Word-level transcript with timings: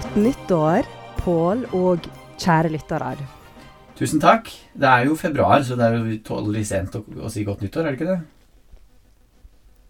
Godt 0.00 0.14
nyttår, 0.16 0.86
Pål 1.20 1.66
og 1.76 2.06
kjære 2.40 2.70
lyttere. 2.72 3.10
Tusen 3.98 4.20
takk. 4.22 4.46
Det 4.72 4.88
er 4.88 5.02
jo 5.10 5.16
februar, 5.18 5.60
så 5.60 5.76
det 5.76 5.90
er 5.90 5.98
jo 5.98 6.14
tålelig 6.24 6.62
sent 6.70 6.96
å, 6.96 7.02
å 7.20 7.28
si 7.28 7.42
godt 7.44 7.60
nyttår, 7.60 7.84
er 7.84 7.92
det 7.92 7.98
ikke 7.98 8.08
det? 8.08 8.16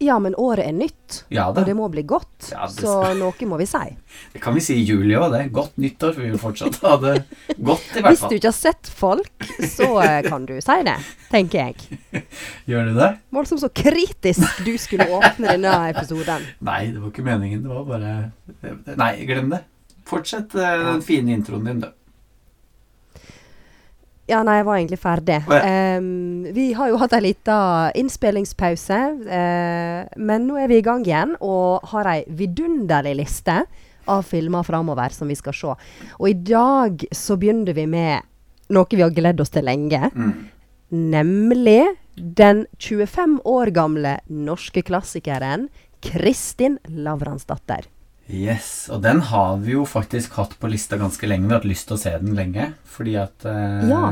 Ja, 0.02 0.16
men 0.18 0.34
året 0.34 0.66
er 0.66 0.74
nytt, 0.74 1.20
Ja 1.30 1.44
og 1.52 1.62
det 1.62 1.76
må 1.78 1.86
bli 1.94 2.02
godt. 2.10 2.48
Ja, 2.50 2.66
det 2.66 2.82
så 2.82 2.96
noe 3.22 3.46
må 3.52 3.60
vi 3.62 3.70
si. 3.70 3.84
Det 4.34 4.42
kan 4.42 4.58
vi 4.58 4.64
si 4.66 4.80
i 4.80 4.82
juli 4.82 5.14
òg, 5.14 5.30
det. 5.36 5.44
Godt 5.54 5.78
nyttår, 5.78 6.18
for 6.18 6.26
vi 6.26 6.34
vil 6.34 6.42
fortsatt 6.42 6.82
ha 6.82 6.98
det 7.06 7.16
godt, 7.54 7.86
i 7.94 8.02
hvert 8.02 8.02
fall. 8.02 8.10
Hvis 8.10 8.26
du 8.26 8.38
ikke 8.40 8.50
har 8.50 8.58
sett 8.58 8.94
folk, 9.04 9.50
så 9.76 9.92
eh, 10.02 10.20
kan 10.26 10.50
du 10.50 10.56
si 10.58 10.80
det, 10.90 11.00
tenker 11.30 11.68
jeg. 11.68 12.00
Gjør 12.72 12.90
du 12.90 12.98
det? 12.98 13.12
Voldsomt 13.30 13.62
så 13.62 13.70
kritisk 13.70 14.64
du 14.66 14.74
skulle 14.74 15.06
åpne 15.06 15.54
denne 15.54 15.80
episoden. 15.94 16.50
Nei, 16.66 16.88
det 16.90 16.98
var 16.98 17.12
ikke 17.14 17.30
meningen. 17.30 17.62
Det 17.62 17.78
var 17.78 17.92
bare 17.94 18.96
Nei, 18.96 19.12
glem 19.30 19.54
det. 19.54 19.68
Fortsett 20.10 20.54
eh, 20.58 20.76
den 20.84 21.02
fine 21.06 21.34
introen 21.38 21.66
din, 21.68 21.82
du. 21.84 21.90
Ja, 24.30 24.44
nei, 24.46 24.60
jeg 24.60 24.66
var 24.68 24.78
egentlig 24.78 25.00
ferdig. 25.02 25.38
Oh, 25.50 25.56
ja. 25.56 25.98
um, 25.98 26.44
vi 26.54 26.68
har 26.78 26.90
jo 26.92 26.98
hatt 27.00 27.16
ei 27.16 27.24
lita 27.24 27.58
innspillingspause, 27.98 28.98
uh, 29.26 30.20
men 30.22 30.46
nå 30.46 30.58
er 30.60 30.70
vi 30.70 30.78
i 30.78 30.84
gang 30.86 31.02
igjen 31.06 31.34
og 31.42 31.88
har 31.90 32.12
ei 32.12 32.20
vidunderlig 32.38 33.16
liste 33.24 33.56
av 34.10 34.22
filmer 34.26 34.66
framover 34.66 35.14
som 35.14 35.30
vi 35.30 35.38
skal 35.38 35.56
se. 35.56 35.74
Og 36.18 36.28
i 36.30 36.36
dag 36.46 37.02
så 37.14 37.36
begynner 37.40 37.74
vi 37.74 37.88
med 37.90 38.26
noe 38.70 38.94
vi 38.94 39.02
har 39.02 39.14
gledd 39.14 39.42
oss 39.42 39.50
til 39.54 39.66
lenge. 39.66 40.12
Mm. 40.14 40.32
Nemlig 41.10 41.82
den 42.14 42.66
25 42.78 43.40
år 43.48 43.70
gamle 43.74 44.18
norske 44.30 44.82
klassikeren 44.86 45.68
Kristin 46.04 46.78
Lavransdatter. 46.86 47.86
Yes, 48.30 48.88
og 48.92 49.00
den 49.02 49.20
har 49.30 49.56
vi 49.64 49.72
jo 49.74 49.82
faktisk 49.88 50.36
hatt 50.38 50.52
på 50.60 50.68
lista 50.70 50.98
ganske 51.00 51.26
lenge. 51.26 51.48
Vi 51.48 51.54
har 51.54 51.60
hatt 51.62 51.68
lyst 51.70 51.88
til 51.88 51.96
å 51.96 52.00
se 52.02 52.12
den 52.22 52.36
lenge, 52.38 52.68
fordi 52.86 53.16
at 53.18 53.46
eh, 53.48 53.88
Ja. 53.90 54.02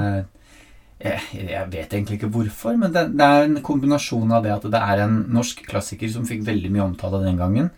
jeg, 0.98 1.20
jeg 1.52 1.68
vet 1.70 1.94
egentlig 1.94 2.18
ikke 2.18 2.32
hvorfor, 2.34 2.74
men 2.80 2.90
det, 2.96 3.04
det 3.18 3.28
er 3.28 3.46
en 3.46 3.60
kombinasjon 3.62 4.32
av 4.34 4.42
det 4.42 4.56
at 4.56 4.66
det 4.72 4.80
er 4.82 5.04
en 5.04 5.20
norsk 5.36 5.62
klassiker 5.70 6.10
som 6.10 6.26
fikk 6.26 6.42
veldig 6.48 6.72
mye 6.74 6.88
omtale 6.88 7.22
den 7.24 7.38
gangen. 7.38 7.70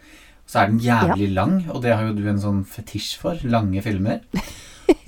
Så 0.50 0.62
er 0.62 0.72
den 0.72 0.80
jævlig 0.83 1.28
lang, 1.36 1.58
og 1.70 1.83
det 1.84 1.92
har 1.94 2.08
jo 2.08 2.16
du 2.16 2.24
en 2.30 2.41
sånn 2.42 2.64
fetisj 2.66 3.12
for. 3.20 3.38
Lange 3.46 3.83
filmer. 3.84 4.24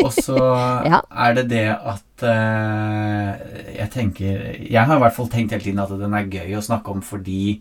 Og 0.04 0.12
så 0.14 0.36
Ja. 0.92 1.00
er 1.10 1.34
det 1.40 1.48
det 1.50 1.64
at 1.74 2.22
eh, 2.28 3.32
jeg 3.80 3.88
tenker 3.90 4.44
Jeg 4.62 4.84
har 4.86 4.94
i 5.00 5.02
hvert 5.02 5.16
fall 5.16 5.30
tenkt 5.32 5.50
hele 5.56 5.64
tiden 5.64 5.80
at 5.82 5.90
den 5.98 6.14
er 6.14 6.28
gøy 6.30 6.54
å 6.60 6.62
snakke 6.62 6.92
om 6.94 7.00
fordi 7.02 7.56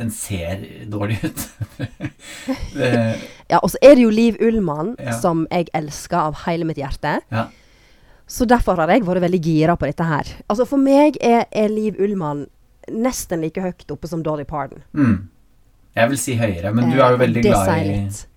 den 0.00 0.10
ser 0.10 0.64
dårlig 0.90 1.20
ut. 1.28 1.46
Ja, 3.50 3.58
og 3.64 3.70
så 3.72 3.78
er 3.82 3.96
det 3.98 4.04
jo 4.04 4.10
Liv 4.14 4.36
Ullmann, 4.40 4.94
Ja. 5.02 5.12
som 5.20 5.46
jeg 5.50 5.68
elsker 5.74 6.16
av 6.18 6.34
hele 6.46 6.64
mitt 6.64 6.78
hjerte. 6.80 7.20
ja. 7.32 7.46
Så 8.30 8.46
derfor 8.46 8.76
har 8.78 8.86
jeg 8.92 9.02
vært 9.02 9.20
veldig 9.24 9.40
gira 9.42 9.74
på 9.76 9.86
dette 9.88 10.04
her. 10.06 10.22
Altså 10.48 10.64
For 10.64 10.78
meg 10.78 11.16
er, 11.20 11.46
er 11.50 11.66
Liv 11.68 11.96
Ullmann 11.98 12.44
nesten 12.88 13.40
like 13.42 13.58
høyt 13.60 13.90
oppe 13.90 14.06
som 14.06 14.22
Dolly 14.22 14.44
Parton. 14.44 14.84
Mm. 14.94 15.16
Jeg 15.96 16.08
vil 16.12 16.18
si 16.18 16.36
høyere, 16.38 16.70
men 16.72 16.90
du 16.92 17.00
er 17.00 17.08
jo 17.10 17.14
Eh, 17.16 17.18
veldig 17.24 17.42
glad 17.42 17.68
i, 17.88 17.96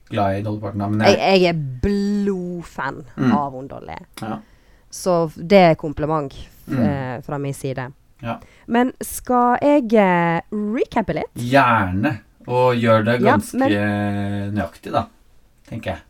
glad 0.09 0.39
i 0.39 0.41
Dolly 0.41 0.59
Parton. 0.63 0.79
Men 0.97 1.05
Jeg, 1.07 1.19
jeg, 1.19 1.41
jeg 1.41 1.49
er 1.55 1.61
blodfan 1.83 3.03
Mm. 3.17 3.31
av 3.37 3.51
hun 3.53 3.67
Dolly. 3.67 3.99
ja. 4.21 4.39
Så 4.89 5.31
det 5.37 5.59
er 5.59 5.75
kompliment 5.75 6.33
Mm. 6.67 6.79
eh, 6.79 7.21
fra 7.21 7.37
min 7.37 7.53
side. 7.53 7.91
Ja. 8.23 8.37
Men 8.71 8.93
skal 9.03 9.57
jeg 9.61 9.91
eh, 9.99 10.39
recappe 10.51 11.13
litt? 11.19 11.33
Gjerne. 11.35 12.15
Og 12.47 12.75
gjør 12.75 13.05
det 13.07 13.19
Ja, 13.21 13.33
ganske 13.37 13.67
nøyaktig, 14.53 14.91
da. 14.95 15.05
Tenker 15.69 15.93
jeg. 15.93 16.01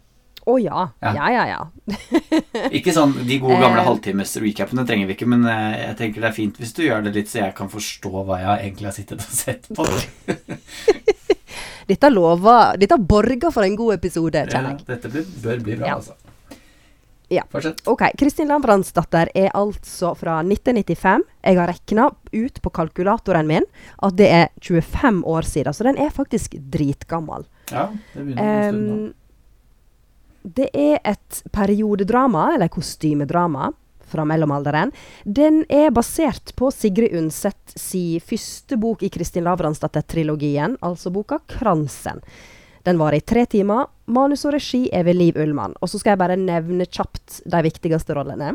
Å 0.50 0.58
ja. 0.60 0.80
Ja. 1.02 1.12
Ja, 1.16 1.28
ja, 1.32 1.44
ja. 1.48 1.60
Ikke 2.78 2.92
sånn 2.96 3.14
de 3.26 3.38
gode 3.40 3.60
gamle 3.62 3.80
Eh. 3.80 3.86
halvtimes 3.88 4.34
recapene 4.44 4.84
trenger 4.86 5.08
vi 5.08 5.16
ikke, 5.16 5.28
men 5.32 5.46
eh, 5.48 5.78
jeg 5.88 5.98
tenker 6.02 6.22
det 6.26 6.30
er 6.32 6.36
fint 6.36 6.58
hvis 6.60 6.74
du 6.76 6.82
gjør 6.84 7.06
det 7.06 7.14
litt, 7.16 7.30
så 7.32 7.46
jeg 7.46 7.56
kan 7.56 7.70
forstå 7.72 8.12
hva 8.28 8.40
jeg 8.42 8.66
egentlig 8.68 8.90
har 8.90 8.98
sittet 8.98 9.24
og 9.24 9.38
sett 9.38 9.70
på. 9.74 9.86
Dette 11.88 12.10
lover 12.12 12.78
Dette 12.80 12.96
borger 12.98 13.52
for 13.52 13.64
en 13.68 13.76
god 13.80 13.98
episode, 13.98 14.44
Ja, 14.46 14.52
kjenner 14.52 14.78
jeg. 14.78 14.86
dette 14.88 15.26
bør 15.44 15.64
bli 15.66 15.76
bra, 15.80 15.88
Ja. 15.88 15.96
altså. 16.00 16.14
Ja. 17.32 17.44
Fortsett. 17.50 17.82
Ok, 17.88 18.04
Kristin 18.20 18.48
Lambrandsdatter 18.52 19.32
er 19.36 19.50
altså 19.58 20.14
fra 20.20 20.40
1995. 20.44 21.24
Jeg 21.44 21.60
har 21.60 21.72
regna 21.72 22.10
ut 22.34 22.62
på 22.62 22.74
kalkulatoren 22.74 23.50
min 23.50 23.68
at 24.04 24.18
det 24.20 24.30
er 24.30 24.48
25 24.62 25.24
år 25.30 25.48
siden, 25.48 25.74
så 25.74 25.88
den 25.88 26.00
er 26.02 26.14
faktisk 26.14 26.58
dritgammel. 26.74 27.48
Ja, 27.72 27.90
det 28.14 28.26
begynner 28.26 28.44
en 28.44 28.74
stund 28.74 28.90
nå. 28.90 29.12
Det 30.44 30.68
er 30.76 30.98
et 31.08 31.38
periodedrama, 31.56 32.50
eller 32.58 32.68
kostymedrama, 32.68 33.70
fra 34.14 34.26
mellomalderen. 34.28 34.92
Den 35.24 35.64
er 35.72 35.94
basert 35.96 36.52
på 36.60 36.68
Sigrid 36.74 37.16
Undset 37.18 37.78
si 37.80 38.20
første 38.20 38.78
bok 38.78 39.06
i 39.08 39.10
Kristin 39.14 39.48
Lavransdatter-trilogien, 39.48 40.78
altså 40.84 41.14
boka 41.16 41.40
'Kransen'. 41.48 42.22
Den 42.84 43.00
var 43.00 43.16
i 43.16 43.22
tre 43.22 43.46
timer. 43.48 43.88
Manus 44.12 44.44
og 44.46 44.58
regi 44.58 44.86
er 44.92 45.06
ved 45.08 45.16
Liv 45.16 45.40
Ullmann. 45.40 45.76
Og 45.82 45.90
så 45.90 46.02
skal 46.02 46.14
jeg 46.14 46.24
bare 46.24 46.40
nevne 46.40 46.88
kjapt 46.90 47.42
de 47.48 47.64
viktigste 47.64 48.16
rollene. 48.18 48.54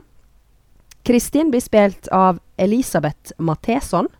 Kristin 1.09 1.53
blir 1.53 1.65
spilt 1.65 2.11
av 2.13 2.41
Elisabeth 2.61 3.33
Matheson. 3.39 4.11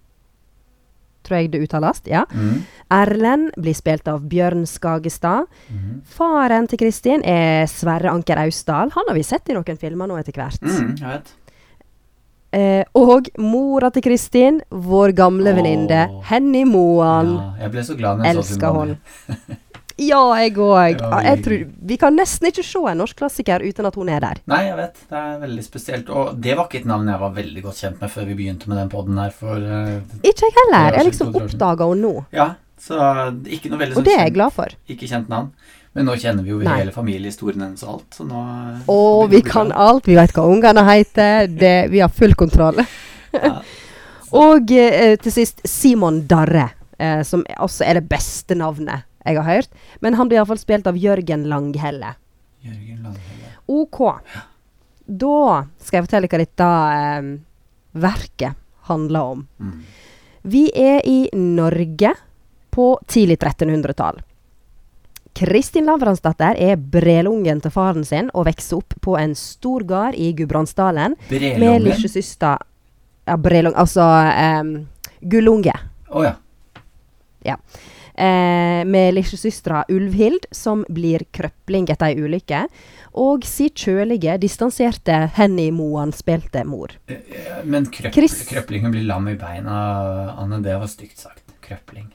Tror 1.27 1.43
jeg 1.43 1.51
det 1.53 1.61
uttales. 1.67 2.01
Ja. 2.09 2.23
Mm. 2.33 2.63
Erlend 2.95 3.51
blir 3.61 3.77
spilt 3.77 4.09
av 4.09 4.25
Bjørn 4.31 4.65
Skagestad. 4.71 5.51
Mm. 5.69 5.99
Faren 6.09 6.71
til 6.71 6.81
Kristin 6.81 7.25
er 7.29 7.69
Sverre 7.69 8.15
Anker 8.15 8.41
Austdal. 8.47 8.95
Han 8.95 9.11
har 9.11 9.19
vi 9.19 9.27
sett 9.27 9.53
i 9.53 9.59
noen 9.59 9.81
filmer 9.81 10.09
nå 10.09 10.17
etter 10.17 10.39
hvert. 10.39 10.65
Mm, 10.65 10.97
jeg 10.97 11.11
vet. 11.11 11.35
Eh, 12.57 12.85
og 12.97 13.29
mora 13.45 13.91
til 13.93 14.07
Kristin, 14.07 14.63
vår 14.73 15.13
gamle 15.13 15.53
oh. 15.53 15.59
venninne 15.59 16.07
Henny 16.31 16.65
Moan. 16.65 17.35
Ja, 17.35 17.67
jeg 17.67 17.75
ble 17.75 17.85
så 17.85 17.97
glad 17.99 18.23
når 18.23 18.31
jeg 18.31 18.39
så 18.39 18.45
Elsker 18.47 18.79
filmen. 18.79 18.97
hun. 18.97 19.59
Ja, 19.99 20.21
jeg 20.39 20.55
òg. 20.63 21.01
Ja, 21.01 21.21
jeg 21.27 21.67
vi- 21.83 21.97
kan 21.99 22.15
nesten 22.17 22.47
ikke 22.49 22.63
se 22.65 22.79
en 22.91 22.99
norsk 22.99 23.17
klassiker 23.19 23.65
uten 23.67 23.87
at 23.87 23.95
hun 23.99 24.09
er 24.09 24.21
der. 24.21 24.39
Nei, 24.47 24.61
jeg 24.69 24.77
vet. 24.77 24.95
Det 25.11 25.19
er 25.19 25.39
veldig 25.41 25.65
spesielt. 25.65 26.11
Og 26.11 26.41
det 26.41 26.57
var 26.57 26.69
ikke 26.69 26.81
et 26.81 26.87
navn 26.87 27.09
jeg 27.09 27.19
var 27.19 27.31
veldig 27.35 27.63
godt 27.63 27.81
kjent 27.83 28.01
med 28.01 28.11
før 28.11 28.27
vi 28.27 28.35
begynte 28.35 28.69
med 28.69 28.79
den 28.79 28.89
poden 28.89 29.19
her. 29.19 29.31
For 29.35 29.57
uh, 29.57 30.01
Ikke 30.23 30.47
jeg 30.47 30.55
heller. 30.61 30.95
Jeg 30.99 31.11
liksom 31.11 31.35
oppdaga 31.35 31.89
henne 31.91 32.03
nå. 32.03 32.25
ja, 32.33 32.55
så 32.79 32.95
ikke 33.45 33.71
noe 33.73 33.79
veldig 33.81 33.97
Og 33.97 34.03
sånn 34.03 34.05
det 34.05 34.15
er 34.15 34.25
jeg 34.29 34.35
glad 34.35 34.53
for. 34.53 34.69
ikke 34.89 35.09
kjent 35.11 35.29
navn. 35.29 35.51
Men 35.95 36.07
nå 36.07 36.15
kjenner 36.21 36.45
vi 36.45 36.51
jo 36.51 36.59
Nei. 36.63 36.77
hele 36.79 36.93
familiehistorien 36.93 37.63
hennes 37.65 37.83
og 37.83 37.89
alt, 37.97 38.11
så 38.15 38.25
nå 38.29 38.43
Og 38.93 39.31
vi 39.31 39.41
kan 39.43 39.73
alt. 39.73 40.07
Vi 40.07 40.15
vet 40.15 40.31
hva 40.37 40.45
ungene 40.47 40.85
heter. 40.87 41.49
Det, 41.49 41.91
vi 41.91 41.99
har 41.99 42.09
full 42.09 42.35
kontroll. 42.39 42.79
Ja. 43.35 43.63
Og 44.33 44.71
eh, 44.71 45.17
til 45.17 45.33
sist 45.33 45.63
Simon 45.67 46.27
Darre, 46.29 46.69
eh, 47.01 47.23
som 47.25 47.43
også 47.59 47.87
er 47.89 47.95
det 47.95 48.09
beste 48.09 48.55
navnet 48.55 49.03
jeg 49.29 49.41
har 49.41 49.49
hørt. 49.49 49.83
Men 50.05 50.19
han 50.19 50.31
blir 50.31 50.41
iallfall 50.41 50.61
spilt 50.61 50.89
av 50.91 50.99
Jørgen 50.99 51.47
Langhelle. 51.51 52.15
Jørgen 52.65 53.03
Langhelle. 53.07 53.53
OK. 53.69 54.01
Da 55.09 55.65
skal 55.81 56.01
jeg 56.01 56.09
fortelle 56.09 56.31
hva 56.31 56.41
dette 56.43 56.71
eh, 56.99 57.29
verket 57.99 58.65
handler 58.89 59.35
om. 59.35 59.45
Mm. 59.61 59.77
Vi 60.49 60.69
er 60.73 61.05
i 61.05 61.29
Norge 61.37 62.15
på 62.73 62.89
tidlig 63.11 63.39
1300-tall. 63.39 64.23
Kristin 65.39 65.87
Lavransdatter 65.87 66.59
er 66.59 66.81
brelungen 66.81 67.61
til 67.63 67.71
faren 67.71 68.07
sin 68.07 68.31
og 68.35 68.49
vokser 68.49 68.81
opp 68.81 68.97
på 69.05 69.15
en 69.21 69.37
stor 69.39 69.85
gard 69.87 70.17
i 70.19 70.33
Gudbrandsdalen 70.35 71.15
med 71.31 71.85
lillesøster 71.85 72.65
Ja, 73.29 73.37
brelung... 73.37 73.75
Altså 73.77 74.03
um, 74.03 74.89
gullunge. 75.21 75.75
Å 76.09 76.25
ja. 76.25 77.59
Eh, 78.19 78.85
med 78.85 79.15
lillesøstera 79.15 79.85
Ulvhild, 79.95 80.49
som 80.51 80.81
blir 80.91 81.23
krøpling 81.31 81.87
etter 81.93 82.11
ei 82.11 82.17
ulykke. 82.19 82.65
Og 83.23 83.47
si 83.47 83.69
kjølige, 83.71 84.35
distanserte 84.43 85.21
Henny 85.37 85.69
Moan 85.75 86.11
spilte 86.17 86.65
mor. 86.67 86.97
Eh, 87.07 87.21
eh, 87.31 87.61
Men 87.65 87.87
krøp, 87.87 88.19
krøplingen 88.51 88.91
blir 88.91 89.07
lam 89.07 89.29
i 89.31 89.37
beina, 89.39 90.35
Anne. 90.35 90.59
Det 90.65 90.75
var 90.81 90.91
stygt 90.91 91.23
sagt. 91.23 91.45
Krøpling. 91.63 92.11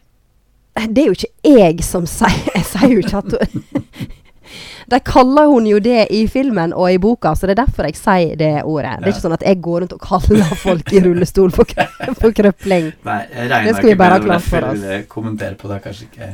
Det 0.76 1.04
er 1.04 1.08
jo 1.08 1.16
ikke 1.16 1.56
jeg 1.62 1.84
som 1.86 2.08
sier 2.10 2.50
Jeg 2.58 2.66
sier 2.66 2.92
jo 2.92 3.04
ikke 3.04 3.24
at 3.24 4.20
De 4.92 5.00
kaller 5.00 5.48
hun 5.52 5.66
jo 5.70 5.80
det 5.84 6.08
i 6.12 6.24
filmen 6.28 6.74
og 6.74 6.90
i 6.92 6.98
boka, 7.02 7.32
så 7.36 7.48
det 7.48 7.56
er 7.58 7.62
derfor 7.66 7.88
jeg 7.88 7.96
sier 8.00 8.36
det 8.40 8.52
ordet. 8.64 8.98
Det 9.00 9.08
er 9.08 9.14
ikke 9.16 9.26
sånn 9.28 9.38
at 9.38 9.46
jeg 9.48 9.62
går 9.64 9.86
rundt 9.86 9.94
og 9.98 10.02
kaller 10.04 10.56
folk 10.64 10.92
i 10.94 11.04
rullestol 11.06 11.52
for, 11.56 11.66
for 12.20 12.36
krøpling. 12.42 12.92
Nei, 13.08 13.20
jeg 13.32 13.50
regner 13.54 13.70
Det 13.72 13.76
skal 13.80 13.90
vi 13.90 13.96
ikke 13.96 14.04
bare 14.04 14.20
med 14.20 14.34
det, 14.36 14.42
for 14.50 14.70
oss. 14.74 14.86
kommentere 15.14 15.56
på 15.60 15.72
det. 15.72 15.80
Kanskje 15.86 16.10
ikke 16.10 16.32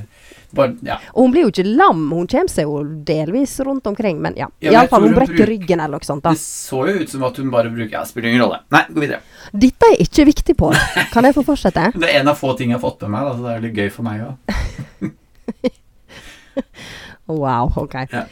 bare, 0.58 0.74
ja. 0.82 0.96
Og 1.14 1.28
hun 1.28 1.34
blir 1.36 1.44
jo 1.46 1.50
ikke 1.52 1.64
lam, 1.78 2.00
hun 2.10 2.26
kommer 2.32 2.50
seg 2.50 2.66
jo 2.66 2.80
delvis 3.06 3.52
rundt 3.68 3.86
omkring, 3.86 4.18
men 4.24 4.34
ja. 4.40 4.48
Ja, 4.66 4.72
Iallfall, 4.80 5.06
hun 5.06 5.14
brekker 5.14 5.36
bruk- 5.44 5.52
ryggen 5.52 5.84
eller 5.84 6.00
noe 6.02 6.08
sånt. 6.08 6.24
da. 6.26 6.34
Det 6.34 6.42
så 6.42 6.80
jo 6.90 6.96
ut 7.04 7.12
som 7.14 7.24
at 7.28 7.38
hun 7.38 7.52
bare 7.54 7.70
bruker 7.70 8.00
Ja, 8.00 8.02
spiller 8.10 8.32
ingen 8.34 8.42
rolle. 8.42 8.58
Nei, 8.74 8.82
gå 8.90 9.04
videre. 9.06 9.22
Dette 9.54 9.92
er 9.94 10.02
ikke 10.02 10.26
viktig, 10.32 10.58
Pål. 10.58 10.74
Kan 11.14 11.30
jeg 11.30 11.38
få 11.38 11.46
fortsette? 11.46 11.92
Det 11.94 12.10
er 12.10 12.24
en 12.24 12.34
av 12.34 12.40
få 12.42 12.56
ting 12.58 12.74
jeg 12.74 12.80
har 12.80 12.84
fått 12.88 13.06
med 13.06 13.14
meg, 13.14 13.30
da, 13.30 13.36
så 13.38 13.46
det 13.46 13.54
er 13.60 13.66
litt 13.68 13.78
gøy 13.78 13.92
for 13.94 14.10
meg 14.10 14.26
òg. 14.26 15.14
Wow, 17.30 17.72
ok. 17.76 17.96
Ja. 18.12 18.26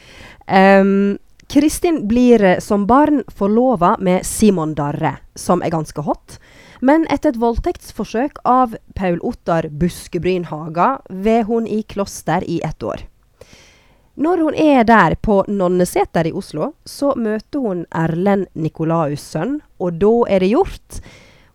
Um, 0.82 1.18
Kristin 1.48 2.08
blir 2.08 2.44
eh, 2.44 2.60
som 2.60 2.88
barn 2.88 3.24
forlova 3.28 3.96
med 4.00 4.26
Simon 4.26 4.74
Darre, 4.76 5.18
som 5.36 5.62
er 5.62 5.72
ganske 5.72 6.02
hot. 6.02 6.40
Men 6.82 7.08
etter 7.10 7.34
et 7.34 7.40
voldtektsforsøk 7.42 8.42
av 8.46 8.76
Paul 8.98 9.22
Ottar 9.26 9.70
Buskebryn 9.70 10.50
Haga 10.52 10.98
ved 11.10 11.46
hun 11.48 11.68
i 11.68 11.82
kloster 11.88 12.44
i 12.44 12.60
ett 12.66 12.84
år. 12.84 13.06
Når 14.18 14.42
hun 14.42 14.56
er 14.58 14.84
der 14.84 15.16
på 15.22 15.44
Nonneseter 15.48 16.28
i 16.28 16.34
Oslo, 16.34 16.72
så 16.86 17.14
møter 17.16 17.62
hun 17.62 17.86
Erlend 17.94 18.48
Nikolaus 18.58 19.22
sønn, 19.22 19.60
og 19.78 20.00
da 20.02 20.14
er 20.26 20.42
det 20.42 20.52
gjort. 20.56 21.02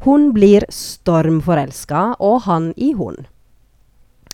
Hun 0.07 0.31
blir 0.35 0.67
stormforelska, 0.71 2.05
og 2.23 2.45
han 2.47 2.71
i 2.77 2.93
hun. 2.95 3.27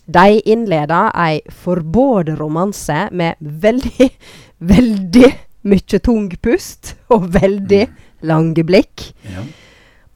De 0.09 0.41
innleder 0.49 1.11
ei 1.13 1.45
forbåden 1.53 2.39
romanse 2.41 3.13
med 3.13 3.37
veldig, 3.41 4.09
veldig 4.73 5.33
mye 5.69 5.99
tung 6.01 6.33
pust 6.41 6.97
og 7.13 7.29
veldig 7.35 7.89
lange 8.29 8.65
blikk. 8.67 9.15
Ja. 9.29 9.43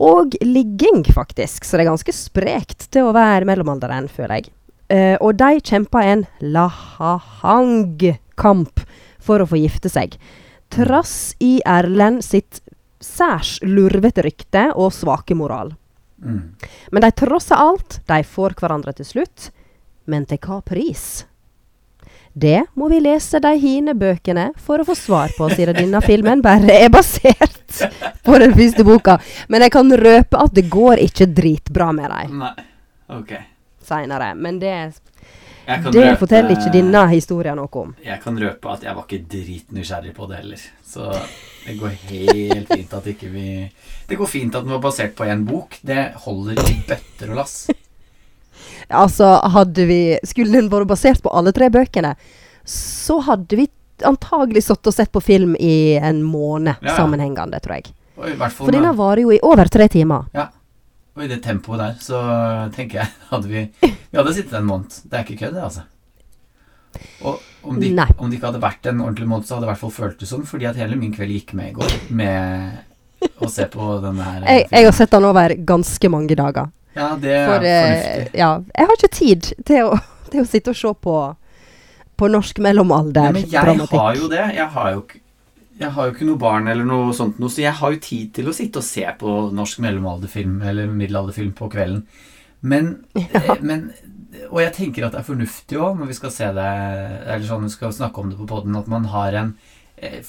Og 0.03 0.35
ligging, 0.43 1.05
faktisk. 1.15 1.65
Så 1.65 1.77
det 1.77 1.83
er 1.85 1.91
ganske 1.93 2.13
sprekt 2.17 2.91
til 2.91 3.03
å 3.07 3.13
være 3.15 3.45
mellomalderen, 3.47 4.09
føler 4.11 4.35
jeg. 4.41 4.47
Uh, 4.93 5.17
og 5.25 5.37
de 5.41 5.61
kjemper 5.63 6.03
en 6.09 6.27
lahahang-kamp 6.43 8.81
for 9.23 9.41
å 9.41 9.47
få 9.49 9.57
gifte 9.61 9.89
seg. 9.93 10.17
Trass 10.73 11.37
i 11.41 11.61
Erlend 11.69 12.25
sitt 12.27 12.61
særs 13.03 13.59
lurvete 13.67 14.23
rykte 14.25 14.73
og 14.73 14.93
svake 14.95 15.35
moral. 15.39 15.75
Mm. 16.23 16.55
Men 16.95 17.05
de 17.05 17.11
trosser 17.19 17.61
alt. 17.61 18.01
De 18.09 18.23
får 18.25 18.55
hverandre 18.59 18.93
til 18.99 19.07
slutt. 19.09 19.51
Men 20.07 20.27
til 20.27 20.39
hva 20.43 20.61
pris? 20.67 21.25
Det 22.33 22.63
må 22.81 22.89
vi 22.89 22.99
lese 23.05 23.39
de 23.45 23.51
hine 23.61 23.93
bøkene 23.95 24.49
for 24.57 24.81
å 24.81 24.87
få 24.89 24.95
svar 24.97 25.35
på, 25.37 25.51
siden 25.53 25.77
denne 25.77 26.01
filmen 26.01 26.41
bare 26.43 26.73
er 26.81 26.89
basert 26.89 27.83
på 28.25 28.39
den 28.41 28.55
første 28.57 28.87
boka. 28.89 29.19
Men 29.53 29.67
jeg 29.67 29.75
kan 29.75 29.93
røpe 30.01 30.41
at 30.41 30.55
det 30.57 30.65
går 30.73 31.03
ikke 31.05 31.27
dritbra 31.29 31.91
med 31.93 32.09
dem 32.15 32.39
Nei. 32.41 32.55
Ok. 33.13 33.35
seinere. 33.85 34.31
Men 34.35 34.59
det, 34.63 34.73
det 35.67 35.77
røpe- 35.85 36.17
forteller 36.25 36.57
ikke 36.57 36.73
denne 36.73 37.05
historien 37.13 37.61
noe 37.61 37.69
om. 37.85 37.93
Jeg 38.03 38.19
kan 38.25 38.41
røpe 38.41 38.73
at 38.79 38.89
jeg 38.89 38.97
var 38.97 39.05
ikke 39.05 39.29
dritnysgjerrig 39.37 40.15
på 40.17 40.31
det 40.33 40.41
heller. 40.41 40.65
Så 40.89 41.13
det 41.67 41.77
går 41.79 41.99
helt 42.09 42.73
fint 42.73 42.97
at 42.97 43.07
ikke 43.13 43.29
vi 43.31 43.47
Det 44.09 44.17
går 44.19 44.27
fint 44.29 44.55
at 44.57 44.65
den 44.65 44.73
var 44.73 44.81
basert 44.89 45.13
på 45.21 45.29
én 45.29 45.45
bok. 45.45 45.77
Det 45.85 46.15
holder 46.25 46.65
i 46.65 46.81
bøtter 46.89 47.29
og 47.37 47.43
lass. 47.45 47.67
Altså, 48.89 49.29
hadde 49.55 49.87
vi 49.89 50.01
Skulle 50.27 50.57
den 50.57 50.71
vært 50.73 50.91
basert 50.91 51.23
på 51.23 51.33
alle 51.35 51.53
tre 51.53 51.69
bøkene, 51.73 52.15
så 52.69 53.19
hadde 53.27 53.59
vi 53.59 53.69
antagelig 54.07 54.65
sittet 54.67 54.91
og 54.91 54.97
sett 54.97 55.13
på 55.15 55.23
film 55.23 55.55
i 55.61 55.95
en 55.99 56.23
måned 56.27 56.75
Ja, 56.81 56.89
ja. 56.91 56.97
sammenhengende, 56.97 57.61
tror 57.63 57.79
jeg. 57.79 57.93
For 58.57 58.73
denne 58.75 58.93
varer 58.99 59.25
jo 59.25 59.33
i 59.35 59.41
over 59.43 59.71
tre 59.73 59.89
timer. 59.91 60.27
Ja. 60.35 60.49
Og 61.13 61.25
i 61.27 61.29
det 61.29 61.43
tempoet 61.45 61.81
der, 61.81 61.97
så 62.01 62.19
tenker 62.75 63.03
jeg 63.03 63.11
hadde 63.33 63.51
vi 63.51 63.67
Vi 63.83 64.19
hadde 64.19 64.35
sittet 64.37 64.59
en 64.59 64.69
måned. 64.69 64.95
Det 65.05 65.19
er 65.19 65.27
ikke 65.27 65.41
kødd, 65.45 65.59
det, 65.59 65.67
altså. 65.69 65.87
Og 67.25 67.41
om 67.65 67.79
det, 67.81 67.93
de 67.95 68.37
ikke 68.37 68.49
hadde 68.49 68.61
vært 68.63 68.89
en 68.91 69.01
ordentlig 69.01 69.29
måned, 69.29 69.47
så 69.47 69.57
hadde 69.57 69.65
det 69.65 69.71
i 69.71 69.73
hvert 69.73 69.83
fall 69.83 69.95
føltes 69.97 70.33
sånn, 70.33 70.47
fordi 70.49 70.69
at 70.69 70.81
hele 70.81 70.99
min 70.99 71.13
kveld 71.15 71.33
gikk 71.33 71.55
med 71.57 71.71
i 71.71 71.77
går 71.77 71.95
med 72.13 73.39
å 73.43 73.49
se 73.51 73.65
på 73.71 73.89
denne 74.03 74.27
her 74.27 74.47
Jeg, 74.49 74.67
jeg 74.73 74.89
har 74.89 74.97
sett 74.97 75.13
den 75.15 75.29
over 75.29 75.55
ganske 75.69 76.11
mange 76.13 76.37
dager. 76.39 76.69
Ja, 76.95 77.13
det 77.21 77.33
er 77.33 77.47
For 77.49 77.67
eh, 77.67 77.83
fornuftig. 77.87 78.39
ja, 78.41 78.51
jeg 78.77 78.89
har 78.89 78.99
ikke 78.99 79.15
tid 79.17 79.51
til 79.69 79.89
å, 79.89 79.99
til 80.33 80.43
å 80.43 80.49
sitte 80.49 80.75
og 80.75 80.79
se 80.79 80.93
på, 81.07 81.17
på 82.21 82.31
norsk 82.33 82.61
Nei, 82.61 82.69
mellomalder 82.69 83.37
men 83.39 83.47
jeg 83.49 83.89
har 83.93 84.17
jo 84.19 84.29
det. 84.33 84.45
Jeg 84.57 84.69
har 84.75 84.91
jo, 84.97 85.05
jeg 85.81 85.93
har 85.97 86.09
jo 86.09 86.15
ikke 86.15 86.29
noe 86.29 86.43
barn 86.43 86.69
eller 86.69 86.89
noe 86.89 87.15
sånt 87.17 87.41
noe, 87.43 87.53
så 87.53 87.65
jeg 87.65 87.75
har 87.81 87.95
jo 87.95 88.03
tid 88.05 88.35
til 88.37 88.51
å 88.51 88.57
sitte 88.57 88.83
og 88.83 88.87
se 88.87 89.07
på 89.19 89.37
norsk 89.57 89.81
mellomalderfilm 89.85 90.61
eller 90.69 90.91
middelalderfilm 90.93 91.55
på 91.59 91.71
kvelden. 91.73 92.05
Men, 92.61 92.93
ja. 93.19 93.57
men 93.61 93.89
Og 94.53 94.61
jeg 94.63 94.73
tenker 94.77 95.07
at 95.07 95.17
det 95.17 95.23
er 95.23 95.27
fornuftig 95.27 95.81
òg, 95.81 95.97
når 95.99 96.13
vi 96.13 96.15
skal 96.15 96.31
se 96.31 96.47
det 96.55 96.67
Eller 97.27 97.43
sånn 97.49 97.65
vi 97.67 97.73
skal 97.73 97.91
snakke 97.97 98.23
om 98.23 98.31
det 98.31 98.39
på 98.39 98.47
poden, 98.53 98.77
at 98.79 98.87
man 98.91 99.09
har 99.11 99.35
en, 99.41 99.57
eh, 99.97 100.21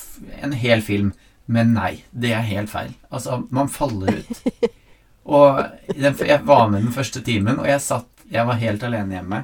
en 0.42 0.56
hel 0.58 0.82
film. 0.82 1.12
Men 1.46 1.76
nei, 1.76 1.98
det 2.16 2.32
er 2.34 2.48
helt 2.48 2.72
feil. 2.72 2.96
Altså, 3.12 3.44
man 3.54 3.70
faller 3.70 4.24
ut. 4.24 4.42
Og 5.24 5.64
den, 5.96 6.18
jeg 6.28 6.42
var 6.46 6.68
med 6.72 6.84
den 6.84 6.96
første 6.96 7.22
timen, 7.24 7.60
og 7.62 7.68
jeg 7.70 7.80
satt 7.82 8.10
Jeg 8.32 8.48
var 8.48 8.58
helt 8.60 8.84
alene 8.84 9.14
hjemme 9.18 9.44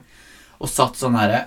og 0.60 0.68
satt 0.68 0.98
sånn 1.00 1.16
herre 1.16 1.46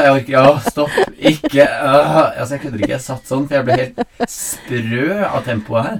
jeg 0.00 0.12
orker 0.14 0.30
Ja, 0.30 0.60
stopp. 0.62 0.90
Ikke 1.18 1.64
åh. 1.66 2.38
Altså, 2.38 2.54
jeg 2.54 2.62
kødder 2.62 2.78
ikke. 2.78 2.92
Jeg 2.94 3.02
satt 3.04 3.26
sånn, 3.26 3.48
for 3.48 3.54
jeg 3.58 3.64
ble 3.66 3.78
helt 3.80 3.98
sprø 4.30 5.08
av 5.26 5.42
tempoet 5.46 5.88
her. 5.88 5.98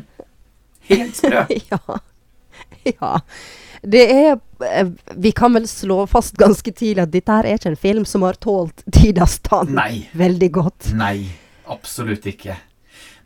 Helt 0.90 1.18
sprø. 1.18 1.42
ja. 1.72 1.80
ja. 2.92 3.12
Det 3.80 4.04
er 4.12 4.32
eh, 4.68 4.88
Vi 5.16 5.32
kan 5.32 5.54
vel 5.56 5.66
slå 5.68 6.06
fast 6.10 6.36
ganske 6.38 6.72
tidlig 6.72 7.02
at 7.06 7.12
dette 7.14 7.32
her 7.32 7.44
er 7.48 7.54
ikke 7.58 7.72
en 7.72 7.84
film 7.88 8.04
som 8.06 8.22
har 8.26 8.34
tålt 8.40 8.84
tidas 8.92 9.38
tann 9.46 9.74
Nei. 9.76 10.08
veldig 10.12 10.50
godt. 10.60 10.92
Nei. 10.94 11.30
Absolutt 11.70 12.26
ikke. 12.26 12.56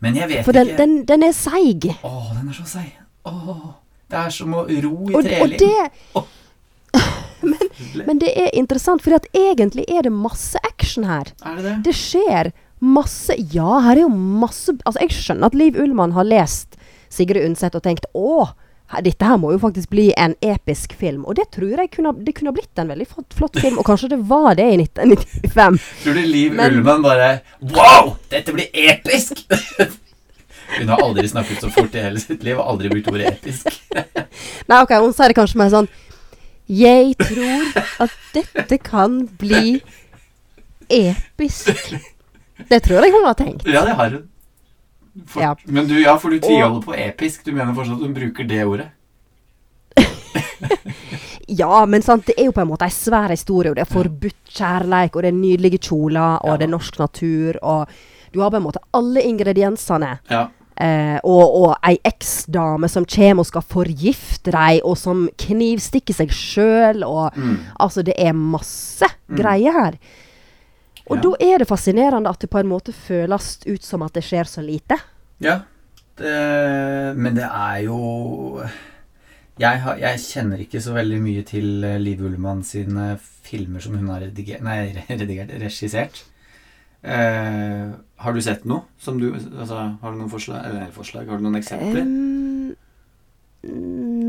Men 0.03 0.17
jeg 0.19 0.31
vet 0.31 0.45
For 0.47 0.57
den, 0.57 0.73
ikke 0.73 0.83
den, 0.83 0.95
den 1.09 1.27
er 1.27 1.35
seig. 1.37 1.89
Å, 2.03 2.15
den 2.35 2.49
er 2.51 2.57
så 2.57 2.67
seig. 2.69 2.93
Det 4.11 4.21
er 4.21 4.33
som 4.35 4.55
å 4.55 4.65
ro 4.69 4.95
i 5.09 5.15
Og, 5.15 5.21
og 5.21 5.29
treling. 5.29 5.59
det 5.59 6.25
men, 7.51 8.05
Men 8.07 8.21
det 8.23 8.33
er 8.39 8.53
interessant, 8.57 9.03
for 9.03 9.17
egentlig 9.35 9.87
er 9.91 10.07
det 10.07 10.13
masse 10.15 10.61
action 10.67 11.07
her. 11.09 11.33
Er 11.45 11.57
det 11.59 11.65
det? 11.67 11.77
Det 11.89 11.97
skjer 11.99 12.53
masse 12.85 13.35
Ja, 13.55 13.81
her 13.87 13.97
er 13.97 14.05
jo 14.05 14.11
masse 14.13 14.75
Altså, 14.85 15.01
jeg 15.01 15.15
skjønner 15.17 15.49
at 15.49 15.57
Liv 15.57 15.79
Ullmann 15.81 16.13
har 16.17 16.27
lest 16.29 16.77
Sigrid 17.15 17.47
Undset 17.47 17.77
og 17.79 17.85
tenkt 17.85 18.07
å, 18.13 18.49
dette 19.03 19.27
her 19.27 19.37
må 19.41 19.51
jo 19.55 19.59
faktisk 19.63 19.91
bli 19.91 20.11
en 20.21 20.35
episk 20.45 20.93
film. 20.99 21.25
Og 21.27 21.35
det 21.39 21.49
tror 21.57 21.73
jeg 21.81 21.91
kunne, 21.91 22.13
det 22.25 22.35
kunne 22.39 22.53
blitt 22.55 22.79
en 22.79 22.89
veldig 22.93 23.07
flott, 23.11 23.35
flott 23.35 23.59
film, 23.61 23.79
og 23.81 23.87
kanskje 23.89 24.13
det 24.15 24.21
var 24.29 24.55
det 24.59 24.67
i 24.75 24.79
1995. 24.85 25.79
Tror 26.05 26.15
du 26.15 26.23
Liv 26.23 26.53
Men- 26.55 26.73
Ullmann 26.79 27.03
bare 27.05 27.29
Wow! 27.75 28.15
Dette 28.31 28.53
blir 28.55 28.69
episk! 28.73 29.45
Hun 30.79 30.89
har 30.89 31.03
aldri 31.05 31.29
snakket 31.29 31.61
så 31.61 31.69
fort 31.71 31.95
i 31.95 32.01
hele 32.03 32.19
sitt 32.19 32.43
liv 32.43 32.57
og 32.59 32.67
aldri 32.73 32.89
brukt 32.91 33.11
ordet 33.13 33.29
episk. 33.35 33.69
Nei, 34.71 34.79
ok, 34.81 34.95
hun 35.05 35.13
sier 35.15 35.31
det 35.31 35.37
kanskje 35.37 35.61
mer 35.61 35.69
sånn 35.71 35.87
Jeg 36.73 37.13
tror 37.21 37.83
at 38.07 38.15
dette 38.35 38.79
kan 38.83 39.21
bli 39.39 39.77
episk. 40.89 41.71
Det 42.71 42.81
tror 42.87 43.05
jeg 43.05 43.13
hun 43.15 43.27
har 43.29 43.37
tenkt. 43.39 43.67
Ja, 43.69 43.85
det 43.87 43.95
har 43.99 44.17
hun. 44.17 44.25
For, 45.27 45.43
Ja. 45.43 45.55
Men 45.67 45.87
du, 45.89 45.95
ja, 46.03 46.17
for 46.19 46.31
du 46.31 46.41
tviholder 46.41 46.81
på 46.83 46.95
episk. 46.99 47.45
Du 47.45 47.53
mener 47.53 47.75
fortsatt 47.75 47.97
at 48.01 48.07
hun 48.07 48.15
bruker 48.15 48.45
det 48.49 48.65
ordet? 48.67 48.89
Ja, 51.47 51.85
men 51.87 52.03
sant, 52.03 52.25
det 52.27 52.35
er 52.41 52.47
jo 52.49 52.55
på 52.57 52.63
en 52.63 52.71
måte 52.71 52.87
ei 52.89 52.93
svær 52.95 53.29
historie, 53.35 53.71
og 53.71 53.77
det 53.77 53.83
er 53.85 53.91
forbudt 53.93 54.53
kjærleik, 54.57 55.15
og 55.17 55.23
det 55.27 55.29
er 55.29 55.37
nydelige 55.37 55.79
kjoler, 55.91 56.39
og 56.41 56.49
Ja. 56.55 56.57
det 56.57 56.65
er 56.65 56.73
norsk 56.73 56.99
natur, 56.99 57.59
og 57.63 57.89
du 58.33 58.41
har 58.41 58.51
på 58.51 58.57
en 58.57 58.63
måte 58.65 58.81
alle 58.97 59.21
ingrediensene. 59.23 60.19
Ja. 60.31 60.47
Eh, 60.81 61.21
og, 61.23 61.55
og 61.55 61.77
ei 61.87 61.99
eksdame 62.05 62.89
som 62.91 63.05
kommer 63.05 63.45
og 63.45 63.47
skal 63.47 63.63
forgifte 63.63 64.51
deg, 64.51 64.81
og 64.85 64.97
som 64.99 65.29
knivstikker 65.39 66.15
seg 66.17 66.33
sjøl, 66.33 67.05
og 67.07 67.37
Mm. 67.37 67.59
Altså, 67.79 68.03
det 68.03 68.15
er 68.19 68.33
masse 68.33 69.05
Mm. 69.29 69.37
greier 69.37 69.73
her. 69.73 69.93
Og 71.11 71.17
Ja. 71.19 71.23
da 71.23 71.31
er 71.45 71.59
det 71.59 71.69
fascinerende 71.69 72.31
at 72.31 72.41
det 72.41 72.49
på 72.51 72.59
en 72.61 72.69
måte 72.71 72.93
føles 72.97 73.59
ut 73.67 73.83
som 73.85 74.03
at 74.03 74.13
det 74.15 74.23
skjer 74.25 74.45
så 74.49 74.65
lite. 74.65 74.99
ja. 75.41 75.61
Det, 76.15 77.17
men 77.19 77.35
det 77.35 77.43
er 77.43 77.81
jo 77.89 78.63
jeg, 79.59 79.81
har, 79.83 79.97
jeg 79.99 80.21
kjenner 80.23 80.61
ikke 80.63 80.79
så 80.81 80.93
veldig 80.95 81.17
mye 81.25 81.43
til 81.43 81.83
eh, 81.83 81.97
Liv 81.99 82.21
Ullmann 82.23 82.61
sine 82.63 83.17
filmer 83.43 83.83
som 83.83 83.97
hun 83.99 84.09
har 84.13 84.21
redigert, 84.23 84.63
nei, 84.63 84.95
redigert 85.11 85.51
regissert. 85.59 86.23
Eh, 87.03 87.91
har 88.23 88.33
du 88.33 88.41
sett 88.47 88.63
noe 88.65 88.87
som 88.97 89.19
du 89.19 89.27
altså, 89.35 89.81
Har 90.01 90.15
du 90.15 90.21
noen 90.23 90.31
forslag? 90.31 90.63
Eller 90.71 90.95
forslag? 90.95 91.27
Har 91.29 91.43
du 91.43 91.45
noen 91.49 91.59
eksempler? 91.59 92.07
Um, 92.07 92.77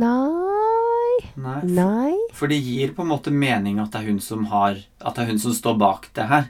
nei 0.02 1.30
Nei. 1.36 1.62
Nei. 1.70 2.14
For 2.36 2.48
det 2.52 2.58
gir 2.64 2.94
på 2.96 3.04
en 3.06 3.12
måte 3.14 3.32
mening 3.32 3.80
at 3.84 3.94
det 3.94 4.02
er 4.02 4.10
hun 4.10 4.20
som 4.24 4.46
har 4.52 4.78
At 5.06 5.16
det 5.16 5.24
er 5.26 5.32
hun 5.34 5.40
som 5.40 5.54
står 5.56 5.78
bak 5.80 6.10
det 6.16 6.28
her. 6.32 6.50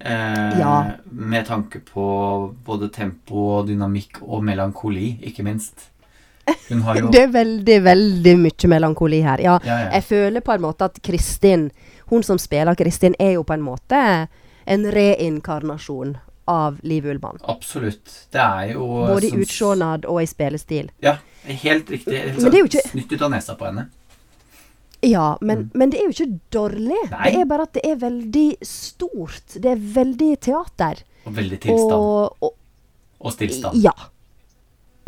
Eh, 0.00 0.58
Ja. 0.58 0.84
Med 1.10 1.46
tanke 1.46 1.80
på 1.80 2.54
både 2.64 2.88
tempo 2.92 3.36
og 3.58 3.66
dynamikk 3.68 4.22
og 4.22 4.44
melankoli, 4.44 5.18
ikke 5.22 5.44
minst. 5.44 5.90
Hun 6.68 6.80
har 6.82 6.96
jo 6.96 7.10
Det 7.14 7.22
er 7.22 7.32
veldig, 7.34 7.82
veldig 7.84 8.34
mye 8.38 8.68
melankoli 8.72 9.20
her. 9.22 9.38
Ja, 9.44 9.58
ja, 9.64 9.76
ja. 9.84 9.90
jeg 9.98 10.04
føler 10.04 10.40
på 10.40 10.52
en 10.56 10.64
måte 10.64 10.88
at 10.88 10.98
Kristin, 11.02 11.70
hun 12.10 12.22
som 12.26 12.38
spiller 12.38 12.74
Kristin, 12.74 13.14
er 13.20 13.32
jo 13.36 13.42
på 13.44 13.54
en 13.54 13.62
måte 13.62 14.00
en 14.66 14.84
reinkarnasjon 14.92 16.16
av 16.50 16.80
Liv 16.82 17.06
Ullmann. 17.06 17.38
Absolutt. 17.46 18.26
Det 18.32 18.40
er 18.40 18.72
jo 18.72 18.86
Både 19.06 19.28
i 19.28 19.36
utseende 19.44 20.08
og 20.08 20.22
i 20.22 20.26
spillestil. 20.26 20.90
Ja, 21.04 21.16
helt 21.46 21.90
riktig. 21.90 22.16
Er 22.16 22.34
ikke- 22.34 22.88
Snytt 22.88 23.12
ut 23.12 23.22
av 23.22 23.30
nesa 23.30 23.54
på 23.54 23.66
henne. 23.68 23.88
Ja, 25.00 25.38
men, 25.40 25.70
men 25.74 25.90
det 25.92 26.00
er 26.00 26.08
jo 26.10 26.12
ikke 26.12 26.40
dårlig. 26.52 26.98
Nei. 27.10 27.30
Det 27.32 27.40
er 27.40 27.48
bare 27.48 27.64
at 27.68 27.76
det 27.78 27.84
er 27.88 28.00
veldig 28.02 28.48
stort. 28.66 29.56
Det 29.56 29.70
er 29.72 29.80
veldig 29.94 30.30
teater. 30.44 31.02
Og 31.24 31.36
veldig 31.36 31.60
tilstand. 31.62 31.92
Og, 31.96 32.36
Og, 32.44 32.56
og 33.20 33.32
stillstand. 33.32 33.80
Ja. 33.80 33.94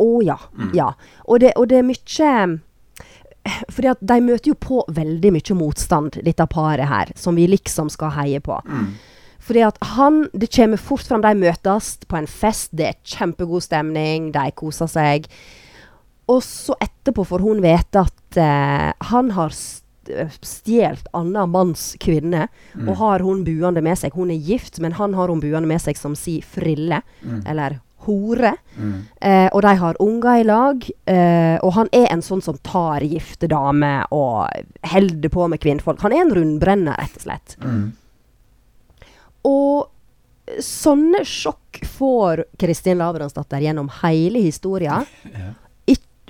Å 0.01 0.11
ja. 0.25 0.37
Mm. 0.57 0.71
Ja. 0.77 0.91
Og 1.27 1.43
det, 1.43 1.53
og 1.59 1.69
det 1.69 1.79
er 1.81 1.85
mye 1.87 2.33
Fordi 3.69 3.89
at 3.91 4.01
de 4.01 4.19
møter 4.23 4.53
jo 4.53 4.57
på 4.57 4.83
veldig 4.87 5.33
mye 5.35 5.57
motstand, 5.59 6.17
dette 6.25 6.45
paret 6.49 6.89
her, 6.89 7.11
som 7.19 7.35
vi 7.35 7.45
liksom 7.51 7.91
skal 7.93 8.15
heie 8.17 8.39
på. 8.41 8.57
Mm. 8.65 8.93
Fordi 9.43 9.65
at 9.67 9.77
han 9.97 10.29
Det 10.31 10.49
kommer 10.55 10.79
fort 10.79 11.03
fram, 11.03 11.21
de 11.21 11.35
møtes 11.35 11.97
på 12.07 12.17
en 12.17 12.27
fest, 12.27 12.71
det 12.71 12.87
er 12.87 12.99
kjempegod 13.03 13.65
stemning, 13.65 14.31
de 14.31 14.51
koser 14.55 14.87
seg. 14.87 15.27
Og 16.31 16.39
så 16.41 16.73
etterpå 16.79 17.25
får 17.27 17.43
hun 17.43 17.59
vite 17.61 18.05
at 18.07 18.37
eh, 18.39 18.93
han 19.11 19.33
har 19.35 19.51
stjålet 20.41 21.07
annen 21.13 21.49
manns 21.49 21.95
kvinne, 21.99 22.47
Mm. 22.75 22.89
og 22.89 22.95
har 22.97 23.19
hun 23.19 23.43
buende 23.45 23.81
med 23.83 23.97
seg. 23.97 24.13
Hun 24.13 24.31
er 24.31 24.37
gift, 24.39 24.79
men 24.79 24.91
han 24.93 25.13
har 25.13 25.27
hun 25.27 25.39
buende 25.41 25.67
med 25.67 25.81
seg 25.81 25.97
som 25.97 26.15
si 26.15 26.41
frille, 26.41 27.01
Mm. 27.23 27.43
eller 27.47 27.79
hore. 28.05 28.55
Mm. 28.77 29.03
Eh, 29.21 29.49
og 29.53 29.61
de 29.61 29.75
har 29.75 29.95
unger 29.99 30.39
i 30.41 30.43
lag. 30.43 30.83
Eh, 31.07 31.57
og 31.63 31.73
han 31.73 31.87
er 31.93 32.07
en 32.11 32.21
sånn 32.21 32.41
som 32.43 32.57
tar 32.57 32.99
gifte 33.01 33.47
damer 33.47 34.05
og 34.11 34.49
holder 34.83 35.29
på 35.29 35.47
med 35.49 35.59
kvinnfolk. 35.61 36.01
Han 36.01 36.11
er 36.11 36.21
en 36.21 36.33
rundbrenner, 36.35 36.97
rett 36.99 37.15
og 37.15 37.21
slett. 37.21 37.55
Mm. 37.61 37.93
Og 39.45 39.87
sånne 40.59 41.23
sjokk 41.23 41.79
får 41.87 42.43
Kristin 42.59 42.97
Lavransdatter 42.99 43.61
gjennom 43.63 43.89
hele 44.01 44.41
historia. 44.43 45.05
Ja. 45.31 45.53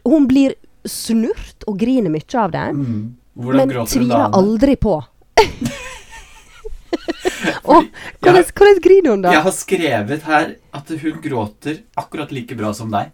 Hun 0.05 0.25
blir 0.27 0.53
snurt 0.85 1.63
og 1.65 1.77
griner 1.79 2.11
mye 2.11 2.35
av 2.37 2.51
det, 2.51 2.73
Mm. 2.75 3.15
Hvordan 3.33 3.67
men 3.67 3.87
tviler 3.87 4.29
aldri 4.37 4.75
på. 4.77 4.99
og 7.63 7.87
hvordan, 8.21 8.43
hvordan 8.53 8.79
griner 8.83 9.09
hun 9.09 9.23
da? 9.25 9.33
jeg 9.33 9.43
har 9.47 9.55
skrevet 9.55 10.27
her 10.27 10.55
at 10.77 10.91
hun 11.01 11.19
gråter 11.23 11.81
akkurat 11.99 12.31
like 12.35 12.55
bra 12.57 12.73
som 12.77 12.91
deg. 12.93 13.11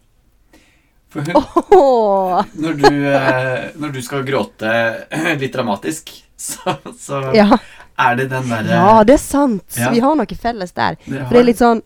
For 1.10 1.26
hun, 1.26 1.36
oh. 1.74 2.44
når, 2.54 2.74
du, 2.78 2.90
eh, 3.10 3.70
når 3.82 3.96
du 3.96 4.02
skal 4.06 4.26
gråte 4.28 4.74
litt 5.42 5.54
dramatisk, 5.56 6.12
så, 6.38 6.76
så 7.00 7.24
ja. 7.34 7.48
er 7.98 8.20
det 8.20 8.30
den 8.32 8.52
derre 8.52 8.76
ja, 8.76 8.92
det 9.08 9.16
er 9.16 9.24
sant. 9.24 9.66
Ja. 9.80 9.90
Vi 9.96 10.04
har 10.04 10.20
noe 10.20 10.38
felles 10.38 10.76
der. 10.76 11.00
Har... 11.00 11.26
For 11.26 11.34
det 11.34 11.42
er 11.42 11.48
litt 11.50 11.64
sånn 11.64 11.82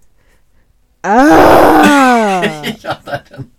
ah! 1.07 2.43
Ja, 2.79 2.97
det 3.03 3.15
er 3.15 3.23
den. 3.29 3.49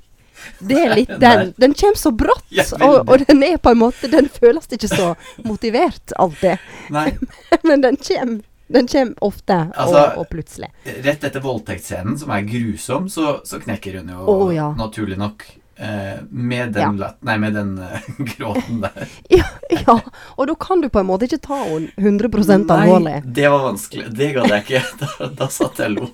Det 0.58 0.80
er 0.80 0.94
litt 0.96 1.12
Den 1.24 1.52
den. 1.60 1.74
Kommer 1.74 2.00
så 2.00 2.10
brått, 2.14 2.72
og, 2.80 3.08
og 3.08 3.26
den 3.26 3.42
er 3.46 3.56
på 3.62 3.74
en 3.74 3.80
måte 3.80 4.10
Den 4.12 4.28
føles 4.32 4.68
ikke 4.70 4.90
så 4.90 5.12
motivert 5.44 6.14
alltid. 6.20 6.62
Nei, 6.94 7.10
Men 7.68 7.84
den 7.84 7.96
kommer. 8.00 8.42
Den 8.66 8.86
kommer 8.88 9.14
ofte 9.24 9.56
Altså, 9.76 9.98
og, 10.14 10.22
og 10.22 10.30
plutselig. 10.32 10.70
rett 11.04 11.26
etter 11.28 11.42
voldtektsscenen, 11.44 12.16
som 12.18 12.30
er 12.32 12.46
grusom, 12.48 13.10
så, 13.12 13.36
så 13.44 13.60
knekker 13.60 14.00
hun 14.00 14.08
jo 14.14 14.24
oh, 14.24 14.48
ja. 14.54 14.70
naturlig 14.78 15.18
nok 15.20 15.44
eh, 15.76 16.22
med 16.30 16.72
den, 16.72 16.96
lat- 16.96 17.20
nei, 17.20 17.36
med 17.38 17.54
den 17.54 17.74
uh, 17.78 17.98
gråten 18.32 18.80
der. 18.80 19.04
Ja, 19.28 19.44
ja, 19.68 19.98
og 20.36 20.48
da 20.48 20.56
kan 20.60 20.80
du 20.80 20.88
på 20.88 21.02
en 21.02 21.10
måte 21.12 21.28
ikke 21.28 21.42
ta 21.44 21.60
henne 21.66 21.92
100 22.00 22.32
alvorlig. 22.72 23.18
Nei, 23.20 23.34
det 23.36 23.48
var 23.52 23.66
vanskelig. 23.68 24.08
Det 24.16 24.32
gadd 24.38 24.56
jeg 24.56 24.66
ikke. 24.66 24.82
Da, 25.04 25.30
da 25.42 25.50
satt 25.52 25.84
jeg 25.84 25.92
og 25.92 26.00
lo. 26.00 26.08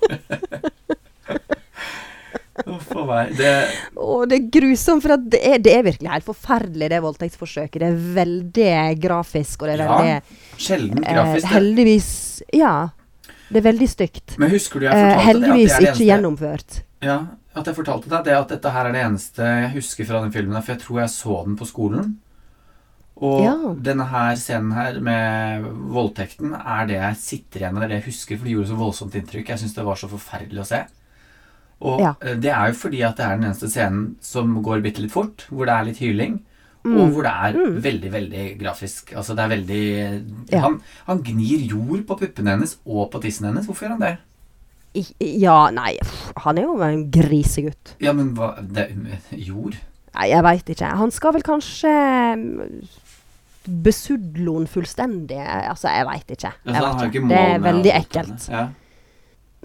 Det 2.65 3.51
Og 3.97 4.27
det 4.29 4.37
er 4.39 4.47
grusomt, 4.53 5.03
for 5.03 5.15
det, 5.17 5.39
er, 5.43 5.57
det 5.63 5.73
er 5.75 5.83
virkelig 5.87 6.09
helt 6.11 6.27
forferdelig, 6.27 6.89
det 6.93 7.01
voldtektsforsøket. 7.03 7.79
Det 7.81 7.89
er 7.89 7.99
veldig 8.15 9.01
grafisk, 9.01 9.61
og 9.61 9.67
det 9.71 9.75
er 9.79 9.83
Ja, 9.83 9.97
veldig 9.97 10.57
Sjelden 10.61 11.03
eh, 11.03 11.13
grafisk. 11.13 11.45
Eh, 11.45 11.53
Heldigvis 11.57 12.09
Ja. 12.53 12.73
Det 13.51 13.59
er 13.59 13.67
veldig 13.67 13.87
stygt. 13.91 14.37
Men 14.39 14.49
husker 14.53 14.79
du 14.79 14.85
jeg 14.87 14.93
Eh, 14.95 15.01
fortalte 15.01 15.25
heldigvis 15.27 15.71
det? 15.71 15.79
det 15.85 15.93
ikke 15.95 16.05
gjennomført. 16.07 16.81
Ja, 17.03 17.17
at 17.55 17.65
jeg 17.67 17.75
fortalte 17.75 18.07
deg 18.09 18.23
det 18.29 18.35
at 18.37 18.47
dette 18.53 18.71
her 18.71 18.85
er 18.87 18.93
det 18.95 19.01
eneste 19.03 19.43
jeg 19.43 19.71
husker 19.75 20.05
fra 20.07 20.21
den 20.23 20.31
filmen. 20.31 20.61
For 20.63 20.71
jeg 20.75 20.81
tror 20.85 20.99
jeg 21.01 21.09
så 21.09 21.39
den 21.45 21.57
på 21.59 21.67
skolen. 21.67 22.13
Og 23.21 23.43
Ja. 23.43 23.55
denne 23.75 24.05
her 24.09 24.35
scenen 24.39 24.71
her 24.73 24.99
med 25.03 25.65
voldtekten 25.93 26.55
er 26.55 26.87
det 26.87 26.95
jeg 26.95 27.15
sitter 27.17 27.59
igjen 27.59 27.73
med, 27.75 27.81
det 27.81 27.85
er 27.85 27.93
det 27.95 27.99
jeg 28.03 28.13
husker, 28.13 28.37
for 28.37 28.45
det 28.45 28.53
gjorde 28.55 28.69
så 28.71 28.77
voldsomt 28.79 29.15
inntrykk. 29.19 29.49
Jeg 29.51 29.59
syns 29.59 29.75
det 29.75 29.85
var 29.85 29.95
så 29.99 30.07
forferdelig 30.09 30.61
å 30.63 30.65
se. 30.71 30.79
Og 31.81 31.99
Ja. 31.99 32.13
eh, 32.21 32.35
det 32.35 32.51
er 32.51 32.67
jo 32.67 32.73
fordi 32.77 33.01
at 33.07 33.17
det 33.17 33.25
er 33.25 33.35
den 33.37 33.45
eneste 33.49 33.69
scenen 33.69 34.15
som 34.21 34.63
går 34.63 34.81
bitte 34.83 35.01
litt 35.01 35.11
fort, 35.11 35.47
hvor 35.49 35.65
det 35.65 35.73
er 35.73 35.83
litt 35.85 35.97
hyling. 35.99 36.39
Mm. 36.83 36.95
Og 36.97 37.11
hvor 37.13 37.23
det 37.23 37.31
er 37.31 37.81
veldig, 37.81 38.11
veldig 38.11 38.45
grafisk. 38.59 39.11
Altså 39.15 39.35
det 39.35 39.43
er 39.43 39.49
veldig 39.55 40.51
Ja. 40.51 40.59
han, 40.61 40.79
han 41.05 41.21
gnir 41.23 41.59
jord 41.69 42.05
på 42.07 42.17
puppene 42.19 42.49
hennes 42.55 42.77
og 42.85 43.11
på 43.11 43.21
tissen 43.21 43.45
hennes. 43.45 43.65
Hvorfor 43.65 43.85
gjør 43.85 43.97
han 43.97 43.99
det? 43.99 44.17
I- 44.93 45.39
Ja, 45.39 45.69
nei, 45.71 45.97
han 46.37 46.57
er 46.57 46.63
jo 46.63 46.81
en 46.81 47.09
grisegutt. 47.11 47.93
Ja, 48.01 48.11
men 48.13 48.33
hva 48.35 48.55
det, 48.61 48.89
Jord? 49.31 49.77
Nei, 50.15 50.27
jeg 50.29 50.43
veit 50.43 50.65
ikke. 50.73 50.89
Han 50.97 51.11
skal 51.11 51.31
vel 51.33 51.41
kanskje 51.43 52.35
mm, 52.35 52.81
besudle 53.83 54.55
henne 54.57 54.67
fullstendig. 54.67 55.37
Altså, 55.39 55.87
jeg 55.93 56.05
veit 56.09 56.33
ikke. 56.35 56.51
Ja, 56.65 56.73
Jeg 56.73 56.81
vet 56.81 57.03
ikke. 57.05 57.21
ikke 57.21 57.29
Det 57.29 57.37
er 57.37 57.59
veldig 57.59 57.93
ekkelt. 58.01 58.49
Ja. 58.49 58.67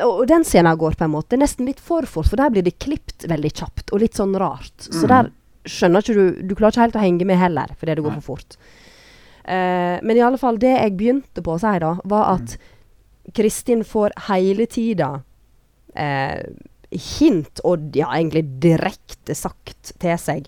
Og 0.05 0.27
den 0.29 0.45
scenen 0.45 0.77
går 0.77 0.95
på 0.99 1.05
en 1.07 1.15
måte 1.15 1.39
nesten 1.41 1.65
litt 1.67 1.81
for 1.81 2.05
fort, 2.05 2.29
for 2.29 2.37
der 2.37 2.51
blir 2.53 2.63
det 2.67 2.79
klipt 2.79 3.25
veldig 3.29 3.53
kjapt, 3.53 3.93
og 3.93 4.01
litt 4.03 4.13
sånn 4.19 4.35
rart. 4.37 4.75
Så 4.79 5.07
Mhm. 5.07 5.09
der 5.09 5.31
skjønner 5.65 6.03
ikke 6.03 6.15
du 6.15 6.43
Du 6.49 6.55
klarer 6.55 6.73
ikke 6.73 6.81
helt 6.85 6.97
å 6.97 7.01
henge 7.01 7.27
med 7.27 7.39
heller, 7.39 7.67
fordi 7.81 7.95
det 7.95 8.05
går 8.05 8.13
Nei. 8.13 8.21
for 8.21 8.37
fort. 8.37 8.57
Uh, 9.49 9.99
men 10.03 10.17
i 10.17 10.21
alle 10.21 10.39
fall, 10.39 10.57
det 10.59 10.75
jeg 10.77 10.97
begynte 10.99 11.43
på 11.43 11.55
å 11.55 11.61
si 11.61 11.79
da, 11.79 11.95
var 12.05 12.35
at 12.35 12.57
Kristin 13.33 13.83
får 13.85 14.11
hele 14.29 14.67
tida 14.67 15.23
uh, 15.97 16.43
hint, 16.91 17.61
og 17.65 17.95
ja, 17.95 18.07
egentlig 18.15 18.45
direkte 18.61 19.35
sagt 19.35 19.93
til 19.99 20.19
seg, 20.19 20.47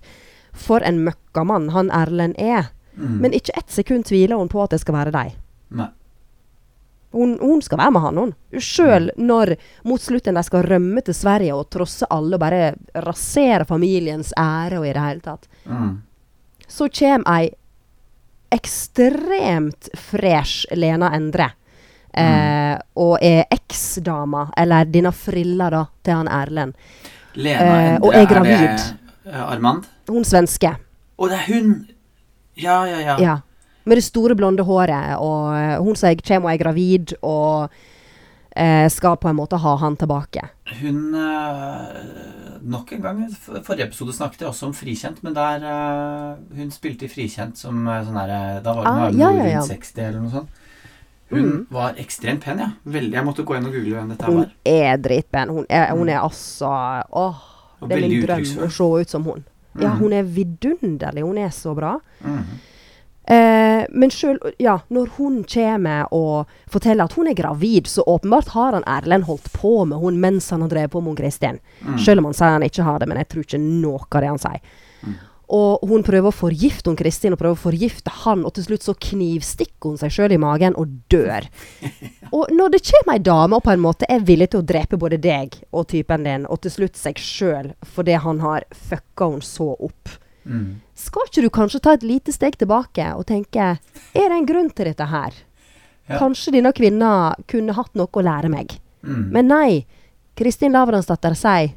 for 0.53 0.81
en 0.81 1.05
møkkamann 1.05 1.71
han 1.71 1.91
Erlend 1.91 2.35
er. 2.39 2.71
Mm. 2.97 3.21
Men 3.21 3.33
ikke 3.33 3.57
ett 3.57 3.71
sekund 3.71 4.05
tviler 4.05 4.37
hun 4.37 4.49
på 4.49 4.63
at 4.65 4.71
det 4.71 4.81
skal 4.81 4.95
være 4.95 5.13
deg. 5.15 5.37
Nei. 5.71 5.89
Hun, 7.13 7.39
hun 7.41 7.63
skal 7.65 7.79
være 7.81 7.91
med 7.95 8.01
han, 8.05 8.19
hun. 8.21 8.35
Sjøl 8.61 9.11
når 9.17 9.55
mot 9.89 10.01
slutten 10.03 10.35
de 10.37 10.43
skal 10.45 10.67
rømme 10.69 11.01
til 11.07 11.15
Sverige 11.17 11.55
og 11.57 11.71
trosse 11.73 12.05
alle 12.13 12.37
og 12.37 12.43
bare 12.43 12.75
rasere 13.07 13.65
familiens 13.65 14.33
ære 14.37 14.79
og 14.79 14.85
i 14.87 14.93
det 14.93 15.05
hele 15.07 15.21
tatt, 15.25 15.49
Mm. 15.65 16.03
så 16.69 16.89
kommer 16.93 17.25
ei 17.41 17.51
ekstremt 18.53 19.89
fresh 19.97 20.67
Lena 20.77 21.11
Endre. 21.17 21.51
Eh, 22.15 22.79
og 22.97 23.19
er 23.23 23.45
eksdama, 23.53 24.47
eller 24.57 24.85
denne 24.89 25.13
frilla, 25.13 25.69
da, 25.71 25.83
til 26.03 26.15
han 26.15 26.29
Erlend. 26.29 26.75
Lena 27.37 27.61
Eh, 27.65 27.95
Endre, 27.95 28.09
og 28.09 28.15
er 28.15 28.27
det, 28.27 28.47
Er 29.27 29.33
det 29.33 29.45
Armand? 29.53 29.85
Hun 30.09 30.25
svenske. 30.25 30.73
Å, 31.19 31.29
det 31.29 31.37
er 31.37 31.47
hun! 31.53 31.87
Ja, 32.57 32.85
ja, 32.87 32.99
ja. 33.01 33.17
Ja. 33.21 33.37
Med 33.89 33.97
det 33.97 34.05
store, 34.05 34.35
blonde 34.37 34.65
håret. 34.69 35.17
Og 35.19 35.79
hun 35.81 35.87
hun 35.89 35.97
sier 35.97 36.21
kommer 36.21 36.51
og 36.51 36.55
er 36.55 36.63
gravid, 36.65 37.15
og 37.25 37.71
eh, 38.57 38.89
skal 38.93 39.17
på 39.17 39.31
en 39.31 39.37
måte 39.39 39.57
ha 39.63 39.77
han 39.81 39.97
tilbake. 39.97 40.45
Hun 40.83 41.15
eh, 41.15 42.03
Nok 42.69 42.91
en 42.93 43.01
gang, 43.05 43.21
for- 43.39 43.63
forrige 43.63 43.87
episode 43.87 44.13
snakket 44.13 44.41
jeg 44.43 44.49
også 44.51 44.67
om 44.67 44.73
Frikjent, 44.75 45.21
men 45.23 45.33
der 45.37 45.63
eh, 45.63 46.57
Hun 46.59 46.71
spilte 46.75 47.07
i 47.07 47.09
Frikjent 47.09 47.57
som 47.57 47.87
eh, 47.89 48.01
sånn 48.05 48.19
herre 48.19 48.41
Da 48.65 48.75
var 48.75 48.85
hun 48.85 49.05
Ah, 49.05 49.11
ja, 49.15 49.31
ja, 49.31 49.31
ja, 49.31 49.31
rundt 49.31 49.53
ja, 49.53 49.53
ja. 49.55 49.63
60 49.69 50.03
eller 50.09 50.21
noe 50.25 50.31
sånt. 50.31 50.49
Hun 51.31 51.45
Mm. 51.45 51.67
var 51.71 51.95
ekstremt 52.01 52.41
pen, 52.41 52.59
ja. 52.59 52.71
Veldig, 52.89 53.13
Jeg 53.13 53.25
måtte 53.25 53.45
gå 53.45 53.57
inn 53.59 53.67
og 53.69 53.73
google 53.77 53.95
hvem 53.99 54.09
dette 54.15 54.25
Hun 54.27 54.37
var. 54.43 54.53
er 54.65 54.97
dritpen. 54.97 55.49
Hun 55.53 55.67
er, 55.69 55.91
hun 55.95 56.09
er 56.09 56.19
altså 56.23 56.71
Åh, 57.13 57.35
det 57.87 57.93
er 57.99 58.01
min 58.09 58.23
drøm 58.27 58.65
å 58.65 58.71
se 58.73 58.85
ut 59.03 59.09
som 59.11 59.25
hun. 59.25 59.45
Ja, 59.79 59.91
Mhm. 59.95 59.99
hun 60.01 60.13
er 60.13 60.23
vidunderlig. 60.25 61.23
Hun 61.23 61.39
er 61.39 61.51
så 61.51 61.75
bra. 61.77 61.99
Mhm. 62.25 62.45
Eh, 63.29 63.85
men 63.93 64.13
sjøl 64.13 64.39
ja, 64.57 64.79
når 64.89 65.11
hun 65.19 65.43
kommer 65.45 66.09
og 66.17 66.49
forteller 66.73 67.05
at 67.05 67.17
hun 67.19 67.29
er 67.29 67.37
gravid, 67.37 67.89
så 67.91 68.05
åpenbart 68.09 68.55
har 68.55 68.73
han 68.73 68.87
Erlend 68.89 69.29
holdt 69.29 69.51
på 69.53 69.83
med 69.85 70.01
hun 70.01 70.21
mens 70.23 70.49
han 70.55 70.65
har 70.65 70.71
drevet 70.73 70.95
på 70.95 71.03
med 71.03 71.13
hun 71.13 71.19
Kristin. 71.19 71.59
Mm. 71.85 71.99
Selv 72.01 72.23
om 72.23 72.31
han 72.31 72.39
sier 72.39 72.57
han 72.57 72.65
ikke 72.65 72.87
har 72.87 73.03
det, 73.03 73.09
men 73.11 73.21
jeg 73.21 73.29
tror 73.29 73.45
ikke 73.45 73.61
noe 73.61 74.07
av 74.09 74.25
det 74.25 74.31
han 74.33 74.41
sier. 74.41 74.79
Mm. 75.05 75.19
Og 75.59 75.85
hun 75.89 76.05
prøver 76.05 76.29
å 76.29 76.37
forgifte 76.37 76.89
hun 76.91 76.97
Kristin 76.97 77.33
og 77.33 77.41
prøver 77.41 77.57
å 77.57 77.67
forgifte 77.67 78.13
han, 78.23 78.45
og 78.45 78.53
til 78.57 78.67
slutt 78.67 78.85
så 78.85 78.95
knivstikker 78.97 79.93
hun 79.93 80.01
seg 80.01 80.13
sjøl 80.13 80.35
i 80.37 80.41
magen 80.41 80.77
og 80.81 80.93
dør. 81.13 81.49
Og 82.37 82.51
når 82.53 82.75
det 82.75 82.83
kommer 82.85 83.17
ei 83.17 83.23
dame 83.25 83.57
og 83.57 83.65
på 83.65 83.73
en 83.73 83.81
måte 83.81 84.05
er 84.13 84.21
villig 84.29 84.51
til 84.53 84.61
å 84.61 84.67
drepe 84.69 84.99
både 85.01 85.17
deg 85.25 85.55
og 85.73 85.87
typen 85.89 86.27
din, 86.27 86.43
og 86.45 86.61
til 86.61 86.75
slutt 86.75 86.99
seg 87.01 87.17
sjøl 87.17 87.71
fordi 87.95 88.19
han 88.21 88.43
har 88.45 88.67
fucka 88.69 89.31
hun 89.33 89.41
så 89.41 89.71
opp, 89.73 90.13
Mm. 90.49 90.81
skal 90.97 91.27
ikke 91.29 91.43
du 91.45 91.51
kanskje 91.53 91.81
ta 91.85 91.93
et 91.93 92.05
lite 92.09 92.33
steg 92.33 92.55
tilbake 92.57 93.05
og 93.15 93.27
tenke 93.29 93.67
Er 94.17 94.29
det 94.31 94.37
en 94.39 94.47
grunn 94.49 94.71
til 94.73 94.89
dette 94.89 95.05
her? 95.11 95.35
Ja. 96.09 96.17
Kanskje 96.23 96.55
denne 96.55 96.73
kvinna 96.73 97.35
kunne 97.47 97.75
hatt 97.77 97.93
noe 97.95 98.09
å 98.09 98.23
lære 98.25 98.49
meg. 98.49 98.79
Mm. 99.05 99.27
Men 99.35 99.49
nei. 99.53 99.87
Kristin 100.39 100.73
Lavransdatter 100.73 101.35
sier 101.37 101.75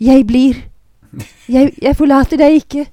'Jeg 0.00 0.26
blir'. 0.26 0.62
Jeg, 1.48 1.74
jeg 1.80 1.94
forlater 1.96 2.36
deg 2.36 2.58
ikke. 2.58 2.86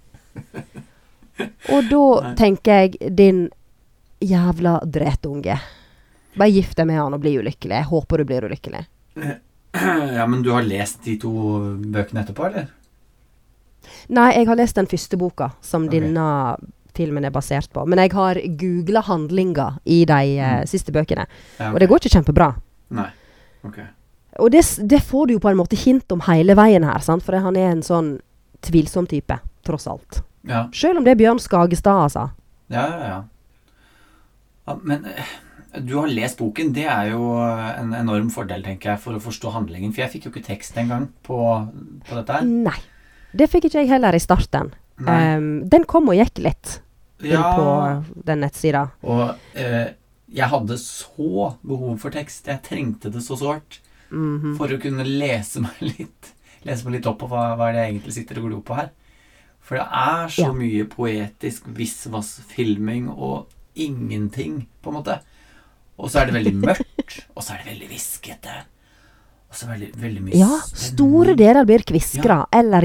Og 1.74 1.89
da 1.89 2.03
Nei. 2.22 2.36
tenker 2.39 2.72
jeg, 2.86 3.15
din 3.15 3.50
jævla 4.24 4.79
dretunge. 4.88 5.58
Bare 6.38 6.51
gift 6.51 6.77
deg 6.77 6.88
med 6.88 7.00
han 7.01 7.13
og 7.13 7.20
bli 7.24 7.34
ulykkelig. 7.39 7.75
Jeg 7.75 7.89
håper 7.89 8.17
du 8.17 8.24
blir 8.29 8.48
ulykkelig. 8.50 8.86
Ja, 10.15 10.24
men 10.25 10.39
du 10.41 10.53
har 10.55 10.63
lest 10.63 11.01
de 11.03 11.17
to 11.20 11.29
bøkene 11.91 12.22
etterpå, 12.24 12.46
eller? 12.48 12.70
Nei, 14.10 14.32
jeg 14.38 14.48
har 14.48 14.56
lest 14.60 14.75
den 14.75 14.88
første 14.88 15.18
boka, 15.18 15.51
som 15.62 15.88
okay. 15.88 16.00
denne 16.00 16.25
filmen 16.96 17.25
er 17.27 17.34
basert 17.36 17.72
på. 17.75 17.84
Men 17.89 18.00
jeg 18.00 18.13
har 18.15 18.39
googla 18.60 19.01
handlinger 19.04 19.80
i 19.86 20.04
de 20.08 20.20
eh, 20.38 20.62
Mm. 20.62 20.68
siste 20.68 20.92
bøkene. 20.96 21.25
Ja, 21.60 21.72
Og 21.74 21.80
det 21.80 21.89
går 21.89 22.00
ikke 22.00 22.13
kjempebra. 22.18 22.54
Nei. 22.96 23.10
Ok. 23.65 23.80
Og 24.39 24.51
det, 24.51 24.63
det 24.88 25.01
får 25.04 25.27
du 25.27 25.34
jo 25.34 25.39
på 25.39 25.50
en 25.50 25.58
måte 25.58 25.75
hint 25.80 26.12
om 26.12 26.22
hele 26.27 26.56
veien 26.56 26.84
her, 26.84 27.00
sant? 27.00 27.24
for 27.24 27.36
han 27.36 27.56
er 27.56 27.72
en 27.72 27.84
sånn 27.84 28.20
tvilsom 28.62 29.08
type, 29.08 29.38
tross 29.63 29.88
alt. 29.88 30.22
Ja, 30.48 30.68
Selv 30.74 30.98
om 31.00 31.04
det 31.04 31.15
er 31.15 31.20
Bjørn 31.24 31.39
Skagestad, 31.39 32.04
altså. 32.08 32.30
ja, 32.70 32.86
ja. 32.88 33.08
ja. 33.10 33.24
ja 34.68 34.75
men 34.84 35.06
eh, 35.06 35.36
du 35.82 35.98
har 35.98 36.08
lest 36.08 36.38
boken. 36.39 36.72
Det 36.74 36.86
er 36.88 37.12
jo 37.12 37.34
en 37.42 37.94
enorm 37.94 38.30
fordel, 38.32 38.63
tenker 38.63 38.94
jeg, 38.94 39.00
for 39.04 39.18
å 39.18 39.20
forstå 39.24 39.51
handlingen. 39.51 39.92
For 39.94 40.06
jeg 40.06 40.13
fikk 40.13 40.27
jo 40.27 40.32
ikke 40.32 40.46
tekst 40.48 40.77
engang 40.80 41.10
på, 41.25 41.39
på 42.08 42.15
dette 42.15 42.38
her. 42.38 42.46
Nei. 42.48 42.77
Det 43.36 43.50
fikk 43.51 43.65
ikke 43.70 43.82
jeg 43.84 43.89
heller 43.89 44.15
i 44.15 44.20
starten. 44.24 44.72
Um, 45.00 45.68
den 45.68 45.84
kom 45.84 46.08
og 46.10 46.15
gikk 46.15 46.39
litt 46.39 46.77
inn 47.22 47.32
Ja, 47.36 47.50
på 47.58 48.24
den 48.25 48.39
nettsida. 48.46 48.86
og 49.04 49.36
eh, 49.56 49.89
jeg 50.32 50.48
hadde 50.51 50.77
så 50.80 51.58
behov 51.65 51.98
for 52.00 52.12
tekst. 52.15 52.48
Jeg 52.48 52.62
trengte 52.63 53.12
det 53.12 53.22
så 53.24 53.36
sårt 53.39 53.82
Mhm. 54.12 54.56
for 54.56 54.68
å 54.70 54.77
kunne 54.80 55.04
lese 55.04 55.60
meg 55.65 55.82
litt 55.82 56.32
Lese 56.65 56.86
meg 56.86 56.94
litt 56.96 57.06
opp 57.08 57.20
på 57.20 57.27
hva, 57.30 57.56
hva 57.58 57.72
det 57.74 57.82
jeg 57.84 57.92
egentlig 57.94 58.13
sitter 58.13 58.38
og 58.39 58.46
glor 58.50 58.62
på 58.65 58.75
her. 58.75 58.88
For 59.62 59.77
det 59.77 59.86
er 59.86 60.27
så 60.34 60.46
Ja. 60.48 60.54
mye 60.54 60.86
poetisk 60.89 61.68
visvas-filming 61.68 63.10
og 63.10 63.48
ingenting, 63.75 64.68
på 64.82 64.89
en 64.89 64.96
måte. 65.04 65.20
Og 66.00 66.10
så 66.10 66.22
er 66.22 66.25
det 66.32 66.36
veldig 66.36 66.54
mørkt, 66.63 67.20
og 67.36 67.44
så 67.44 67.54
er 67.54 67.58
det 67.63 67.74
veldig 67.74 67.89
hviskete. 67.92 68.56
Og 69.56 69.60
så 69.62 69.68
veldig, 69.70 69.88
veldig 69.96 70.22
mye 70.26 70.36
Ja, 70.36 70.50
store 70.76 71.32
deler 71.40 71.64
blir 71.68 71.80
kviskra 71.88 72.42
eller 72.52 72.84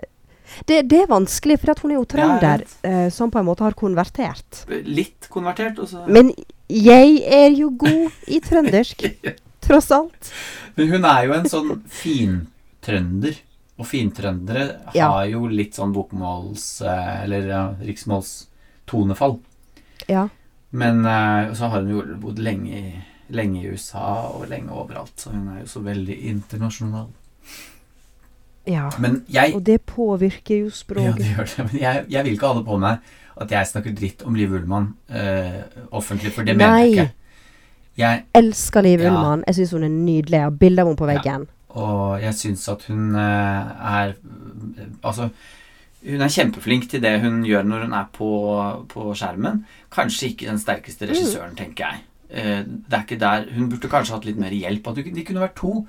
det, 0.65 0.81
det 0.89 1.01
er 1.03 1.07
vanskelig, 1.11 1.59
for 1.61 1.73
hun 1.83 1.91
er 1.91 1.95
jo 1.99 2.05
trønder, 2.05 2.63
eh, 2.83 3.09
som 3.09 3.31
på 3.31 3.39
en 3.39 3.45
måte 3.45 3.63
har 3.63 3.73
konvertert. 3.77 4.63
Litt 4.85 5.27
konvertert, 5.29 5.79
også. 5.79 6.05
Men 6.07 6.33
jeg 6.69 7.21
er 7.25 7.49
jo 7.55 7.69
god 7.77 8.11
i 8.27 8.39
trøndersk, 8.43 9.05
tross 9.65 9.91
alt. 9.91 10.31
Men 10.75 10.89
hun 10.93 11.05
er 11.05 11.25
jo 11.27 11.33
en 11.37 11.49
sånn 11.49 11.77
fintrønder. 11.87 13.37
Og 13.79 13.87
fintrøndere 13.87 14.65
Ja. 14.93 15.07
har 15.13 15.25
jo 15.31 15.45
litt 15.47 15.73
sånn 15.77 15.93
bokmåls- 15.95 16.81
eh, 16.83 17.23
eller 17.23 17.45
ja, 17.47 17.61
riksmålstonefall. 17.79 19.37
Ja. 20.09 20.27
Men 20.71 21.05
eh, 21.05 21.53
så 21.55 21.69
har 21.71 21.81
hun 21.81 21.89
jo 21.89 22.01
bodd 22.19 22.39
lenge, 22.39 22.67
i- 22.75 23.03
lenge 23.31 23.61
i 23.63 23.69
USA 23.71 24.27
og 24.33 24.49
lenge 24.49 24.69
overalt, 24.75 25.15
så 25.15 25.31
hun 25.31 25.47
er 25.55 25.61
jo 25.61 25.67
så 25.67 25.79
veldig 25.81 26.17
internasjonal. 26.29 27.07
Ja. 28.69 28.89
Men 29.01 29.23
jeg 29.33 29.55
Og 29.57 29.63
det 29.65 29.81
påvirker 29.89 30.63
jo 30.65 30.69
språket. 30.69 31.05
Ja, 31.05 31.11
det 31.17 31.29
gjør 31.35 31.49
det. 31.55 31.65
Men 31.71 31.81
jeg, 31.81 32.05
jeg 32.09 32.23
vil 32.27 32.33
ikke 32.37 32.47
ha 32.53 32.57
det 32.59 32.65
på 32.69 32.77
meg 32.79 32.97
at 33.39 33.51
jeg 33.55 33.67
snakker 33.71 33.93
dritt 33.95 34.23
om 34.27 34.35
Liv 34.35 34.51
Ullmann 34.53 34.89
eh, 35.09 35.61
offentlig, 35.95 36.31
for 36.35 36.43
det 36.47 36.57
mener 36.59 36.77
jeg 36.83 36.89
ikke. 36.91 37.11
Jeg, 37.99 38.23
Elsker 38.35 38.81
Liv 38.83 38.99
Ja. 39.01 39.11
Ullmann. 39.13 39.43
Jeg 39.47 39.55
syns 39.55 39.71
hun 39.75 39.83
er 39.87 39.93
nydelig. 39.93 40.37
Jeg 40.37 40.43
har 40.47 40.57
bilde 40.63 40.81
av 40.83 40.87
henne 40.91 40.97
på 40.99 41.07
Ja. 41.09 41.13
veggen. 41.17 41.47
og 41.69 42.21
jeg 42.21 42.33
syns 42.35 42.67
at 42.71 42.83
hun 42.89 43.15
eh, 43.15 43.71
er 43.93 44.13
Altså, 45.03 45.29
hun 46.09 46.21
er 46.21 46.27
kjempeflink 46.31 46.89
til 46.89 47.01
det 47.03 47.19
hun 47.21 47.41
gjør 47.43 47.63
når 47.67 47.81
hun 47.87 47.93
er 47.93 48.05
på, 48.15 48.29
på 48.89 49.13
skjermen. 49.15 49.65
Kanskje 49.91 50.29
ikke 50.33 50.47
den 50.47 50.59
sterkeste 50.59 51.05
Mm. 51.05 51.11
regissøren, 51.13 51.55
tenker 51.55 51.85
jeg. 51.85 51.99
Uh, 52.29 52.61
det 52.63 52.93
er 52.93 53.01
ikke 53.07 53.19
der 53.19 53.45
Hun 53.55 53.69
burde 53.71 53.89
kanskje 53.89 54.13
hatt 54.13 54.25
litt 54.25 54.37
mer 54.37 54.51
hjelp. 54.53 54.87
At 54.87 54.95
de 54.95 55.23
kunne 55.25 55.41
vært 55.41 55.55
to. 55.57 55.87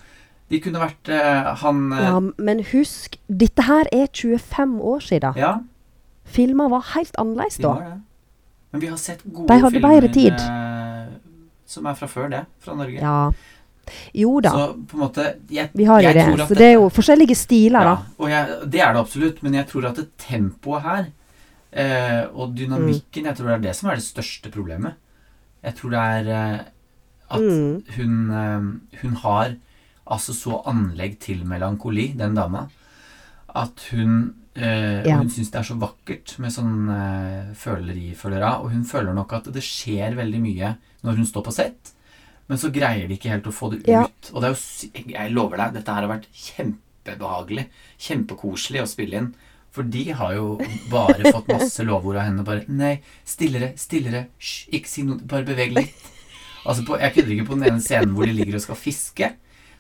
De 0.51 0.59
kunne 0.63 0.81
vært 0.83 1.11
uh, 1.15 1.53
han 1.63 1.93
uh, 1.93 2.01
Ja, 2.03 2.17
men 2.43 2.65
husk, 2.73 3.17
dette 3.31 3.63
her 3.69 3.87
er 3.95 4.09
25 4.11 4.81
år 4.83 5.05
siden. 5.07 5.37
ja, 5.39 5.53
Filmer 6.31 6.69
var 6.71 6.85
helt 6.95 7.15
annerledes 7.19 7.57
de 7.59 7.63
da. 7.65 7.69
var 7.75 7.87
det. 7.87 8.01
Men 8.73 8.83
vi 8.85 8.87
har 8.91 8.99
sett 9.03 9.23
gode 9.25 9.49
filmer 9.71 10.05
eh, 10.07 11.07
som 11.67 11.87
er 11.91 11.97
fra 11.99 12.07
før 12.07 12.29
det, 12.31 12.45
fra 12.63 12.75
Norge. 12.79 13.01
Ja. 13.03 13.33
Jo 14.15 14.37
da, 14.41 14.51
Så 14.55 14.67
på 14.87 14.95
en 14.95 15.03
måte 15.03 15.25
jeg, 15.51 15.71
vi 15.75 15.87
har 15.89 16.03
jo 16.05 16.13
det. 16.15 16.27
Så 16.47 16.55
det 16.55 16.67
er 16.69 16.77
jo 16.77 16.85
forskjellige 16.95 17.35
stiler, 17.35 17.81
ja, 17.83 17.95
da. 17.97 18.15
og 18.19 18.31
jeg, 18.31 18.59
Det 18.71 18.81
er 18.81 18.93
det 18.95 19.01
absolutt, 19.01 19.43
men 19.43 19.55
jeg 19.59 19.67
tror 19.67 19.89
at 19.89 19.97
det 19.99 20.07
tempoet 20.19 20.83
her 20.83 21.09
og 22.35 22.55
dynamikken 22.59 23.27
Jeg 23.27 23.37
tror 23.39 23.47
det 23.47 23.55
er 23.55 23.65
det 23.69 23.75
som 23.79 23.91
er 23.91 23.99
det 23.99 24.05
største 24.05 24.51
problemet. 24.51 24.95
Jeg 25.63 25.75
tror 25.79 25.91
det 25.91 25.99
er 25.99 26.65
at 27.31 27.41
Mm. 27.41 27.83
hun, 27.97 28.81
hun 29.03 29.13
har 29.23 29.55
altså 30.11 30.35
så 30.37 30.61
anlegg 30.70 31.18
til 31.23 31.44
melankoli, 31.49 32.11
den 32.18 32.35
dama, 32.38 32.66
at 33.55 33.88
hun 33.92 34.35
Uh, 34.51 35.07
Ja. 35.07 35.16
Hun 35.20 35.29
syns 35.31 35.53
det 35.53 35.61
er 35.61 35.62
så 35.62 35.77
vakkert 35.79 36.33
med 36.42 36.51
sånn 36.51 36.88
eh, 36.90 37.53
følerifølere, 37.55 38.49
og 38.59 38.73
hun 38.73 38.83
føler 38.85 39.14
nok 39.14 39.33
at 39.37 39.46
det 39.55 39.62
skjer 39.62 40.16
veldig 40.18 40.40
mye 40.42 40.73
når 41.07 41.20
hun 41.20 41.29
står 41.29 41.44
på 41.46 41.53
sett, 41.55 41.92
men 42.51 42.59
så 42.59 42.68
greier 42.75 43.07
de 43.07 43.14
ikke 43.14 43.31
helt 43.31 43.46
å 43.46 43.55
få 43.55 43.70
det 43.70 43.79
ut. 43.85 43.88
Ja. 43.88 44.03
Og 44.35 44.42
det 44.42 44.51
er 44.51 44.57
jo, 44.57 44.90
jeg 45.14 45.33
lover 45.37 45.62
deg, 45.62 45.77
dette 45.79 45.94
her 45.94 46.03
har 46.03 46.11
vært 46.11 46.27
kjempebehagelig, 46.35 47.68
kjempekoselig 48.09 48.83
å 48.83 48.88
spille 48.90 49.20
inn. 49.23 49.31
For 49.70 49.87
de 49.87 50.03
har 50.18 50.35
jo 50.35 50.57
bare 50.90 51.31
fått 51.31 51.46
masse 51.55 51.87
lovord 51.87 52.18
av 52.18 52.27
henne. 52.27 52.42
Bare 52.42 52.66
'Nei, 52.66 52.96
stillere, 53.25 53.70
stillere. 53.79 54.27
Hysj, 54.42 54.66
ikke 54.75 54.90
si 54.90 55.05
noe. 55.07 55.23
Bare 55.23 55.46
beveg 55.46 55.77
litt.' 55.79 56.09
Altså 56.66 56.83
på, 56.85 56.99
Jeg 56.99 57.14
kødder 57.14 57.33
ikke 57.37 57.46
på 57.53 57.55
den 57.55 57.68
ene 57.70 57.81
scenen 57.81 58.12
hvor 58.18 58.27
de 58.27 58.35
ligger 58.35 58.59
og 58.59 58.66
skal 58.66 58.77
fiske. 58.77 59.31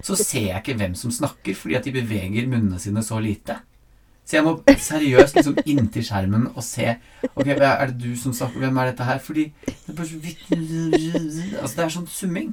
Så 0.02 0.16
ser 0.16 0.46
jeg 0.48 0.62
ikke 0.62 0.78
hvem 0.80 0.94
som 0.98 1.12
snakker, 1.12 1.54
fordi 1.54 1.76
at 1.78 1.84
de 1.84 1.92
beveger 1.92 2.48
munnene 2.48 2.78
sine 2.80 3.02
så 3.04 3.18
lite. 3.20 3.58
Så 4.24 4.36
jeg 4.38 4.46
må 4.46 4.52
seriøst 4.78 5.34
liksom 5.34 5.56
inntil 5.66 6.04
skjermen 6.06 6.44
og 6.52 6.62
se 6.62 6.92
Ok, 7.32 7.48
er 7.50 7.90
det 7.90 7.96
du 7.98 8.12
som 8.16 8.34
snakker? 8.36 8.62
Hvem 8.62 8.76
er 8.78 8.90
dette 8.92 9.06
her? 9.08 9.18
Fordi 9.18 9.48
det 9.66 9.90
er 9.90 9.96
bare 9.98 10.06
så 10.06 10.20
Altså, 11.60 11.74
det 11.76 11.84
er 11.84 11.94
sånn 11.96 12.06
summing. 12.10 12.52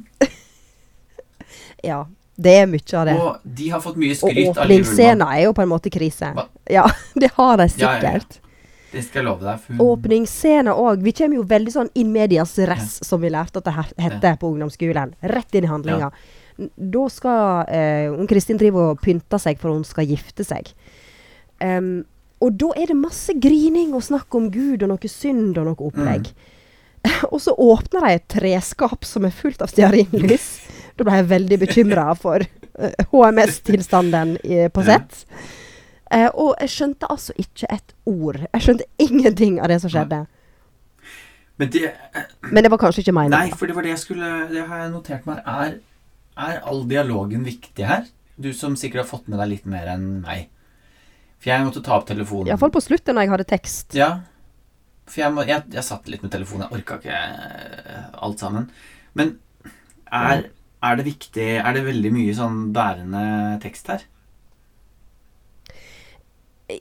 Ja, 1.85 1.99
det 2.37 2.55
er 2.63 2.67
mye 2.69 2.97
av 2.97 3.05
det. 3.09 3.15
Og 3.21 3.53
de 3.59 3.69
har 3.73 3.83
fått 3.83 3.99
mye 4.01 4.17
skryt 4.17 4.33
av 4.33 4.35
Liv 4.39 4.49
Ullmann. 4.49 4.65
åpningsscena 4.65 5.29
er 5.35 5.45
jo 5.45 5.53
på 5.57 5.63
en 5.67 5.71
måte 5.71 5.93
krise. 5.93 6.31
Hva? 6.33 6.47
Ja, 6.73 6.87
det 7.21 7.31
har 7.37 7.61
de 7.61 7.69
Ja, 7.77 7.93
ja, 8.01 8.17
ja. 8.17 8.46
Det 8.91 9.03
skal 9.03 9.21
jeg 9.21 9.27
love 9.27 9.43
deg. 9.43 9.59
For 9.63 9.73
hun, 9.75 9.81
Åpningsscena 9.93 10.73
òg. 10.79 11.01
Vi 11.03 11.13
kommer 11.17 11.39
jo 11.41 11.45
veldig 11.47 11.73
sånn 11.73 11.89
in 11.99 12.11
medias 12.13 12.55
res, 12.69 12.97
som 13.05 13.21
vi 13.21 13.31
lærte 13.33 13.59
at 13.59 13.67
det 13.67 13.73
her- 13.75 13.93
hette 14.07 14.33
på 14.39 14.51
ungdomsskolen. 14.53 15.13
Rett 15.23 15.55
inn 15.55 15.67
i 15.67 15.71
handlinga. 15.71 16.11
Ja. 16.11 16.67
Da 16.77 17.07
skal 17.13 17.65
eh, 17.69 18.07
hun 18.09 18.27
Kristin 18.27 18.57
drive 18.57 18.75
og 18.93 19.01
pynte 19.03 19.37
seg 19.39 19.59
for 19.61 19.75
hun 19.75 19.83
skal 19.85 20.07
gifte 20.09 20.45
seg. 20.47 20.71
Um, 21.61 22.05
og 22.41 22.53
da 22.57 22.71
er 22.77 22.87
det 22.87 22.97
masse 22.97 23.33
grining 23.33 23.93
og 23.97 24.03
snakk 24.05 24.33
om 24.37 24.49
Gud 24.53 24.83
og 24.85 24.89
noe 24.89 25.09
synd 25.09 25.57
og 25.57 25.65
noe 25.65 25.87
opplegg. 25.89 26.31
og 27.31 27.39
så 27.41 27.53
åpner 27.53 28.07
de 28.07 28.15
et 28.17 28.27
treskap 28.29 29.05
som 29.05 29.25
er 29.25 29.31
fullt 29.35 29.61
av 29.61 29.69
stearinlys. 29.73 30.47
da 30.97 31.05
ble 31.05 31.19
jeg 31.19 31.29
veldig 31.29 31.59
bekymra 31.65 32.09
for 32.17 32.41
eh, 32.45 33.07
HMS-tilstanden 33.11 34.37
på 34.73 34.85
sett. 34.85 35.25
Eh, 36.13 36.29
og 36.33 36.55
jeg 36.61 36.71
skjønte 36.71 37.09
altså 37.11 37.35
ikke 37.39 37.69
et 37.73 37.93
ord. 38.07 38.39
Jeg 38.45 38.65
skjønte 38.65 38.87
ingenting 39.01 39.61
av 39.61 39.71
det 39.71 39.81
som 39.83 39.91
skjedde. 39.91 40.25
Men 41.57 41.71
det 41.73 41.93
Men 42.41 42.63
det 42.63 42.71
var 42.71 42.77
kanskje 42.77 43.01
ikke 43.01 43.29
Nei, 43.33 43.49
for 43.49 43.65
det 43.65 43.75
var 43.75 43.81
det 43.81 43.95
jeg 43.95 43.99
skulle 44.03 44.27
Det 44.51 44.67
har 44.67 44.83
jeg 44.83 44.91
notert 44.91 45.25
meg. 45.25 45.41
Er, 45.45 45.79
er 46.37 46.59
all 46.63 46.83
dialogen 46.87 47.43
viktig 47.43 47.85
her? 47.85 48.05
Du 48.37 48.53
som 48.53 48.75
sikkert 48.77 49.05
har 49.05 49.09
fått 49.09 49.27
med 49.27 49.39
deg 49.39 49.49
litt 49.49 49.65
mer 49.65 49.89
enn 49.95 50.21
meg. 50.21 50.49
For 51.41 51.49
jeg 51.49 51.65
måtte 51.65 51.81
ta 51.85 51.97
opp 51.97 52.05
telefonen. 52.09 52.51
Iallfall 52.51 52.73
på 52.73 52.81
slutten 52.81 53.17
når 53.17 53.25
jeg 53.25 53.33
hadde 53.33 53.47
tekst. 53.49 53.97
Ja. 53.97 54.11
For 55.07 55.23
jeg, 55.23 55.33
må, 55.33 55.45
jeg, 55.47 55.65
jeg 55.73 55.85
satt 55.85 56.07
litt 56.11 56.21
med 56.25 56.33
telefonen. 56.33 56.67
Jeg 56.67 56.81
orka 56.81 56.99
ikke 57.01 57.17
eh, 57.17 58.05
alt 58.27 58.43
sammen. 58.43 58.69
Men 59.17 59.33
er, 60.13 60.47
er 60.85 60.99
det 60.99 61.05
viktig 61.07 61.47
Er 61.57 61.73
det 61.75 61.83
veldig 61.87 62.11
mye 62.15 62.35
sånn 62.37 62.59
bærende 62.75 63.23
tekst 63.63 63.89
her? 63.91 64.05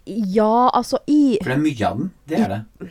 Ja, 0.07 0.69
altså 0.75 0.99
i 1.07 1.39
For 1.43 1.53
det 1.53 1.57
er 1.57 1.63
mye 1.63 1.89
av 1.89 2.01
den. 2.01 2.13
Det 2.27 2.41
er 2.43 2.53
det. 2.53 2.91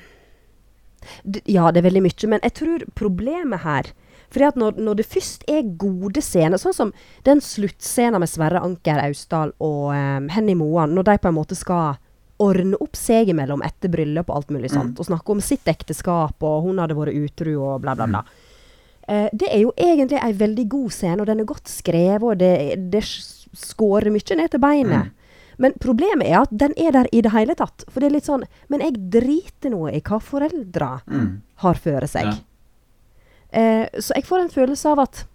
Ja, 1.52 1.70
det 1.72 1.82
er 1.82 1.88
veldig 1.90 2.02
mye, 2.06 2.30
men 2.32 2.44
jeg 2.44 2.56
tror 2.62 2.86
problemet 2.98 3.66
her 3.66 3.92
fordi 4.36 4.48
at 4.48 4.58
når, 4.60 4.80
når 4.82 4.98
det 5.00 5.06
først 5.08 5.46
er 5.48 5.68
gode 5.80 6.20
scener, 6.26 6.60
sånn 6.60 6.74
som 6.76 6.90
den 7.24 7.40
sluttscenen 7.46 8.20
med 8.20 8.28
Sverre 8.28 8.60
Anker 8.66 9.00
Austdal 9.06 9.54
og 9.64 9.94
um, 9.94 10.26
Henny 10.34 10.58
Moan, 10.58 10.96
når 10.98 11.06
de 11.08 11.16
på 11.24 11.30
en 11.30 11.38
måte 11.38 11.56
skal 11.56 12.02
ordne 12.42 12.76
opp 12.84 12.98
seg 13.00 13.30
imellom 13.32 13.64
etter 13.64 13.92
bryllup 13.94 14.28
og 14.28 14.42
alt 14.42 14.52
mulig 14.52 14.74
sånt, 14.74 14.98
og 15.00 15.08
snakke 15.08 15.32
om 15.32 15.44
sitt 15.46 15.70
ekteskap, 15.72 16.44
og 16.44 16.66
hun 16.66 16.82
hadde 16.84 16.98
vært 16.98 17.16
utru 17.16 17.54
og 17.54 17.86
bla, 17.86 17.96
bla, 17.96 18.10
bla. 18.12 18.26
Eh, 19.08 19.30
det 19.32 19.48
er 19.54 19.62
jo 19.64 19.72
egentlig 19.78 20.20
ei 20.20 20.34
veldig 20.36 20.66
god 20.74 20.96
scene, 20.98 21.22
og 21.22 21.30
den 21.30 21.46
er 21.46 21.48
godt 21.54 21.72
skrevet, 21.72 22.26
og 22.28 22.42
det, 22.42 22.52
det 22.92 23.06
skårer 23.06 24.12
mye 24.12 24.40
ned 24.42 24.52
til 24.52 24.64
beinet. 24.64 25.15
Men 25.58 25.74
problemet 25.80 26.28
er 26.28 26.42
at 26.42 26.50
den 26.52 26.74
er 26.78 26.92
der 26.92 27.08
i 27.12 27.22
det 27.22 27.32
hele 27.32 27.56
tatt. 27.56 27.86
For 27.90 28.00
det 28.00 28.10
er 28.10 28.16
litt 28.18 28.28
sånn 28.28 28.44
Men 28.70 28.82
jeg 28.82 28.98
driter 29.14 29.72
nå 29.72 29.86
i 29.94 30.02
hva 30.02 30.20
foreldra 30.20 31.02
Mm. 31.08 31.42
har 31.64 31.74
føre 31.76 32.08
seg. 32.08 32.26
Ja. 32.26 32.36
Eh, 33.52 33.88
så 34.02 34.14
jeg 34.16 34.26
får 34.28 34.42
en 34.42 34.50
følelse 34.50 34.92
av 34.92 35.00
at 35.00 35.26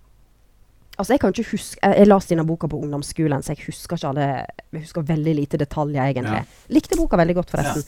Altså, 0.99 1.15
jeg 1.15 1.21
kan 1.21 1.33
ikke 1.33 1.51
huske 1.55 1.79
Jeg, 1.83 1.97
jeg 1.97 2.09
leste 2.11 2.35
denne 2.35 2.45
boka 2.45 2.69
på 2.69 2.77
ungdomsskolen, 2.83 3.41
så 3.43 3.55
jeg 3.55 3.65
husker 3.71 3.97
ikke 3.97 4.09
alle 4.11 4.27
Jeg 4.73 4.83
husker 4.83 5.03
veldig 5.09 5.35
lite 5.39 5.57
detaljer, 5.57 6.11
egentlig. 6.13 6.43
Likte 6.69 6.97
boka 6.99 7.17
veldig 7.17 7.35
godt, 7.39 7.51
forresten. 7.55 7.85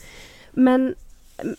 Men, 0.55 0.95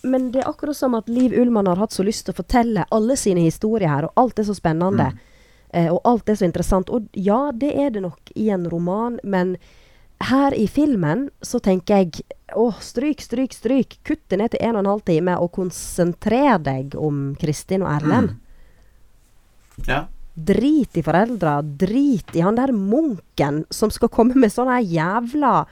men 0.02 0.30
det 0.32 0.42
er 0.42 0.48
akkurat 0.50 0.76
som 0.76 0.94
at 0.98 1.08
Liv 1.08 1.32
Ullmann 1.38 1.66
har 1.70 1.76
hatt 1.76 1.92
så 1.94 2.02
lyst 2.06 2.26
til 2.26 2.34
å 2.34 2.40
fortelle 2.42 2.84
alle 2.90 3.16
sine 3.16 3.40
historier 3.46 3.88
her, 3.88 4.04
og 4.08 4.12
alt 4.16 4.38
er 4.38 4.44
så 4.48 4.54
spennende. 4.54 5.12
Eh, 5.74 5.88
og 5.92 6.00
alt 6.04 6.28
er 6.30 6.34
så 6.38 6.44
interessant. 6.46 6.90
Og 6.90 7.06
ja, 7.14 7.50
det 7.52 7.72
er 7.78 7.90
det 7.90 8.02
nok 8.02 8.30
i 8.38 8.48
en 8.54 8.66
roman, 8.70 9.20
men 9.24 9.56
her 10.20 10.54
i 10.54 10.66
filmen 10.70 11.28
så 11.44 11.58
tenker 11.62 12.00
jeg 12.00 12.24
å, 12.56 12.70
stryk, 12.80 13.22
stryk, 13.22 13.54
stryk. 13.56 13.98
Kutt 14.06 14.22
det 14.30 14.38
ned 14.40 14.54
til 14.54 14.62
en 14.64 14.78
og 14.78 14.84
en 14.84 14.90
halv 14.94 15.04
time, 15.08 15.36
og 15.40 15.52
konsentrer 15.56 16.58
deg 16.62 16.96
om 16.98 17.34
Kristin 17.40 17.84
og 17.84 17.92
Erlend. 17.96 18.36
Ja. 19.88 20.04
Drit 20.34 20.96
i 20.98 21.04
foreldra. 21.04 21.60
Drit 21.62 22.34
i 22.34 22.42
han 22.44 22.58
der 22.58 22.72
munken 22.74 23.64
som 23.74 23.92
skal 23.94 24.12
komme 24.12 24.38
med 24.38 24.54
sånne 24.54 24.80
jævla 24.82 25.64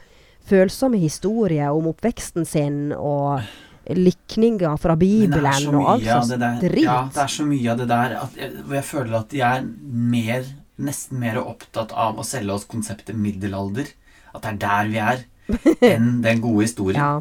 følsomme 0.49 0.99
historier 0.99 1.71
om 1.71 1.87
oppveksten 1.93 2.47
sin 2.49 2.91
og 2.97 3.43
likninger 3.87 4.77
fra 4.79 4.95
Bibelen 4.99 5.75
og 5.75 5.89
alt 5.95 6.07
sånt. 6.07 6.35
slags 6.35 6.61
drit. 6.63 6.87
Ja, 6.87 6.99
det 7.15 7.23
er 7.25 7.33
så 7.35 7.47
mye 7.47 7.73
av 7.73 7.81
det 7.81 7.89
der 7.91 8.15
at 8.21 8.39
jeg, 8.39 8.53
jeg 8.75 8.87
føler 8.87 9.17
at 9.19 9.33
de 9.33 9.43
er 9.47 9.65
mer, 10.13 10.47
nesten 10.83 11.23
mer 11.23 11.41
opptatt 11.43 11.95
av 11.95 12.19
å 12.19 12.27
selge 12.27 12.55
oss 12.59 12.69
konseptet 12.71 13.19
middelalder. 13.19 13.91
At 14.33 14.43
det 14.43 14.53
er 14.55 14.63
der 14.65 14.91
vi 14.93 15.03
er, 15.03 15.23
enn 15.95 16.23
den 16.25 16.41
gode 16.45 16.67
historien. 16.67 17.01
Ja. 17.03 17.21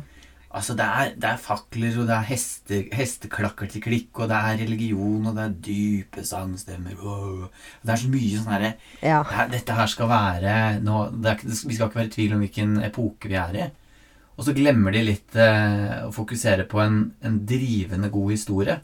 Altså, 0.51 0.73
det 0.75 0.83
er, 0.83 1.11
det 1.15 1.27
er 1.29 1.37
fakler, 1.39 1.93
og 2.01 2.09
det 2.09 2.15
er 2.17 2.25
heste, 2.27 2.81
hesteklakker 2.91 3.69
til 3.71 3.83
klikk, 3.85 4.09
og 4.19 4.27
det 4.27 4.35
er 4.35 4.57
religion, 4.59 5.29
og 5.29 5.37
det 5.37 5.43
er 5.45 5.53
dype 5.67 6.25
sangstemmer 6.27 6.97
wow. 6.99 7.45
Det 7.79 7.93
er 7.93 8.01
så 8.01 8.09
mye 8.11 8.39
sånn 8.41 8.51
herre 8.51 8.71
ja. 8.99 9.21
det 9.29 9.45
Dette 9.53 9.77
her 9.77 9.87
skal 9.87 10.09
være 10.11 10.55
nå, 10.83 11.05
er, 11.23 11.39
Vi 11.47 11.55
skal 11.77 11.87
ikke 11.87 12.01
være 12.01 12.09
i 12.09 12.15
tvil 12.17 12.35
om 12.35 12.43
hvilken 12.43 12.73
epoke 12.83 13.31
vi 13.31 13.37
er 13.39 13.55
i. 13.61 13.69
Og 14.35 14.43
så 14.47 14.55
glemmer 14.57 14.91
de 14.95 15.05
litt 15.05 15.35
eh, 15.39 16.01
å 16.07 16.11
fokusere 16.15 16.65
på 16.67 16.79
en, 16.83 16.99
en 17.23 17.39
drivende 17.47 18.09
god 18.11 18.31
historie. 18.33 18.75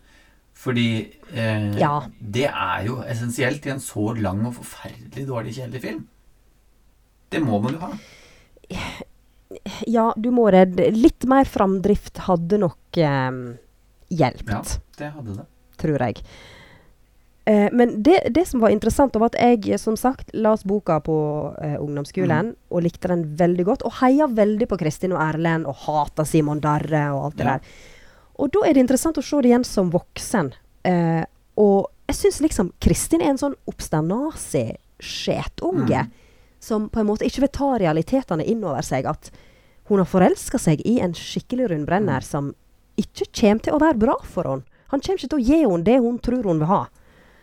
Fordi 0.58 0.88
eh, 1.34 1.72
Ja. 1.82 1.98
det 2.20 2.48
er 2.48 2.86
jo 2.88 3.02
essensielt 3.04 3.66
i 3.68 3.74
en 3.76 3.84
så 3.84 4.14
lang 4.16 4.46
og 4.48 4.56
forferdelig 4.62 5.28
dårlig, 5.28 5.58
kjedelig 5.60 5.82
film. 5.84 6.06
Det 7.28 7.44
må 7.44 7.60
man 7.60 7.76
jo 7.76 7.84
ha. 7.84 7.92
ja, 9.98 10.14
du 10.18 10.30
må 10.36 10.50
redde 10.52 10.90
Litt 10.96 11.26
mer 11.30 11.48
framdrift 11.48 12.18
hadde 12.28 12.60
nok 12.62 13.00
eh, 13.02 13.32
hjulpet. 14.14 14.78
Ja, 14.78 15.02
det 15.02 15.12
hadde 15.16 15.36
det. 15.42 15.46
tror 15.82 16.04
jeg. 16.08 16.22
Eh, 17.48 17.68
men 17.72 17.94
det, 18.04 18.18
det 18.36 18.44
som 18.50 18.60
var 18.64 18.74
interessant, 18.76 19.16
var 19.16 19.30
at 19.32 19.38
jeg 19.40 19.80
som 19.80 19.96
sagt 20.00 20.34
las 20.36 20.66
boka 20.68 21.00
på 21.04 21.18
eh, 21.64 21.78
ungdomsskolen 21.80 22.54
og 22.70 22.84
likte 22.84 23.08
den 23.14 23.24
veldig 23.40 23.66
godt. 23.70 23.86
Og 23.88 24.00
heia 24.02 24.28
veldig 24.28 24.68
på 24.68 24.80
Kristin 24.82 25.16
og 25.16 25.22
Erlend 25.24 25.68
og 25.70 25.78
hata 25.86 26.26
Simon 26.28 26.60
Darre 26.64 27.06
og 27.16 27.30
alt 27.30 27.38
det 27.40 27.46
Ja. 27.48 27.58
der. 27.58 27.62
Og 28.38 28.52
da 28.54 28.60
er 28.68 28.74
det 28.76 28.84
interessant 28.84 29.18
å 29.18 29.24
se 29.26 29.40
det 29.42 29.50
igjen 29.50 29.64
som 29.66 29.90
voksen. 29.90 30.52
Eh, 30.86 31.24
og 31.58 31.88
jeg 32.08 32.16
syns 32.20 32.42
liksom 32.44 32.68
Kristin 32.84 33.22
er 33.24 33.32
en 33.32 33.40
sånn 33.42 33.56
obsternasig 33.68 34.76
skjetunge. 35.00 36.04
Mm. 36.06 36.12
Som 36.60 36.90
på 36.90 37.00
en 37.00 37.08
måte 37.10 37.26
ikke 37.28 37.44
vil 37.46 37.54
ta 37.54 37.74
realitetene 37.80 38.46
inn 38.46 38.64
over 38.66 38.82
seg. 38.86 39.06
At 39.06 39.32
hun 39.90 40.02
har 40.02 40.10
forelska 40.10 40.60
seg 40.60 40.82
i 40.86 40.98
en 41.00 41.14
skikkelig 41.16 41.70
rundbrenner 41.72 42.20
Mm. 42.24 42.28
som 42.28 42.54
ikke 42.98 43.28
kommer 43.42 43.62
til 43.64 43.74
å 43.74 43.80
være 43.80 44.00
bra 44.00 44.16
for 44.24 44.44
henne. 44.44 44.64
Han 44.90 45.00
kommer 45.02 45.20
ikke 45.20 45.30
til 45.30 45.40
å 45.40 45.46
gi 45.46 45.60
henne 45.62 45.84
det 45.84 45.98
hun 46.00 46.18
tror 46.20 46.44
hun 46.44 46.60
vil 46.60 46.68
ha. 46.68 46.88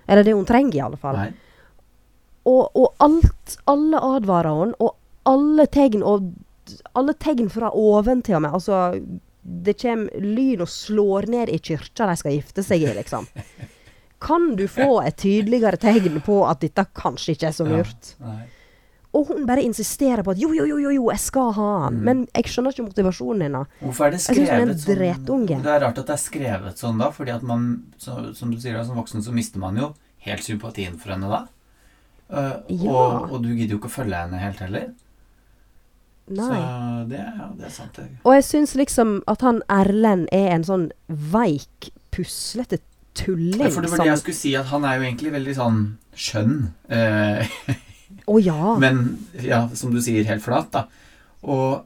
Eller 0.09 0.25
det 0.25 0.35
hun 0.35 0.45
trenger, 0.45 0.75
i 0.75 0.81
alle 0.81 0.97
fall. 0.97 1.17
Og, 2.45 2.71
og 2.77 2.95
alt, 3.01 3.57
alle 3.71 4.01
advarer 4.01 4.51
henne, 4.61 4.75
og 4.81 4.97
alle 5.25 5.67
tegn, 5.67 6.03
og 6.03 6.33
alle 6.95 7.15
tegn 7.15 7.49
fra 7.53 7.71
oven 7.73 8.21
til 8.25 8.37
og 8.37 8.43
med. 8.45 8.53
Altså, 8.59 8.81
det 9.45 9.77
kommer 9.81 10.11
lyn 10.21 10.61
og 10.65 10.69
slår 10.73 11.29
ned 11.33 11.49
i 11.53 11.59
kyrkja 11.61 12.09
de 12.11 12.17
skal 12.21 12.33
gifte 12.37 12.65
seg 12.65 12.83
i, 12.85 12.93
liksom. 12.99 13.29
Kan 14.25 14.55
du 14.57 14.67
få 14.69 15.03
et 15.05 15.17
tydeligere 15.21 15.77
tegn 15.81 16.21
på 16.25 16.43
at 16.49 16.61
dette 16.65 16.85
kanskje 16.97 17.35
ikke 17.37 17.49
er 17.51 17.57
så 17.57 17.67
lurt? 17.69 18.15
Ja, 18.21 18.35
nei. 18.35 18.47
Og 19.15 19.29
hun 19.31 19.45
bare 19.47 19.63
insisterer 19.63 20.25
på 20.27 20.33
at 20.35 20.41
jo, 20.43 20.49
jo, 20.57 20.65
jo, 20.67 20.79
jo, 20.83 20.91
jo 20.97 21.05
jeg 21.13 21.23
skal 21.23 21.53
ha 21.55 21.69
han. 21.85 21.99
Mm. 22.01 22.07
Men 22.09 22.23
jeg 22.35 22.51
skjønner 22.51 22.75
ikke 22.75 22.87
motivasjonen 22.89 23.45
hennes. 23.47 23.77
Hvorfor 23.83 24.09
er 24.09 24.17
det 24.17 24.19
er 24.19 24.25
skrevet 24.25 24.83
sånn. 25.29 25.47
Det 25.51 25.75
er 25.77 25.83
rart 25.85 26.01
at 26.03 26.09
det 26.09 26.17
er 26.17 26.23
skrevet 26.23 26.83
sånn 26.83 26.99
da, 27.03 27.13
fordi 27.15 27.35
at 27.37 27.47
man, 27.47 27.69
så, 28.03 28.17
som 28.35 28.51
du 28.51 28.59
sier, 28.59 28.75
da, 28.75 28.83
som 28.89 28.99
voksen 28.99 29.23
så 29.23 29.35
mister 29.35 29.63
man 29.63 29.79
jo 29.79 29.93
helt 30.27 30.43
sympatien 30.47 30.99
for 30.99 31.15
henne 31.15 31.31
da. 31.31 31.45
Uh, 32.33 32.57
Ja. 32.73 32.91
og, 32.91 33.31
og 33.31 33.43
du 33.45 33.51
gidder 33.53 33.77
jo 33.77 33.83
ikke 33.83 33.93
å 33.93 33.99
følge 34.01 34.23
henne 34.25 34.41
helt 34.41 34.63
heller. 34.65 34.91
Nei. 36.33 36.49
Så 36.49 37.05
det, 37.11 37.21
ja, 37.21 37.51
det 37.59 37.69
er 37.69 37.75
sant. 37.75 38.01
Jeg. 38.01 38.17
Og 38.25 38.35
jeg 38.35 38.47
syns 38.49 38.75
liksom 38.81 39.19
at 39.31 39.45
han 39.45 39.61
Erlend 39.69 40.27
er 40.33 40.55
en 40.57 40.65
sånn 40.65 40.89
veik, 41.07 41.91
puslete 42.15 42.81
tulling 43.15 43.61
Ja, 43.61 43.71
for 43.71 43.85
det 43.85 43.93
var 43.93 44.03
det 44.03 44.11
jeg 44.11 44.23
skulle 44.23 44.39
si, 44.41 44.55
at 44.59 44.71
han 44.73 44.87
er 44.89 44.99
jo 44.99 45.07
egentlig 45.07 45.35
veldig 45.35 45.57
sånn 45.59 45.83
skjønn. 46.19 46.57
Eh, 46.89 47.59
Å 48.27 48.39
ja. 48.41 48.75
men 48.81 49.19
ja, 49.45 49.69
som 49.77 49.93
du 49.93 50.01
sier, 50.01 50.25
helt 50.25 50.43
flat, 50.43 50.71
da. 50.73 50.87
Og 51.45 51.85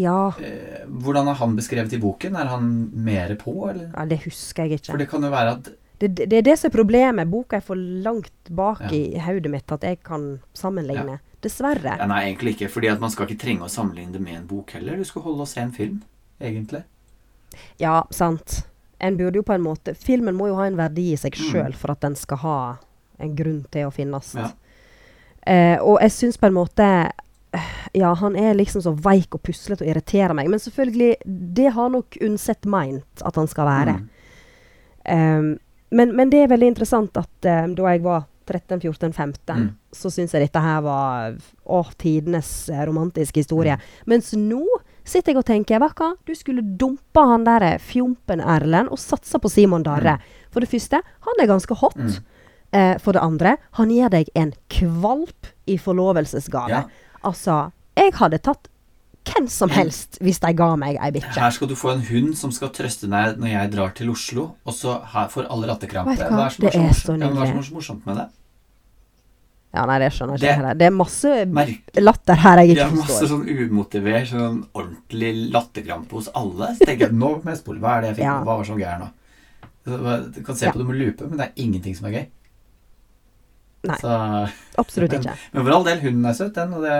ja. 0.00 0.30
eh, 0.40 0.86
hvordan 0.88 1.28
er 1.28 1.36
han 1.40 1.56
beskrevet 1.58 1.92
i 1.92 2.00
boken? 2.00 2.36
Er 2.40 2.48
han 2.48 2.70
mer 2.94 3.34
på, 3.36 3.52
eller? 3.68 3.90
Ja, 3.92 4.06
Det 4.08 4.22
husker 4.24 4.64
jeg 4.64 4.80
ikke. 4.80 4.92
For 4.94 5.02
det 5.02 5.08
kan 5.10 5.22
jo 5.26 5.30
være 5.34 5.56
at 5.58 5.68
Det, 6.00 6.08
det, 6.16 6.28
det 6.32 6.38
er 6.38 6.42
det 6.46 6.54
som 6.58 6.70
er 6.70 6.76
problemet. 6.78 7.28
Boka 7.28 7.58
er 7.58 7.60
for 7.66 7.76
langt 7.76 8.32
bak 8.48 8.80
Ja. 8.88 8.94
i 8.96 9.18
hodet 9.20 9.50
mitt 9.52 9.70
at 9.72 9.82
jeg 9.84 9.98
kan 10.02 10.40
sammenligne. 10.56 11.18
Dessverre. 11.42 11.98
ja, 11.98 12.06
Nei, 12.06 12.22
egentlig 12.32 12.54
ikke. 12.56 12.68
fordi 12.72 12.88
at 12.88 13.00
man 13.00 13.10
skal 13.10 13.26
ikke 13.28 13.40
trenge 13.44 13.64
å 13.64 13.68
sammenligne 13.68 14.12
det 14.12 14.20
med 14.20 14.34
en 14.38 14.46
bok 14.46 14.70
heller. 14.72 14.96
Du 14.96 15.04
skal 15.04 15.22
holde 15.22 15.40
og 15.44 15.48
se 15.48 15.60
en 15.60 15.72
film, 15.72 16.02
egentlig. 16.40 16.82
Ja, 17.80 18.02
sant. 18.10 18.62
En 19.00 19.16
burde 19.16 19.36
jo 19.40 19.42
på 19.42 19.54
en 19.54 19.62
måte 19.64 19.94
Filmen 19.96 20.36
må 20.36 20.48
jo 20.50 20.56
ha 20.56 20.66
en 20.68 20.76
verdi 20.76 21.12
i 21.12 21.16
seg 21.16 21.32
Mm. 21.36 21.72
for 21.74 21.90
at 21.92 22.00
den 22.00 22.14
skal 22.16 22.36
ha 22.38 22.76
en 23.18 23.36
grunn 23.36 23.64
til 23.70 23.86
å 23.88 23.92
finnes. 23.92 24.34
Ja. 24.34 24.50
Eh, 25.50 25.76
og 25.82 25.98
jeg 26.04 26.14
syns 26.14 26.38
på 26.38 26.46
en 26.46 26.54
måte 26.54 26.86
eh, 26.86 27.70
Ja, 27.98 28.12
han 28.14 28.36
er 28.38 28.54
liksom 28.54 28.84
så 28.84 28.92
veik 28.94 29.34
og 29.34 29.42
puslete 29.42 29.82
og 29.82 29.90
irriterer 29.90 30.36
meg. 30.36 30.50
Men 30.52 30.62
selvfølgelig, 30.62 31.16
det 31.56 31.72
har 31.74 31.90
nok 31.90 32.18
Undset 32.22 32.68
meint 32.70 33.24
at 33.26 33.40
han 33.40 33.50
skal 33.50 33.66
være. 33.66 33.96
Mm. 33.98 34.08
Um, 35.10 35.48
men, 35.90 36.12
men 36.14 36.30
det 36.30 36.44
er 36.44 36.52
veldig 36.52 36.68
interessant 36.70 37.16
at 37.18 37.48
eh, 37.48 37.66
da 37.74 37.94
jeg 37.94 38.04
var 38.04 38.28
13-14-15, 38.50 39.54
Mm. 39.54 39.66
så 39.94 40.10
syns 40.10 40.32
jeg 40.34 40.42
dette 40.44 40.60
her 40.62 40.80
var 40.82 41.36
å, 41.66 41.80
tidenes 41.98 42.68
eh, 42.70 42.82
romantiske 42.86 43.42
historie. 43.42 43.76
Mens 44.10 44.32
nå 44.38 44.62
sitter 45.06 45.32
jeg 45.32 45.40
og 45.40 45.46
tenker 45.46 45.82
vet 45.82 45.98
hva, 45.98 46.12
du 46.26 46.34
skulle 46.34 46.62
dumpa 46.62 47.24
han 47.32 47.46
der 47.46 47.78
fjompen 47.82 48.42
Erlend 48.42 48.90
og 48.90 48.98
satsa 49.02 49.38
på 49.42 49.50
Simon 49.50 49.82
Darre. 49.86 50.18
For 50.50 50.62
det 50.62 50.70
første, 50.70 51.00
han 51.26 51.42
er 51.42 51.50
ganske 51.50 51.74
hot. 51.82 51.98
Eh, 52.72 52.98
for 53.02 53.12
det 53.12 53.22
andre, 53.22 53.56
han 53.72 53.90
gir 53.90 54.08
deg 54.12 54.28
en 54.38 54.52
kvalp 54.70 55.46
i 55.66 55.76
forlovelsesgave. 55.76 56.68
Ja. 56.70 56.84
Altså, 57.26 57.72
jeg 57.98 58.12
hadde 58.14 58.38
tatt 58.38 58.68
hvem 59.30 59.48
som 59.52 59.68
helst 59.74 60.16
hvis 60.24 60.38
de 60.40 60.52
ga 60.56 60.76
meg 60.80 60.96
ei 61.02 61.10
bikkje. 61.12 61.34
Her 61.36 61.50
skal 61.50 61.68
du 61.68 61.74
få 61.76 61.90
en 61.92 62.00
hund 62.08 62.36
som 62.38 62.50
skal 62.54 62.70
trøste 62.74 63.10
deg 63.10 63.36
når 63.42 63.50
jeg 63.52 63.70
drar 63.74 63.90
til 63.94 64.10
Oslo, 64.10 64.54
og 64.64 64.72
så 64.74 65.00
her 65.12 65.28
får 65.28 65.48
alle 65.50 65.66
rattekrampe. 65.68 66.14
Hva? 66.16 66.28
Hva 66.30 66.46
er 66.46 66.54
er 66.54 66.60
Det 66.60 66.72
så 66.72 66.80
er 66.80 66.94
så 66.94 67.16
Ja, 67.18 67.26
hva 67.26 67.26
er 67.26 67.34
nydelig. 67.34 67.58
er 67.58 67.62
så 67.68 67.74
morsomt 67.74 68.06
med 68.06 68.16
det? 68.16 68.28
Ja, 69.74 69.84
nei, 69.86 69.98
det 70.02 70.08
skjønner 70.12 70.34
ikke 70.34 70.40
Det- 70.40 70.48
jeg 70.50 70.56
heller. 70.56 70.74
Det 70.74 70.86
er 70.86 70.90
masse 70.90 71.28
Merk- 71.46 71.90
latter 72.00 72.34
her 72.34 72.56
jeg 72.58 72.68
ikke 72.76 72.88
forstår. 72.90 73.06
Det 73.06 73.10
er 73.10 73.12
masse 73.12 73.28
sånn 73.30 73.70
umotivert, 73.70 74.26
sånn 74.26 74.66
ordentlig 74.74 75.50
latterkrampe 75.52 76.10
hos 76.10 76.28
alle. 76.34 76.66
Så 76.74 76.86
tenker 76.86 76.98
jeg, 77.06 77.12
nå 77.12 77.42
må 77.44 77.44
jeg 77.44 77.58
spole. 77.58 77.78
Hva 77.78 77.98
er 77.98 78.00
det 78.00 78.08
jeg 78.08 78.16
fikk? 78.16 78.24
Ja. 78.24 78.38
Hva 78.42 78.56
var 78.56 78.64
så 78.64 78.78
her 78.78 78.98
nå? 78.98 79.10
Du 80.34 80.42
kan 80.42 80.56
se 80.56 80.66
Ja. 80.66 80.72
på 80.72 80.78
det 80.78 80.86
med 80.88 80.96
lupe, 80.96 81.28
men 81.28 81.38
det 81.38 81.46
er 81.46 81.62
ingenting 81.62 81.94
som 81.96 82.06
er 82.06 82.10
gøy. 82.10 82.26
Nei. 83.88 83.96
Så, 84.02 84.14
Absolutt 84.80 85.16
ikke. 85.16 85.34
men 85.54 85.64
for 85.64 85.76
all 85.76 85.86
del, 85.88 86.02
hunden 86.04 86.28
er 86.28 86.36
søt, 86.36 86.54
den. 86.56 86.76
Og 86.76 86.84
det, 86.84 86.96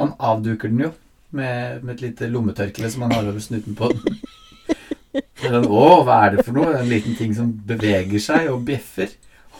han 0.00 0.14
avduker 0.30 0.72
den 0.72 0.84
jo 0.86 0.92
med, 1.36 1.82
med 1.84 1.96
et 1.96 2.04
lite 2.06 2.30
lommetørkle 2.32 2.90
som 2.92 3.04
han 3.06 3.16
har 3.18 3.28
over 3.28 3.42
snuten 3.44 3.76
på 3.78 3.90
den. 3.92 4.20
Å, 5.18 5.86
hva 6.06 6.20
er 6.26 6.36
det 6.36 6.44
for 6.46 6.54
noe? 6.56 6.76
En 6.78 6.88
liten 6.90 7.16
ting 7.18 7.34
som 7.36 7.50
beveger 7.68 8.22
seg 8.22 8.48
og 8.52 8.64
bjeffer. 8.68 9.12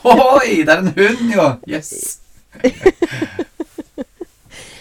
Oi, 0.07 0.63
det 0.63 0.73
er 0.73 0.81
en 0.81 0.93
hund, 0.95 1.31
jo! 1.33 1.47
Yes! 1.69 2.19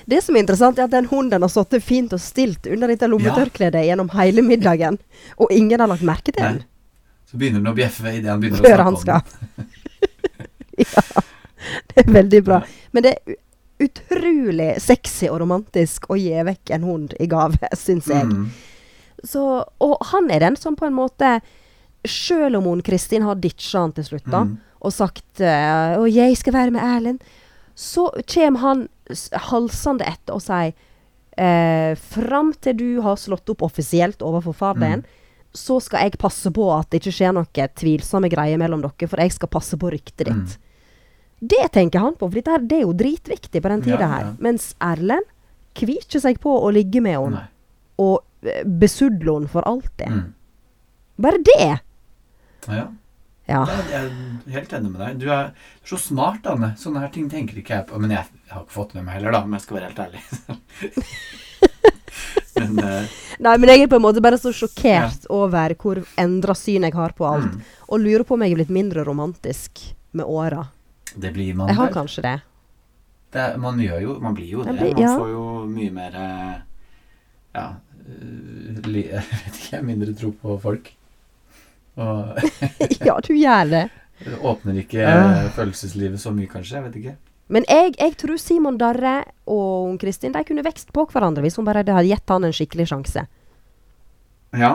Det 0.09 0.23
som 0.25 0.37
er 0.39 0.41
interessant, 0.41 0.79
er 0.81 0.87
at 0.87 0.93
den 0.95 1.05
hunden 1.11 1.43
har 1.45 1.51
sittet 1.53 1.85
fint 1.85 2.15
og 2.17 2.21
stilt 2.25 2.65
under 2.73 2.89
dette 2.89 3.05
lommetørkledet 3.13 3.83
gjennom 3.85 4.09
hele 4.15 4.41
middagen, 4.41 4.97
og 5.37 5.53
ingen 5.53 5.83
har 5.85 5.91
lagt 5.91 6.07
merke 6.07 6.33
til 6.33 6.41
den. 6.41 6.63
Nei. 6.63 7.29
Så 7.29 7.37
begynner 7.37 7.61
den 7.61 7.69
å 7.69 7.75
bjeffe 7.77 8.15
idet 8.15 8.31
han 8.33 8.41
begynner 8.41 8.63
å 8.63 8.65
Før 8.65 8.81
snakke 8.81 8.87
han 8.87 8.97
om 8.97 9.03
den. 9.05 9.69
ja. 10.95 11.03
Veldig 12.19 12.45
bra. 12.45 12.63
Men 12.93 13.03
det 13.03 13.13
er 13.17 13.37
utrolig 13.79 14.73
sexy 14.83 15.29
og 15.31 15.41
romantisk 15.43 16.09
å 16.11 16.17
gi 16.19 16.33
vekk 16.49 16.71
en 16.75 16.83
hund 16.89 17.15
i 17.21 17.27
gave, 17.31 17.59
syns 17.85 18.09
jeg. 18.11 18.27
Mm. 18.27 18.49
Så, 19.27 19.43
og 19.83 19.97
han 20.13 20.31
er 20.31 20.41
den 20.41 20.57
som 20.57 20.77
på 20.79 20.87
en 20.87 20.95
måte 20.95 21.41
Selv 22.07 22.55
om 22.61 22.65
hun 22.71 22.81
Kristin 22.87 23.25
har 23.27 23.35
ditcha 23.43 23.81
han 23.83 23.93
til 23.93 24.05
slutt, 24.07 24.29
da, 24.31 24.45
Mm. 24.45 24.59
og 24.81 24.93
sagt 24.95 25.41
uh, 25.43 25.99
'Å, 25.99 26.07
jeg 26.07 26.37
skal 26.39 26.53
være 26.55 26.71
med 26.71 26.81
Erlend', 26.81 27.21
så 27.75 28.07
kommer 28.23 28.59
han 28.61 28.89
halsende 29.51 30.07
etter 30.07 30.35
og 30.35 30.41
sier 30.41 30.73
eh, 31.37 31.95
'Fram 31.99 32.53
til 32.61 32.77
du 32.77 33.01
har 33.03 33.17
slått 33.17 33.51
opp 33.51 33.63
offisielt 33.63 34.23
overfor 34.23 34.55
far 34.55 34.75
Mm. 34.75 35.03
så 35.53 35.81
skal 35.83 36.01
jeg 36.07 36.19
passe 36.19 36.51
på 36.53 36.79
at 36.79 36.91
det 36.91 37.03
ikke 37.03 37.13
skjer 37.19 37.33
noe 37.35 37.69
tvilsomme 37.75 38.31
greier 38.31 38.59
mellom 38.59 38.81
dere, 38.81 39.09
for 39.09 39.17
jeg 39.19 39.33
skal 39.33 39.49
passe 39.49 39.77
på 39.77 39.91
ryktet 39.91 40.29
Mm. 40.29 40.47
Det 41.41 41.69
tenker 41.73 42.03
han 42.03 42.15
på, 42.19 42.27
for 42.27 42.35
dette 42.35 42.51
her, 42.51 42.59
det 42.67 42.79
er 42.81 42.87
jo 42.87 42.93
dritviktig 42.99 43.63
på 43.63 43.69
den 43.71 43.83
tida 43.85 44.01
Ja, 44.01 44.09
her. 44.11 44.25
ja. 44.27 44.33
Mens 44.43 44.73
Erlend 44.83 45.29
kvikker 45.79 46.21
seg 46.21 46.41
på 46.43 46.51
å 46.59 46.71
ligge 46.75 47.01
med 47.05 47.15
henne 47.19 47.45
og 47.99 48.25
eh, 48.43 48.65
besudle 48.67 49.37
henne 49.37 49.49
for 49.53 49.63
alltid. 49.69 50.09
Mm. 50.11 50.33
Bare 51.23 51.39
det! 51.47 51.69
Ja. 52.69 52.89
Ja. 53.49 53.63
Jeg 53.65 53.85
jeg 53.89 54.03
er 54.05 54.57
helt 54.59 54.73
enig 54.77 54.91
med 54.93 55.01
deg. 55.01 55.21
Du 55.23 55.31
er 55.33 55.53
så 55.89 55.97
smart, 55.97 56.45
Anne. 56.51 56.75
Sånne 56.77 57.01
her 57.01 57.09
ting 57.15 57.31
tenker 57.33 57.57
ikke 57.63 57.79
jeg 57.79 57.87
på. 57.89 57.99
Men 58.03 58.11
jeg, 58.13 58.27
jeg 58.45 58.53
har 58.53 58.65
ikke 58.67 58.75
fått 58.75 58.93
med 58.99 59.07
meg 59.07 59.15
heller, 59.17 59.33
da, 59.33 59.41
om 59.47 59.55
jeg 59.57 59.65
skal 59.65 59.79
være 59.79 59.89
helt 59.89 60.03
ærlig. 60.05 60.21
men 62.59 62.79
uh, 62.83 63.17
Nei, 63.39 63.55
men 63.63 63.71
jeg 63.71 63.85
er 63.87 63.91
på 63.93 63.99
en 64.01 64.05
måte 64.05 64.21
bare 64.25 64.39
så 64.41 64.51
sjokkert 64.55 65.29
over 65.33 65.75
hvor 65.79 66.01
endra 66.21 66.55
syn 66.59 66.85
jeg 66.89 66.97
har 66.99 67.15
på 67.17 67.27
alt. 67.29 67.55
mm, 67.55 67.63
Og 67.89 68.03
lurer 68.03 68.27
på 68.27 68.35
om 68.37 68.43
jeg 68.45 68.53
er 68.53 68.61
blitt 68.61 68.75
mindre 68.75 69.05
romantisk 69.07 69.81
med 70.19 70.27
åra. 70.29 70.67
Det 71.19 71.33
blir 71.35 71.55
man 71.59 71.69
Jeg 71.71 71.79
har 71.81 71.91
vel. 71.91 71.95
kanskje 71.95 72.25
det. 72.25 72.37
Det 73.33 73.41
er, 73.43 73.57
man, 73.61 73.81
gjør 73.81 74.01
jo, 74.01 74.17
man 74.25 74.35
blir 74.35 74.49
jo 74.49 74.65
det. 74.65 74.75
Blir, 74.79 74.95
ja. 74.97 75.11
man 75.11 75.21
får 75.21 75.31
jo 75.35 75.45
mye 75.69 75.93
mer 75.93 76.15
eh, 76.17 76.57
Ja 77.59 77.67
eh, 78.07 78.83
li, 78.89 79.05
Jeg 79.13 79.25
vet 79.45 79.63
ikke, 79.63 79.83
mindre 79.85 80.15
tro 80.17 80.33
på 80.33 80.59
folk. 80.63 80.93
Og 81.99 82.39
ja, 83.09 83.19
du 83.21 83.33
gjør 83.35 83.73
det. 83.75 83.87
åpner 84.41 84.83
ikke 84.85 85.05
uh. 85.05 85.49
følelseslivet 85.57 86.21
så 86.23 86.33
mye, 86.35 86.49
kanskje. 86.51 86.79
Jeg 86.79 86.87
vet 86.87 87.01
ikke. 87.03 87.17
Men 87.49 87.65
jeg, 87.69 87.95
jeg 87.97 88.17
tror 88.21 88.37
Simon 88.41 88.77
Darre 88.81 89.23
og 89.49 89.97
Kristin 90.01 90.35
de 90.35 90.45
kunne 90.45 90.65
vekst 90.65 90.93
på 90.93 91.07
hverandre 91.09 91.45
hvis 91.45 91.57
hun 91.57 91.65
bare 91.69 91.81
hadde 91.81 92.09
gitt 92.09 92.33
han 92.33 92.45
en 92.45 92.55
skikkelig 92.55 92.91
sjanse. 92.91 93.25
Ja. 94.57 94.73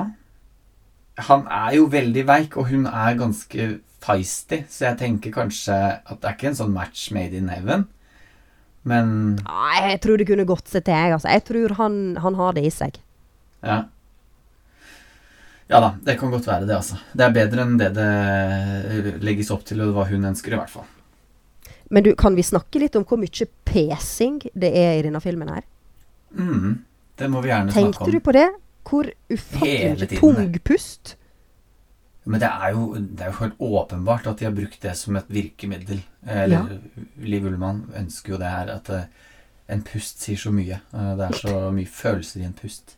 Han 1.29 1.45
er 1.45 1.75
jo 1.77 1.85
veldig 1.93 2.23
veik, 2.25 2.57
og 2.57 2.71
hun 2.71 2.87
er 2.89 3.17
ganske 3.19 3.67
feisty, 4.03 4.61
så 4.69 4.89
jeg 4.89 4.99
tenker 4.99 5.33
kanskje 5.35 5.75
at 5.97 6.19
det 6.19 6.29
er 6.29 6.37
ikke 6.37 6.51
en 6.51 6.59
sånn 6.59 6.75
match 6.75 7.09
made 7.15 7.37
in 7.37 7.49
heaven. 7.51 7.87
Men 8.83 9.11
Nei, 9.39 9.79
jeg 9.93 10.01
tror 10.03 10.19
det 10.19 10.27
kunne 10.27 10.47
gått 10.47 10.67
seg 10.67 10.83
til, 10.83 10.95
jeg. 10.97 11.15
Altså. 11.15 11.31
Jeg 11.31 11.45
tror 11.47 11.75
han, 11.79 11.99
han 12.19 12.35
har 12.39 12.55
det 12.57 12.65
i 12.67 12.73
seg. 12.73 13.01
ja. 13.63 13.83
Ja 15.71 15.79
da, 15.79 15.93
det 16.05 16.17
kan 16.19 16.29
godt 16.29 16.45
være 16.45 16.67
det, 16.67 16.75
altså. 16.75 16.97
Det 17.15 17.23
er 17.23 17.31
bedre 17.33 17.63
enn 17.63 17.77
det 17.79 17.87
det 17.95 19.13
legges 19.23 19.49
opp 19.55 19.63
til, 19.65 19.79
og 19.81 19.95
hva 19.95 20.03
hun 20.09 20.27
ønsker, 20.29 20.53
i 20.53 20.59
hvert 20.59 20.69
fall. 20.69 20.85
Men 21.93 22.05
du, 22.05 22.11
kan 22.19 22.35
vi 22.35 22.43
snakke 22.45 22.81
litt 22.83 22.97
om 22.99 23.05
hvor 23.07 23.17
mye 23.21 23.47
pesing 23.69 24.41
det 24.53 24.69
er 24.77 24.99
i 24.99 25.05
denne 25.07 25.21
filmen 25.23 25.49
her? 25.49 25.63
Mm, 26.35 26.83
det 27.21 27.29
må 27.31 27.41
vi 27.41 27.51
gjerne 27.51 27.71
snakke 27.71 27.79
Tenkte 27.79 28.05
om. 28.05 28.11
du 28.11 28.19
på 28.27 28.35
det? 28.35 28.47
Hvor 28.83 29.09
ufattelig 29.31 30.09
tungpust... 30.11 30.19
mye 30.19 30.51
tung 30.51 30.59
pust? 30.67 31.15
Men 32.25 32.39
det 32.39 32.47
er, 32.49 32.69
jo, 32.71 32.93
det 32.95 33.21
er 33.21 33.31
jo 33.33 33.39
helt 33.41 33.59
åpenbart 33.59 34.27
at 34.31 34.39
de 34.39 34.45
har 34.47 34.53
brukt 34.55 34.79
det 34.81 34.93
som 34.95 35.15
et 35.19 35.27
virkemiddel. 35.27 35.99
Eller 36.25 36.77
Liv 37.19 37.45
Ullmann 37.49 37.81
ønsker 37.99 38.35
jo 38.35 38.39
det 38.39 38.51
her, 38.51 38.69
at 38.77 38.89
eh, 38.95 39.05
en 39.73 39.81
pust 39.83 40.23
sier 40.23 40.39
så 40.39 40.51
mye. 40.55 40.79
Eh, 40.93 41.09
Det 41.19 41.25
er 41.27 41.39
så 41.41 41.55
mye 41.75 41.89
følelser 41.89 42.39
i 42.41 42.47
en 42.47 42.53
pust. 42.53 42.95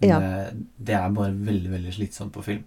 Men 0.00 0.08
Ja. 0.10 0.18
eh, 0.20 0.50
det 0.78 0.94
er 0.94 1.08
bare 1.10 1.32
veldig, 1.32 1.70
veldig 1.72 1.94
slitsomt 1.94 2.32
på 2.32 2.44
film. 2.44 2.64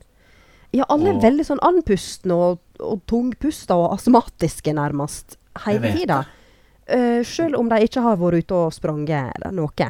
Ja, 0.73 0.85
alle 0.89 1.09
er 1.15 1.21
veldig 1.21 1.45
sånn 1.45 1.61
andpustne 1.65 2.33
og, 2.33 2.59
og 2.79 3.01
tungpusta 3.09 3.73
og 3.77 3.93
astmatiske, 3.95 4.73
nærmest, 4.73 5.37
hele 5.65 5.93
tida. 5.97 6.19
Uh, 6.89 7.21
Sjøl 7.25 7.55
om 7.57 7.69
de 7.69 7.79
ikke 7.85 8.01
har 8.01 8.17
vært 8.17 8.43
ute 8.45 8.53
og 8.53 8.73
sprunget 8.73 9.31
eller 9.35 9.51
noe. 9.53 9.87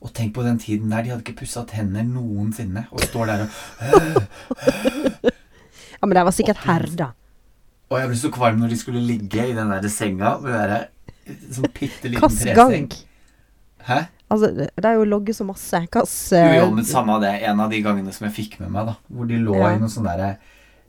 Og 0.00 0.12
tenk 0.16 0.32
på 0.36 0.44
den 0.46 0.58
tiden 0.60 0.92
der 0.92 1.04
de 1.04 1.12
hadde 1.12 1.24
ikke 1.24 1.42
pussa 1.42 1.64
tenner 1.68 2.06
noensinne. 2.06 2.86
Og 2.90 3.02
står 3.04 3.32
der 3.32 3.44
og 3.44 3.48
Ja, 6.00 6.06
Men 6.06 6.16
de 6.16 6.24
var 6.24 6.32
sikkert 6.32 6.62
herda. 6.64 7.10
Og 7.90 7.98
jeg 7.98 8.08
ble 8.08 8.16
så 8.16 8.30
kvalm 8.32 8.62
når 8.62 8.72
de 8.72 8.78
skulle 8.80 9.02
ligge 9.04 9.44
i 9.50 9.52
den 9.56 9.72
der 9.74 9.88
senga 9.92 10.38
med 10.40 10.54
den 10.54 10.70
der 10.72 10.86
sånn 11.52 11.72
bitte 11.76 12.08
liten 12.08 12.22
gang? 12.22 12.38
treseng. 12.38 12.86
Hæ? 13.84 13.98
Altså, 14.30 14.50
det 14.54 14.86
er 14.86 14.94
jo 14.94 15.04
ligget 15.10 15.36
så 15.36 15.44
masse. 15.44 15.80
Jo, 15.90 16.04
uh... 16.06 16.54
jo, 16.54 16.70
men 16.76 16.86
samme 16.86 17.18
det. 17.24 17.34
En 17.50 17.60
av 17.60 17.72
de 17.72 17.82
gangene 17.82 18.14
som 18.14 18.28
jeg 18.28 18.36
fikk 18.36 18.56
med 18.62 18.70
meg, 18.70 18.92
da. 18.92 18.96
Hvor 19.10 19.28
de 19.28 19.40
lå 19.42 19.58
Ja. 19.58 19.72
i 19.74 19.80
noe 19.82 19.90
sånn 19.90 20.06
derre 20.06 20.30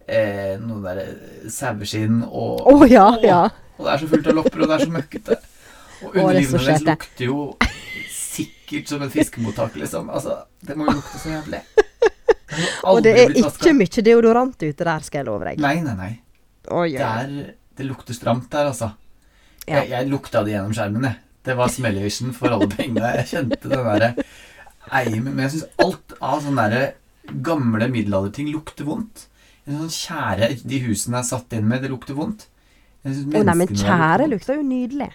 eh, 0.05 0.55
Noe 0.61 0.79
derre 0.85 1.49
saueskinn 1.49 2.21
og 2.27 2.67
Å 2.69 2.87
ja, 2.91 3.07
ja. 3.25 3.41
Og 3.79 3.87
det 3.87 3.95
er 3.95 4.03
så 4.03 4.11
fullt 4.11 4.29
av 4.29 4.37
lopper, 4.37 4.61
og 4.61 4.69
det 4.69 4.77
er 4.77 4.85
så 4.85 4.93
møkkete. 4.93 5.39
Og 6.01 6.15
er 6.15 6.21
underlivene 6.21 6.65
deres 6.67 6.85
lukter 6.85 7.25
jo 7.25 7.39
sikkert 8.71 8.93
som 8.95 9.05
en 9.05 9.11
fiskemottak, 9.11 9.75
liksom. 9.79 10.09
Altså, 10.09 10.41
det 10.65 10.77
må 10.79 10.87
jo 10.87 10.97
lukte 10.99 11.19
så 11.19 11.35
jævlig. 11.35 11.61
Og 12.91 12.99
det 13.03 13.13
er 13.15 13.33
ikke 13.39 13.73
mye 13.75 14.03
deodorant 14.05 14.57
ute 14.59 14.85
der, 14.87 15.03
skal 15.05 15.21
jeg 15.21 15.27
love 15.27 15.47
deg. 15.47 15.59
Nei, 15.63 15.77
nei, 15.83 15.95
nei. 15.99 16.11
Oi, 16.67 16.91
Det, 16.91 16.99
oi. 16.99 16.99
Der, 16.99 17.51
det 17.77 17.87
lukter 17.87 18.17
stramt 18.17 18.49
der, 18.51 18.71
altså. 18.71 18.93
Ja. 19.67 19.81
Jeg, 19.81 19.91
jeg 19.93 20.09
lukta 20.11 20.43
det 20.45 20.55
gjennom 20.55 20.73
skjermen, 20.75 21.07
jeg. 21.09 21.19
Det 21.41 21.57
var 21.57 21.71
smellvision 21.73 22.35
for 22.37 22.53
alle 22.53 22.67
pengene. 22.69 23.15
Jeg 23.21 23.29
kjente 23.31 23.69
den 23.69 23.85
derre 23.87 24.11
eimen 24.91 25.33
Men 25.33 25.45
jeg 25.47 25.53
syns 25.55 25.81
alt 25.81 26.13
av 26.21 26.41
sånne 26.43 26.65
derre 26.69 27.39
gamle 27.45 27.87
middelalderting 27.89 28.49
lukter 28.53 28.85
vondt. 28.85 29.27
En 29.69 29.83
sånn 29.83 29.93
kjære 29.93 30.51
de 30.67 30.81
husene 30.85 31.21
er 31.21 31.25
satt 31.25 31.53
inn 31.55 31.67
med, 31.69 31.83
det 31.83 31.91
lukter 31.93 32.17
vondt. 32.17 32.47
Å 33.01 33.09
oh, 33.09 33.41
nei, 33.45 33.55
men 33.57 33.69
kjære 33.69 34.27
lukter 34.29 34.59
jo 34.59 34.65
nydelig. 34.65 35.09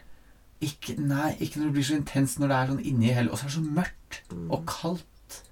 Ikke, 0.60 0.94
nei, 0.98 1.34
ikke 1.40 1.60
når 1.60 1.66
det 1.68 1.72
blir 1.76 1.84
så 1.84 1.96
intenst 1.98 2.38
når 2.40 2.48
det 2.48 2.56
er 2.56 2.70
sånn 2.70 2.84
inni 2.88 3.10
hele 3.12 3.28
Og 3.30 3.36
så 3.38 3.44
er 3.44 3.50
det 3.50 3.56
så 3.58 3.64
mørkt 3.80 4.22
Mm. 4.32 4.50
og 4.50 4.62
kaldt 4.66 5.42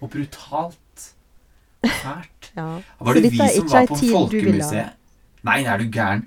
og 0.00 0.10
brutalt. 0.10 1.04
Fælt. 1.84 2.48
Ja. 2.56 2.80
Var 3.00 3.14
det 3.14 3.30
vi 3.32 3.38
som 3.38 3.68
var 3.70 3.86
på. 3.86 3.96
Folkemuseet? 3.96 4.90
Nei, 5.46 5.62
er 5.64 5.78
du 5.78 5.84
gæren? 5.90 6.24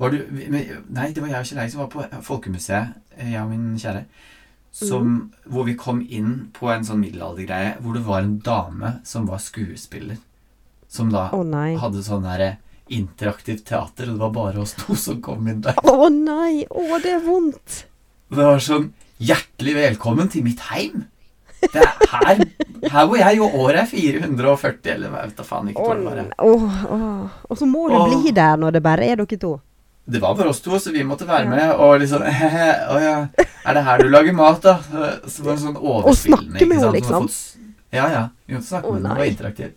Var 0.00 0.10
du, 0.10 0.16
nei, 0.88 1.12
det 1.12 1.22
var 1.22 1.28
jeg 1.28 1.38
og 1.38 1.46
Kjell 1.46 1.60
Eik 1.62 1.70
som 1.74 1.80
var 1.84 1.88
på 1.92 2.22
Folkemuseet, 2.26 2.94
eh, 3.16 3.32
jeg 3.32 3.42
og 3.42 3.50
min 3.50 3.76
kjære. 3.78 4.04
Som, 4.72 5.06
Mm. 5.06 5.32
Hvor 5.52 5.64
vi 5.66 5.74
kom 5.74 6.00
inn 6.08 6.50
på 6.54 6.70
en 6.72 6.84
sånn 6.84 7.00
middelaldergreie 7.00 7.76
hvor 7.80 7.92
det 7.94 8.04
var 8.06 8.22
en 8.22 8.38
dame 8.38 9.00
som 9.04 9.26
var 9.26 9.38
skuespiller. 9.38 10.16
Som 10.88 11.10
da 11.10 11.28
oh, 11.32 11.44
hadde 11.78 12.02
sånn 12.02 12.22
der 12.22 12.56
interaktivt 12.96 13.64
teater, 13.68 14.08
og 14.10 14.16
det 14.16 14.22
var 14.24 14.34
bare 14.34 14.64
oss 14.64 14.74
to 14.78 14.96
som 14.98 15.20
kom 15.24 15.46
inn 15.50 15.62
der. 15.64 15.78
Å 15.82 16.08
nei! 16.12 16.64
Å, 16.68 16.98
det 17.02 17.14
er 17.18 17.22
vondt! 17.24 17.84
Det 18.30 18.38
var 18.42 18.60
sånn 18.62 18.90
Hjertelig 19.20 19.74
velkommen 19.76 20.30
til 20.32 20.46
mitt 20.46 20.62
heim! 20.70 21.02
Det 21.60 21.76
er 21.76 21.90
her, 22.08 22.38
her 22.88 23.08
hvor 23.08 23.18
jeg, 23.20 23.36
jo 23.36 23.48
året 23.60 23.82
er 23.82 23.88
440, 23.90 24.94
eller 24.94 25.10
jeg 25.10 25.16
vet 25.28 25.34
da 25.36 25.44
faen 25.44 25.68
ikke. 25.68 25.82
Hvor 25.84 26.16
det 26.16 26.24
åh, 26.40 26.78
åh. 26.96 27.34
Og 27.50 27.58
så 27.60 27.68
må 27.68 27.82
du 27.90 27.98
Åh. 27.98 28.06
bli 28.08 28.32
der 28.32 28.56
når 28.56 28.78
det 28.78 28.82
bare 28.86 29.04
er 29.04 29.20
dere 29.20 29.40
to. 29.42 29.58
Det 30.10 30.22
var 30.22 30.34
bare 30.38 30.50
oss 30.50 30.62
to, 30.64 30.78
så 30.80 30.90
vi 30.94 31.04
måtte 31.04 31.28
være 31.28 31.50
med. 31.50 31.74
Og 31.76 32.00
liksom 32.00 32.24
Å 32.94 33.02
ja, 33.04 33.18
er 33.36 33.76
det 33.76 33.84
her 33.86 34.00
du 34.00 34.08
lager 34.08 34.34
mat, 34.34 34.64
da? 34.64 34.78
Så 35.28 35.42
det 35.44 35.50
var 35.50 35.60
sånn 35.60 35.76
overspillende. 35.76 36.48
snakke 36.48 36.70
med 36.70 36.80
henne, 36.80 36.92
liksom. 36.96 37.28
Ja, 37.92 38.08
ja. 38.08 38.24
Vi 38.48 38.56
måtte 38.56 38.70
snakke 38.70 38.94
med 38.96 39.04
henne. 39.04 39.20
Det 39.20 39.44
var 39.44 39.52
nei. 39.52 39.70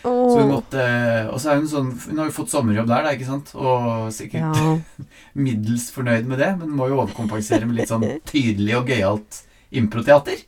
Interaktivt. 0.00 0.32
Så 0.32 0.40
hun 0.40 0.50
måtte 0.54 0.84
Og 1.32 1.40
så 1.42 1.50
er 1.52 1.58
hun 1.60 1.66
sånn 1.68 1.88
Hun 2.08 2.18
har 2.22 2.28
jo 2.30 2.32
fått 2.32 2.50
sommerjobb 2.52 2.86
der, 2.88 3.02
da, 3.04 3.10
ikke 3.12 3.26
sant? 3.28 3.50
Og 3.54 4.08
sikkert 4.16 4.56
Ja. 4.56 4.78
middels 5.46 5.90
fornøyd 5.92 6.26
med 6.26 6.38
det, 6.40 6.48
men 6.58 6.72
må 6.74 6.88
jo 6.88 6.98
overkompensere 7.02 7.66
med 7.68 7.76
litt 7.76 7.90
sånn 7.92 8.06
tydelig 8.24 8.76
og 8.80 8.88
gøyalt 8.90 9.42
improteater. 9.70 10.40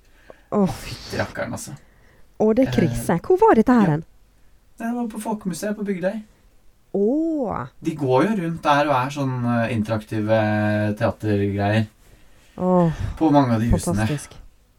Oh. 0.51 0.67
Fytti 0.67 1.21
rakkeren, 1.21 1.53
altså. 1.55 1.77
Å, 2.43 2.49
det 2.57 2.67
er 2.67 2.73
krise. 2.75 3.19
Hvor 3.23 3.39
var 3.39 3.55
dette 3.61 3.77
her 3.77 3.93
ja. 3.95 3.99
Det 4.83 4.91
var 4.97 5.07
på 5.13 5.21
Folkemuseet 5.23 5.77
på 5.79 5.85
Bygdøy. 5.87 6.17
Oh. 6.99 7.53
De 7.81 7.95
går 7.97 8.25
jo 8.27 8.33
rundt 8.43 8.63
der 8.67 8.89
og 8.91 8.97
er 8.99 9.13
sånn 9.15 9.37
eh, 9.47 9.73
interaktive 9.77 10.41
teatergreier 10.99 11.87
Oh. 12.61 12.91
på 13.17 13.31
mange 13.33 13.55
av 13.55 13.63
de 13.63 13.71
husene. 13.73 14.05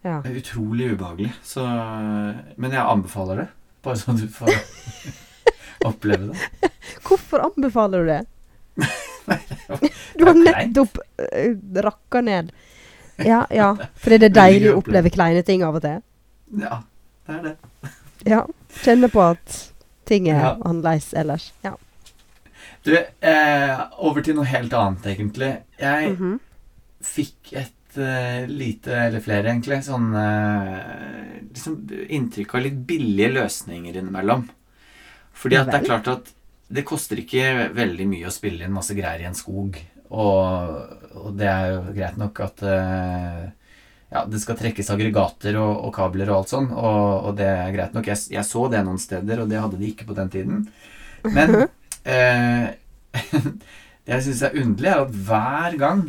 Ja. 0.06 0.20
Utrolig 0.22 0.92
ubehagelig. 0.94 1.32
Så, 1.42 1.64
men 1.66 2.72
jeg 2.76 2.84
anbefaler 2.84 3.40
det. 3.42 3.48
Bare 3.84 3.98
så 4.00 4.12
du 4.16 4.28
får 4.32 4.50
oppleve 5.86 6.32
det. 6.32 6.72
Hvorfor 7.04 7.44
anbefaler 7.50 8.04
du 8.06 8.12
det? 8.14 8.22
Du 10.18 10.26
har 10.28 10.36
nettopp 10.38 10.98
uh, 11.20 11.82
rakka 11.84 12.22
ned. 12.22 12.52
Ja, 13.24 13.44
ja. 13.54 13.70
Fordi 14.02 14.18
det 14.20 14.32
er 14.32 14.36
deilig 14.40 14.72
å 14.74 14.80
oppleve 14.82 15.12
kleine 15.14 15.44
ting 15.48 15.64
av 15.64 15.78
og 15.80 15.84
til. 15.86 16.02
Ja, 16.60 16.80
det 17.28 17.36
er 17.38 17.44
det. 17.48 17.54
Ja. 18.28 18.42
Kjenne 18.84 19.10
på 19.14 19.22
at 19.24 19.60
ting 20.10 20.28
er 20.32 20.40
Ja. 20.42 20.52
annerledes 20.66 21.12
ellers. 21.14 21.52
Ja. 21.64 21.76
Du, 22.84 22.92
eh, 22.98 23.84
over 24.04 24.22
til 24.26 24.36
noe 24.36 24.46
helt 24.50 24.74
annet, 24.76 25.06
egentlig. 25.14 25.52
Jeg 25.80 26.10
Mhm. 26.18 26.40
fikk 27.04 27.54
et 27.54 27.74
eh, 28.02 28.44
lite, 28.50 28.96
eller 29.08 29.24
flere 29.24 29.52
egentlig, 29.52 29.82
sånn 29.86 30.12
eh, 30.18 31.40
liksom 31.50 31.80
inntrykk 32.18 32.56
av 32.56 32.66
litt 32.66 32.80
billige 32.90 33.34
løsninger 33.38 34.00
innimellom. 34.00 34.46
Fordi 35.34 35.60
at 35.60 35.72
det 35.72 35.80
er 35.82 35.88
klart 35.88 36.10
at 36.12 36.32
det 36.74 36.86
koster 36.88 37.20
ikke 37.22 37.70
veldig 37.76 38.06
mye 38.10 38.30
å 38.30 38.34
spille 38.34 38.66
inn 38.66 38.74
masse 38.74 38.96
greier 38.98 39.24
i 39.24 39.28
en 39.30 39.38
skog. 39.38 39.78
Og, 40.14 40.80
og 41.18 41.36
det 41.38 41.50
er 41.50 41.68
jo 41.74 41.94
greit 41.96 42.18
nok 42.22 42.42
at 42.46 42.64
eh, 42.70 43.44
ja, 44.14 44.24
det 44.30 44.42
skal 44.44 44.58
trekkes 44.60 44.92
aggregater 44.94 45.58
og, 45.58 45.72
og 45.88 45.94
kabler 45.96 46.30
og 46.30 46.42
alt 46.42 46.54
sånn, 46.54 46.70
og, 46.70 47.30
og 47.30 47.38
det 47.40 47.50
er 47.50 47.72
greit 47.74 47.96
nok. 47.98 48.10
Jeg, 48.12 48.22
jeg 48.36 48.46
så 48.48 48.68
det 48.70 48.84
noen 48.86 49.02
steder, 49.02 49.42
og 49.42 49.50
det 49.50 49.62
hadde 49.62 49.80
de 49.80 49.90
ikke 49.90 50.08
på 50.10 50.18
den 50.18 50.34
tiden. 50.34 50.68
Men 51.34 51.56
eh, 52.14 52.68
det 54.06 54.14
jeg 54.14 54.26
syns 54.28 54.46
er 54.46 54.60
underlig, 54.62 54.92
er 54.92 55.06
at 55.08 55.18
hver 55.30 55.80
gang 55.82 56.06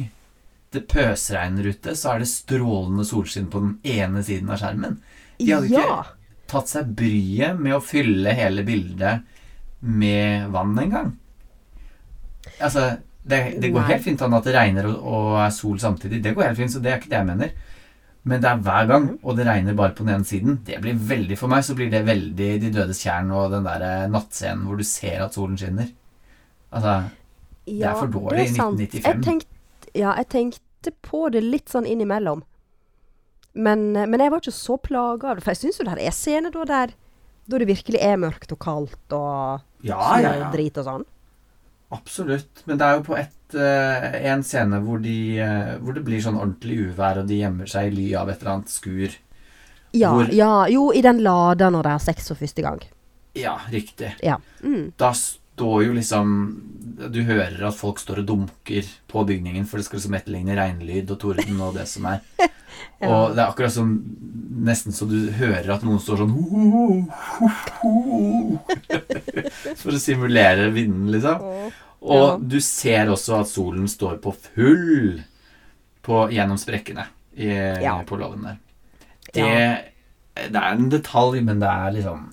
det 0.75 0.87
pøsregner 0.91 1.71
ute, 1.71 1.95
så 1.99 2.15
er 2.15 2.23
det 2.23 2.31
strålende 2.31 3.07
solskinn 3.09 3.51
på 3.53 3.63
den 3.63 3.75
ene 3.97 4.23
siden 4.27 4.53
av 4.53 4.61
skjermen. 4.61 5.01
De 5.39 5.51
hadde 5.51 5.71
ikke 5.71 6.15
tatt 6.51 6.71
seg 6.71 6.93
bryet 6.97 7.61
med 7.61 7.77
å 7.77 7.83
fylle 7.83 8.35
hele 8.37 8.65
bildet 8.67 9.25
med 9.85 10.51
vann 10.55 10.77
engang. 10.81 11.13
Altså, 12.61 12.95
det, 13.25 13.41
det 13.61 13.71
går 13.73 13.81
Nei. 13.81 13.91
helt 13.95 14.05
fint 14.05 14.23
an 14.25 14.37
at 14.37 14.47
det 14.47 14.55
regner 14.57 14.89
og, 14.91 14.99
og 15.01 15.31
er 15.43 15.55
sol 15.55 15.79
samtidig. 15.81 16.21
Det 16.25 16.35
går 16.37 16.51
helt 16.51 16.61
fint, 16.61 16.73
så 16.75 16.83
det 16.85 16.93
er 16.93 17.01
ikke 17.01 17.13
det 17.13 17.21
jeg 17.21 17.31
mener. 17.31 17.55
Men 18.25 18.41
det 18.41 18.49
er 18.49 18.61
hver 18.65 18.87
gang, 18.89 19.09
og 19.21 19.37
det 19.37 19.45
regner 19.49 19.77
bare 19.77 19.93
på 19.97 20.05
den 20.05 20.15
ene 20.15 20.29
siden. 20.29 20.61
Det 20.65 20.79
blir 20.81 20.97
veldig 20.97 21.37
For 21.37 21.53
meg 21.53 21.65
så 21.67 21.75
blir 21.77 21.91
det 21.93 22.07
veldig 22.07 22.47
De 22.63 22.71
dødes 22.73 23.03
tjern 23.05 23.29
og 23.37 23.53
den 23.53 23.67
der 23.67 23.85
eh, 23.85 24.07
nattscenen 24.13 24.65
hvor 24.65 24.81
du 24.81 24.87
ser 24.89 25.27
at 25.27 25.37
solen 25.37 25.59
skinner. 25.61 25.91
Altså 26.75 26.95
ja, 27.69 27.93
er 27.93 27.99
for 27.99 28.13
dårlig 28.13 28.41
er 28.41 28.47
i 28.47 28.55
1995. 28.55 29.05
Jeg 29.05 29.25
tenkte, 29.25 29.54
ja, 29.95 30.15
jeg 30.19 30.29
tenkte 30.29 30.93
på 31.03 31.31
det 31.33 31.43
litt 31.43 31.71
sånn 31.73 31.87
innimellom. 31.89 32.43
Men, 33.55 33.95
eh, 33.97 34.07
men 34.11 34.21
jeg 34.21 34.31
var 34.35 34.43
ikke 34.43 34.53
så 34.57 34.77
plaga 34.83 35.31
av 35.31 35.37
det. 35.39 35.45
For 35.47 35.55
jeg 35.55 35.63
syns 35.63 35.79
jo 35.81 35.85
det 35.87 35.95
her 35.97 36.07
er 36.09 36.15
scener 36.17 36.51
da 36.55 36.65
der 36.69 36.95
da 37.47 37.59
det 37.61 37.67
virkelig 37.69 38.01
er 38.01 38.17
mørkt 38.17 38.53
og 38.55 38.59
kaldt 38.65 39.13
og 39.13 39.61
Ja, 39.85 40.17
ja, 40.19 40.31
ja. 40.41 40.51
drit 40.51 40.79
og 40.81 40.87
sånn. 40.87 41.03
Absolutt. 41.93 42.63
Men 42.67 42.79
det 42.81 42.87
er 42.87 42.97
jo 42.97 43.03
på 43.05 43.19
et, 43.21 43.55
uh, 43.55 44.07
en 44.33 44.43
scene 44.43 44.81
hvor, 44.83 44.99
de, 45.05 45.17
uh, 45.45 45.75
hvor 45.85 45.93
det 45.95 46.03
blir 46.07 46.23
sånn 46.25 46.39
ordentlig 46.41 46.79
uvær, 46.89 47.21
og 47.21 47.29
de 47.29 47.43
gjemmer 47.43 47.69
seg 47.71 47.91
i 47.91 47.95
ly 47.99 48.07
av 48.19 48.33
et 48.33 48.41
eller 48.41 48.55
annet 48.55 48.73
skur. 48.73 49.19
Ja, 49.95 50.11
Hvor- 50.11 50.33
ja, 50.33 50.65
jo, 50.73 50.89
i 50.91 51.03
den 51.05 51.21
lada 51.23 51.69
når 51.71 51.83
de 51.87 51.93
har 51.93 52.03
sex 52.03 52.29
for 52.33 52.41
første 52.41 52.63
gang. 52.65 52.81
Ja, 53.37 53.59
riktig. 53.71 54.15
Ja. 54.25 54.39
Mm. 54.65 54.93
Da 54.97 55.13
står 55.55 55.85
jo 55.87 55.93
liksom 55.97 56.31
Du 57.11 57.21
hører 57.27 57.63
at 57.69 57.75
folk 57.79 57.99
står 57.99 58.21
og 58.23 58.27
dunker 58.29 58.87
på 59.11 59.25
bygningen, 59.27 59.65
for 59.67 59.79
det 59.79 59.87
skal 59.87 59.99
liksom 60.01 60.15
etterligne 60.19 60.55
regnlyd 60.59 61.11
og 61.11 61.19
torden 61.23 61.61
og 61.65 61.75
det 61.79 61.89
som 61.91 62.07
er. 62.13 62.21
Ja. 63.01 63.07
Og 63.11 63.35
det 63.37 63.41
er 63.43 63.49
akkurat 63.53 63.73
som 63.75 63.91
Nesten 64.67 64.95
så 64.95 65.07
du 65.07 65.31
hører 65.35 65.69
at 65.77 65.83
noen 65.87 66.01
står 66.03 66.21
sånn 66.21 66.33
ho, 66.35 66.43
ho, 66.73 67.49
ho, 67.81 68.59
For 69.81 69.95
å 69.95 70.01
simulere 70.03 70.69
vinden, 70.75 71.07
liksom. 71.15 71.43
Og 72.05 72.43
du 72.51 72.59
ser 72.65 73.11
også 73.13 73.39
at 73.41 73.51
solen 73.51 73.87
står 73.91 74.19
på 74.25 74.35
full 74.49 75.23
på, 76.05 76.21
gjennom 76.35 76.59
sprekkene 76.61 77.07
i, 77.39 77.49
Ja. 77.83 77.95
på 78.07 78.19
låven 78.21 78.45
der. 78.51 78.59
Det, 79.35 79.49
det 80.51 80.61
er 80.61 80.75
en 80.75 80.91
detalj, 80.93 81.41
men 81.47 81.63
det 81.63 81.71
er 81.71 81.95
liksom 81.99 82.27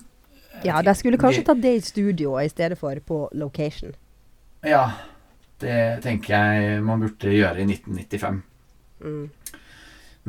Ja, 0.64 0.82
de 0.82 0.94
skulle 0.94 1.18
kanskje 1.20 1.44
tatt 1.46 1.62
det 1.62 1.74
i 1.76 1.80
studio 1.84 2.36
i 2.40 2.48
stedet 2.48 2.78
for 2.78 2.98
på 3.06 3.28
location. 3.32 3.94
Ja, 4.62 4.84
det 5.62 6.02
tenker 6.04 6.34
jeg 6.36 6.82
man 6.86 7.02
burde 7.02 7.32
gjøre 7.34 7.62
i 7.62 7.66
1995. 7.68 8.42
Mm. 9.02 9.24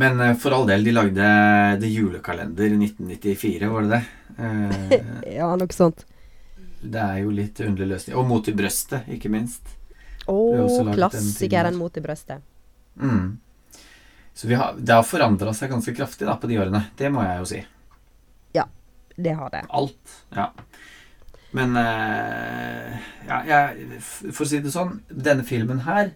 Men 0.01 0.19
eh, 0.25 0.33
for 0.41 0.55
all 0.57 0.65
del, 0.67 0.83
de 0.87 0.93
lagde 0.95 1.27
The 1.81 1.89
Julekalender 1.91 2.65
i 2.65 2.79
1994, 2.89 3.69
var 3.69 3.85
det 3.85 3.89
det? 3.93 4.03
Eh, 4.39 4.99
Ja, 5.37 5.51
noe 5.59 5.73
sånt. 5.75 6.05
det 6.81 6.99
er 6.99 7.19
jo 7.21 7.31
litt 7.31 7.61
underlig 7.61 7.93
løsning. 7.95 8.17
Og 8.17 8.25
Mot 8.27 8.47
i 8.49 8.55
brøstet, 8.57 9.05
ikke 9.13 9.29
minst. 9.31 9.75
Å, 10.25 10.35
klassikeren 10.95 11.75
mot 11.75 11.97
i 11.99 12.01
brøstet. 12.01 12.41
Mm. 12.95 13.37
Så 14.33 14.47
vi 14.47 14.55
har, 14.57 14.73
det 14.79 14.95
har 14.95 15.05
forandra 15.05 15.53
seg 15.53 15.69
ganske 15.69 15.93
kraftig 15.93 16.25
da, 16.27 16.37
på 16.39 16.49
de 16.49 16.57
årene. 16.63 16.85
Det 16.97 17.09
må 17.13 17.21
jeg 17.27 17.41
jo 17.41 17.49
si. 17.51 17.59
Det 19.15 19.35
har 19.37 19.53
det. 19.53 19.63
Alt. 19.69 20.17
Ja. 20.35 20.49
Men 21.53 21.77
eh, 21.77 22.93
ja, 23.27 23.39
jeg, 23.45 23.99
For 24.33 24.45
å 24.45 24.49
si 24.49 24.61
det 24.63 24.73
sånn, 24.73 24.95
denne 25.09 25.45
filmen 25.45 25.83
her 25.85 26.09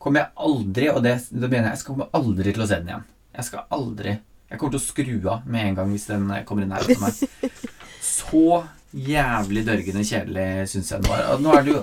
kommer 0.00 0.22
jeg 0.22 0.46
aldri 0.48 0.86
Og 0.94 1.02
det, 1.04 1.12
det 1.28 1.44
mener 1.44 1.66
jeg, 1.66 1.74
jeg 1.74 1.80
skal 1.82 1.92
komme 1.92 2.06
aldri 2.16 2.54
til 2.54 2.64
å 2.64 2.68
se 2.70 2.78
den 2.80 2.92
igjen. 2.92 3.04
Jeg 3.36 3.48
skal 3.50 3.66
aldri 3.76 4.14
Jeg 4.14 4.60
kommer 4.60 4.72
til 4.72 4.80
å 4.80 4.86
skru 4.86 5.16
av 5.34 5.50
med 5.50 5.66
en 5.66 5.76
gang 5.80 5.92
hvis 5.92 6.08
den 6.08 6.30
eh, 6.32 6.44
kommer 6.48 6.64
inn 6.64 6.72
her. 6.72 6.88
meg. 7.02 7.52
Så 8.18 8.62
jævlig 8.88 9.66
dørgende 9.66 10.06
kjedelig 10.08 10.70
syns 10.72 10.94
jeg 10.94 11.04
den 11.04 11.12
var. 11.12 11.26
Og 11.34 11.44
nå 11.44 11.52
er 11.52 11.66
det 11.66 11.74
jo 11.74 11.82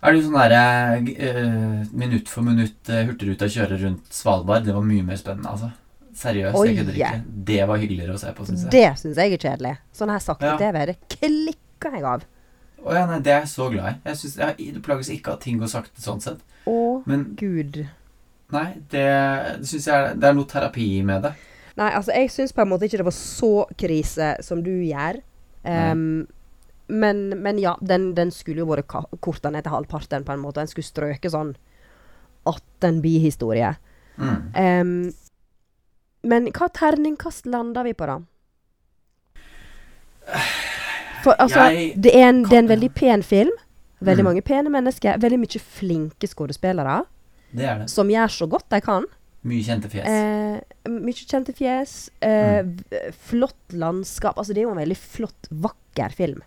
er 0.00 0.14
det 0.14 0.20
jo 0.22 0.30
sånn 0.30 0.38
derre 0.38 0.60
uh, 0.96 1.80
minutt 1.92 2.30
for 2.32 2.46
minutt 2.46 2.88
uh, 2.88 3.02
Hurtigruta 3.04 3.50
kjører 3.52 3.82
rundt 3.84 4.14
Svalbard. 4.16 4.64
Det 4.64 4.72
var 4.72 4.86
mye 4.86 5.04
mer 5.04 5.18
spennende, 5.20 5.52
altså. 5.52 5.68
Seriøst, 6.20 6.56
Oi. 6.58 6.66
jeg 6.68 6.76
kødder 6.82 6.98
ikke. 6.98 7.22
Det 7.48 7.60
var 7.70 7.80
hyggeligere 7.80 8.14
å 8.16 8.20
se 8.20 8.32
på, 8.36 8.44
syns 8.48 8.66
jeg. 8.66 8.72
Det 8.74 8.88
syns 9.00 9.16
jeg 9.22 9.32
er 9.36 9.40
kjedelig. 9.44 9.72
Sånn 9.96 10.10
her 10.12 10.20
sakte 10.24 10.50
Ja. 10.50 10.56
TV, 10.60 10.82
det 10.90 10.96
klikker 11.14 11.94
jeg 11.96 12.04
av. 12.04 12.26
Å 12.80 12.94
ja, 12.96 13.04
nei, 13.08 13.18
det 13.24 13.32
er 13.32 13.40
jeg 13.42 13.52
så 13.52 13.68
glad 13.72 13.88
i. 13.90 13.94
Jeg 14.08 14.16
synes, 14.22 14.36
jeg, 14.40 14.74
Det 14.74 14.82
plages 14.84 15.08
ikke 15.12 15.32
at 15.36 15.40
ting 15.44 15.58
går 15.60 15.68
sakte 15.72 16.00
sånn 16.00 16.20
sett. 16.20 16.40
Å, 16.68 17.02
Men 17.08 17.24
gud. 17.40 17.86
nei, 18.52 18.66
det, 18.90 19.06
det 19.60 19.68
syns 19.68 19.86
jeg 19.86 19.94
er, 19.94 20.14
det 20.18 20.28
er 20.28 20.36
noe 20.36 20.48
terapi 20.48 20.88
med 21.06 21.22
det. 21.28 21.32
Nei, 21.76 21.88
altså, 21.94 22.12
jeg 22.12 22.30
syns 22.34 22.52
på 22.52 22.62
en 22.64 22.68
måte 22.68 22.84
ikke 22.88 22.98
det 23.00 23.06
var 23.08 23.16
så 23.16 23.52
krise 23.78 24.34
som 24.44 24.62
du 24.64 24.72
gjør. 24.84 25.20
Um, 25.64 26.26
men, 26.88 27.28
men 27.40 27.58
ja, 27.62 27.76
den, 27.80 28.10
den 28.16 28.32
skulle 28.34 28.64
jo 28.64 28.68
vært 28.72 28.90
korta 29.22 29.52
ned 29.52 29.64
til 29.64 29.72
halvparten, 29.72 30.24
på 30.26 30.32
en 30.34 30.42
måte. 30.42 30.60
En 30.60 30.68
skulle 30.68 30.84
strøke 30.88 31.30
sånn 31.32 31.54
18 32.48 33.00
bihistorie. 33.04 33.74
Mm. 34.20 34.38
Ehm, 34.56 35.12
men 36.22 36.46
hva 36.52 36.68
terningkast 36.68 37.46
lander 37.46 37.84
vi 37.84 37.92
på, 37.94 38.06
da? 38.06 38.18
For 41.24 41.36
altså, 41.38 41.66
det, 42.00 42.12
er 42.16 42.28
en, 42.30 42.42
det 42.48 42.56
er 42.56 42.62
en 42.64 42.70
veldig 42.70 42.92
pen 42.96 43.22
film. 43.26 43.52
Veldig 44.00 44.22
Mm. 44.24 44.28
mange 44.30 44.42
pene 44.42 44.70
mennesker. 44.72 45.18
Veldig 45.20 45.38
mye 45.42 45.60
flinke 45.60 46.28
skuespillere 46.28 47.02
Det 47.52 47.64
er 47.68 47.78
det. 47.82 47.90
som 47.90 48.08
gjør 48.08 48.28
så 48.32 48.46
godt 48.48 48.68
de 48.70 48.80
kan. 48.80 49.04
Mye 49.44 49.62
kjente 49.64 49.88
fjes. 49.90 50.06
Eh, 50.06 50.60
mye 50.88 51.12
kjente 51.28 51.52
fjes. 51.56 52.10
Eh, 52.22 52.62
Mm. 52.62 53.12
Flott 53.12 53.72
landskap. 53.72 54.36
Altså, 54.38 54.54
det 54.54 54.58
er 54.62 54.68
jo 54.68 54.70
en 54.70 54.76
veldig 54.88 54.96
flott, 54.96 55.48
vakker 55.50 56.10
film. 56.12 56.42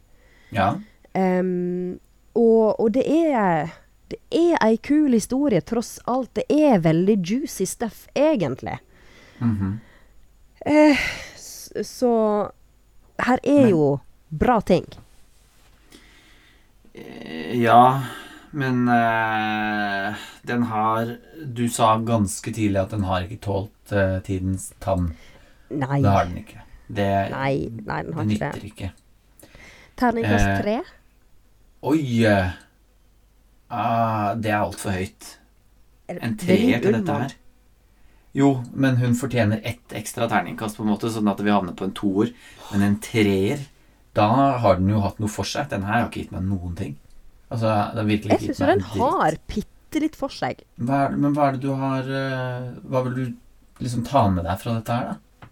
Ja. 0.51 0.75
Um, 1.15 1.99
og, 2.35 2.79
og 2.79 2.91
det 2.93 3.05
er 3.07 3.69
Det 4.09 4.19
er 4.31 4.57
ei 4.61 4.77
kul 4.77 5.11
historie, 5.13 5.61
tross 5.61 5.99
alt. 6.07 6.33
Det 6.35 6.43
er 6.49 6.77
veldig 6.79 7.15
juicy 7.25 7.63
stuff, 7.65 8.07
egentlig. 8.15 8.79
Mhm. 9.43 9.79
Eh, 10.65 10.97
så 11.83 12.11
her 13.19 13.39
er 13.43 13.61
Men- 13.65 13.69
jo 13.69 13.99
bra 14.31 14.59
ting. 14.61 14.85
Eh, 16.95 17.55
Ja, 17.61 18.03
men 18.51 18.87
eh, 18.87 20.15
den 20.45 20.63
har 20.63 21.17
Du 21.53 21.67
sa 21.69 21.97
ganske 21.97 22.53
tidlig 22.53 22.79
at 22.81 22.89
den 22.93 23.03
har 23.03 23.21
ikke 23.25 23.39
tålt 23.41 23.91
eh, 23.91 24.19
tidens 24.23 24.71
tann. 24.79 25.15
Nei. 25.69 26.01
Det 26.01 26.09
har 26.11 26.25
den 26.25 26.37
ikke. 26.37 26.59
Det, 26.93 27.07
Nei, 27.31 27.69
nei, 27.85 28.01
den 28.03 28.13
har 28.13 28.23
det 28.23 28.35
ikke 28.35 28.39
det. 28.39 28.53
nytter 28.53 28.67
ikke. 28.69 28.91
Terningkast 29.97 30.47
Eh, 30.47 30.61
tre? 30.61 30.75
Oi! 31.83 32.25
eh, 32.25 32.51
Ah, 33.73 34.35
det 34.35 34.51
er 34.51 34.59
altfor 34.61 34.91
høyt. 34.93 35.37
En 36.07 36.17
er 36.21 36.35
treer 36.37 36.79
til 36.83 36.93
dette 36.93 37.13
her. 37.23 37.31
Jo, 38.33 38.63
men 38.73 38.95
hun 38.97 39.13
fortjener 39.13 39.61
ett 39.63 39.93
ekstra 39.93 40.25
terningkast, 40.31 40.77
på 40.77 40.83
en 40.85 40.89
måte, 40.89 41.11
sånn 41.13 41.29
at 41.29 41.41
vi 41.45 41.51
havner 41.53 41.75
på 41.77 41.85
en 41.85 41.93
toer. 41.93 42.31
Men 42.71 42.81
en 42.87 42.95
treer, 43.03 43.59
da 44.17 44.27
har 44.63 44.79
den 44.79 44.89
jo 44.89 45.01
hatt 45.03 45.19
noe 45.21 45.29
for 45.29 45.45
seg. 45.45 45.67
Den 45.69 45.85
her 45.85 45.99
har 46.01 46.07
ikke 46.09 46.23
gitt 46.23 46.31
meg 46.33 46.47
noen 46.47 46.73
ting. 46.79 46.95
Altså, 47.53 47.69
den 47.93 48.09
virkelig 48.09 48.33
Jeg 48.33 48.41
ikke 48.41 48.55
syns 48.55 48.57
gitt 48.57 48.59
jo 48.59 48.65
meg 48.65 48.73
den 48.73 48.81
en 48.81 48.89
dritt. 48.89 49.03
har 49.03 49.37
bitte 49.53 50.01
litt 50.01 50.15
for 50.17 50.33
seg. 50.33 50.63
Hva 50.81 51.03
er, 51.05 51.15
men 51.21 51.35
hva 51.37 51.47
er 51.51 51.51
det 51.59 51.61
du 51.61 51.69
har 51.77 52.09
eh, 52.09 52.71
Hva 52.89 53.03
vil 53.05 53.13
du 53.19 53.83
liksom 53.85 54.03
ta 54.07 54.23
med 54.33 54.45
deg 54.49 54.57
fra 54.63 54.73
dette 54.79 54.97
her, 54.97 55.11
da? 55.13 55.49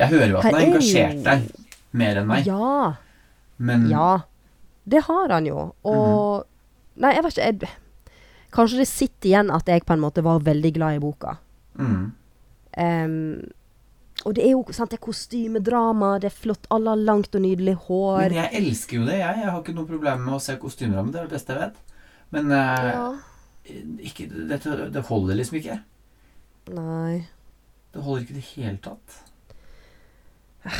Jeg 0.00 0.08
hører 0.14 0.30
jo 0.32 0.38
at 0.38 0.46
den 0.48 0.54
har 0.54 0.62
er 0.62 0.70
engasjert 0.70 1.22
deg 1.26 1.44
mer 1.92 2.16
enn 2.22 2.26
meg, 2.30 2.46
Ja. 2.48 2.94
men 3.58 3.84
Ja. 3.90 4.08
Det 4.88 5.02
har 5.04 5.28
han 5.28 5.44
jo. 5.46 5.74
Og 5.84 6.46
Nei, 6.96 7.12
jeg 7.14 7.22
vet 7.24 7.36
ikke 7.36 7.44
jeg, 7.68 7.70
Kanskje 8.52 8.78
det 8.82 8.88
sitter 8.88 9.28
igjen 9.30 9.50
at 9.54 9.68
jeg 9.68 9.84
på 9.84 9.92
en 9.94 10.00
måte 10.00 10.22
var 10.24 10.40
veldig 10.44 10.72
glad 10.74 10.96
i 10.96 10.98
boka. 11.00 11.36
Mm, 11.78 12.10
Um, 12.72 13.50
og 14.24 14.36
det 14.36 14.44
er 14.46 14.52
jo 14.54 14.62
sant, 14.72 14.92
det 14.92 15.00
er 15.00 15.04
kostymedrama, 15.04 16.14
det 16.22 16.30
er 16.30 16.36
flott, 16.36 16.68
alle 16.72 16.94
har 16.94 17.00
langt 17.00 17.34
og 17.34 17.42
nydelig 17.42 17.74
hår. 17.88 18.28
Men 18.30 18.38
jeg 18.38 18.50
elsker 18.60 18.96
jo 19.00 19.06
det, 19.08 19.18
jeg. 19.18 19.40
Jeg 19.42 19.50
har 19.50 19.58
ikke 19.58 19.74
noe 19.76 19.88
problem 19.88 20.22
med 20.28 20.36
å 20.36 20.40
se 20.42 20.56
kostymedrama. 20.62 21.12
Det 21.12 21.20
er 21.20 21.26
det 21.26 21.34
beste 21.34 21.56
jeg 21.56 21.60
vet. 21.66 21.80
Men 22.32 22.54
uh, 22.54 22.88
ja. 22.88 23.06
ikke, 24.08 24.28
det, 24.30 24.60
det 24.94 25.04
holder 25.10 25.40
liksom 25.40 25.58
ikke. 25.58 25.80
Nei. 26.72 27.24
Det 27.92 28.04
holder 28.06 28.22
ikke 28.22 28.36
i 28.36 28.40
det 28.40 28.48
hele 28.54 28.78
tatt. 28.84 29.18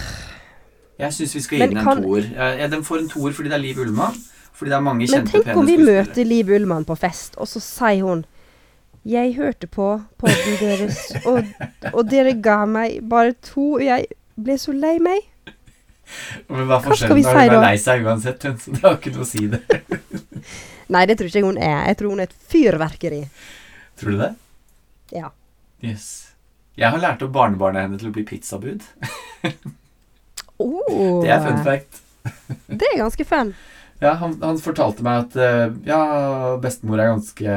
Jeg 1.02 1.14
syns 1.16 1.32
vi 1.34 1.40
skal 1.42 1.58
gi 1.58 1.66
den 1.72 1.80
en 1.80 1.86
kan- 1.88 2.02
toer. 2.04 2.26
Ja, 2.36 2.66
den 2.70 2.84
får 2.86 3.00
en 3.00 3.08
toer 3.10 3.32
fordi 3.34 3.50
det 3.50 3.56
er 3.56 3.62
Liv 3.64 3.80
Ullmann. 3.82 4.14
Fordi 4.54 4.70
det 4.70 4.76
er 4.76 4.84
mange 4.84 5.08
Men 5.10 5.26
tenk 5.26 5.48
om 5.56 5.66
vi 5.66 5.74
møter 5.80 6.28
Liv 6.28 6.52
Ullmann 6.52 6.84
på 6.86 6.94
fest, 6.94 7.34
og 7.40 7.48
så 7.50 7.58
sier 7.64 8.04
hun 8.06 8.22
Jeg 9.02 9.34
hørte 9.34 9.66
på 9.66 9.86
podden 10.22 10.58
deres, 10.60 10.98
og, 11.26 11.48
og 11.90 12.04
dere 12.10 12.36
ga 12.38 12.60
meg 12.70 13.00
bare 13.10 13.34
to, 13.42 13.72
og 13.80 13.82
jeg 13.82 14.06
ble 14.38 14.54
så 14.60 14.74
lei 14.76 14.94
meg. 15.02 15.24
Men 16.46 16.68
hva 16.68 16.78
er 16.78 16.84
forskjellen? 16.86 17.24
er 17.26 17.40
hun 17.40 17.56
da? 17.56 17.62
lei 17.64 17.78
seg 17.82 18.06
uansett, 18.06 18.46
hun, 18.46 18.60
så 18.62 18.74
det 18.76 18.82
har 18.84 18.98
ikke 19.00 19.14
noe 19.16 19.26
å 19.26 19.28
si 19.28 19.48
det. 19.50 19.62
Nei, 20.92 21.02
det 21.08 21.16
tror 21.18 21.30
ikke 21.30 21.40
jeg 21.40 21.48
hun 21.48 21.58
er. 21.58 21.80
Jeg 21.88 21.98
tror 21.98 22.14
hun 22.14 22.22
er 22.22 22.30
et 22.30 22.38
fyrverkeri. 22.52 23.20
Tror 23.98 24.14
du 24.14 24.22
det? 24.22 24.30
Ja. 25.16 25.32
Yes. 25.82 26.08
Jeg 26.78 26.94
har 26.94 27.02
lært 27.02 27.24
opp 27.24 27.34
barnebarnet 27.34 27.86
henne 27.86 27.98
til 28.00 28.12
å 28.12 28.16
bli 28.16 28.26
pizzabud. 28.28 28.86
Oh, 30.62 31.24
Det 31.24 31.30
er 31.32 31.40
fun 31.42 31.56
fact. 31.64 31.96
Det 32.70 32.86
er 32.86 33.00
ganske 33.00 33.24
fun. 33.26 33.48
Ja, 34.02 34.16
han, 34.18 34.34
han 34.42 34.58
fortalte 34.58 35.04
meg 35.06 35.28
at 35.28 35.36
uh, 35.38 35.74
ja, 35.86 35.98
bestemor 36.62 36.98
er 36.98 37.12
ganske 37.12 37.56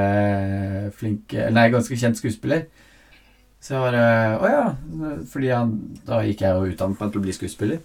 flink 0.99 1.33
Nei, 1.33 1.63
ganske 1.73 1.97
kjent 1.97 2.19
skuespiller. 2.19 2.67
Så 3.65 3.73
jeg 3.73 3.81
bare 3.81 4.05
Å 4.37 4.51
ja. 4.51 4.65
Fordi 5.31 5.49
han, 5.49 5.71
da 6.05 6.21
gikk 6.25 6.43
jeg 6.45 6.53
jo 6.53 6.73
utdannet 6.75 7.01
meg 7.01 7.13
til 7.13 7.21
å 7.21 7.25
bli 7.25 7.33
skuespiller. 7.33 7.79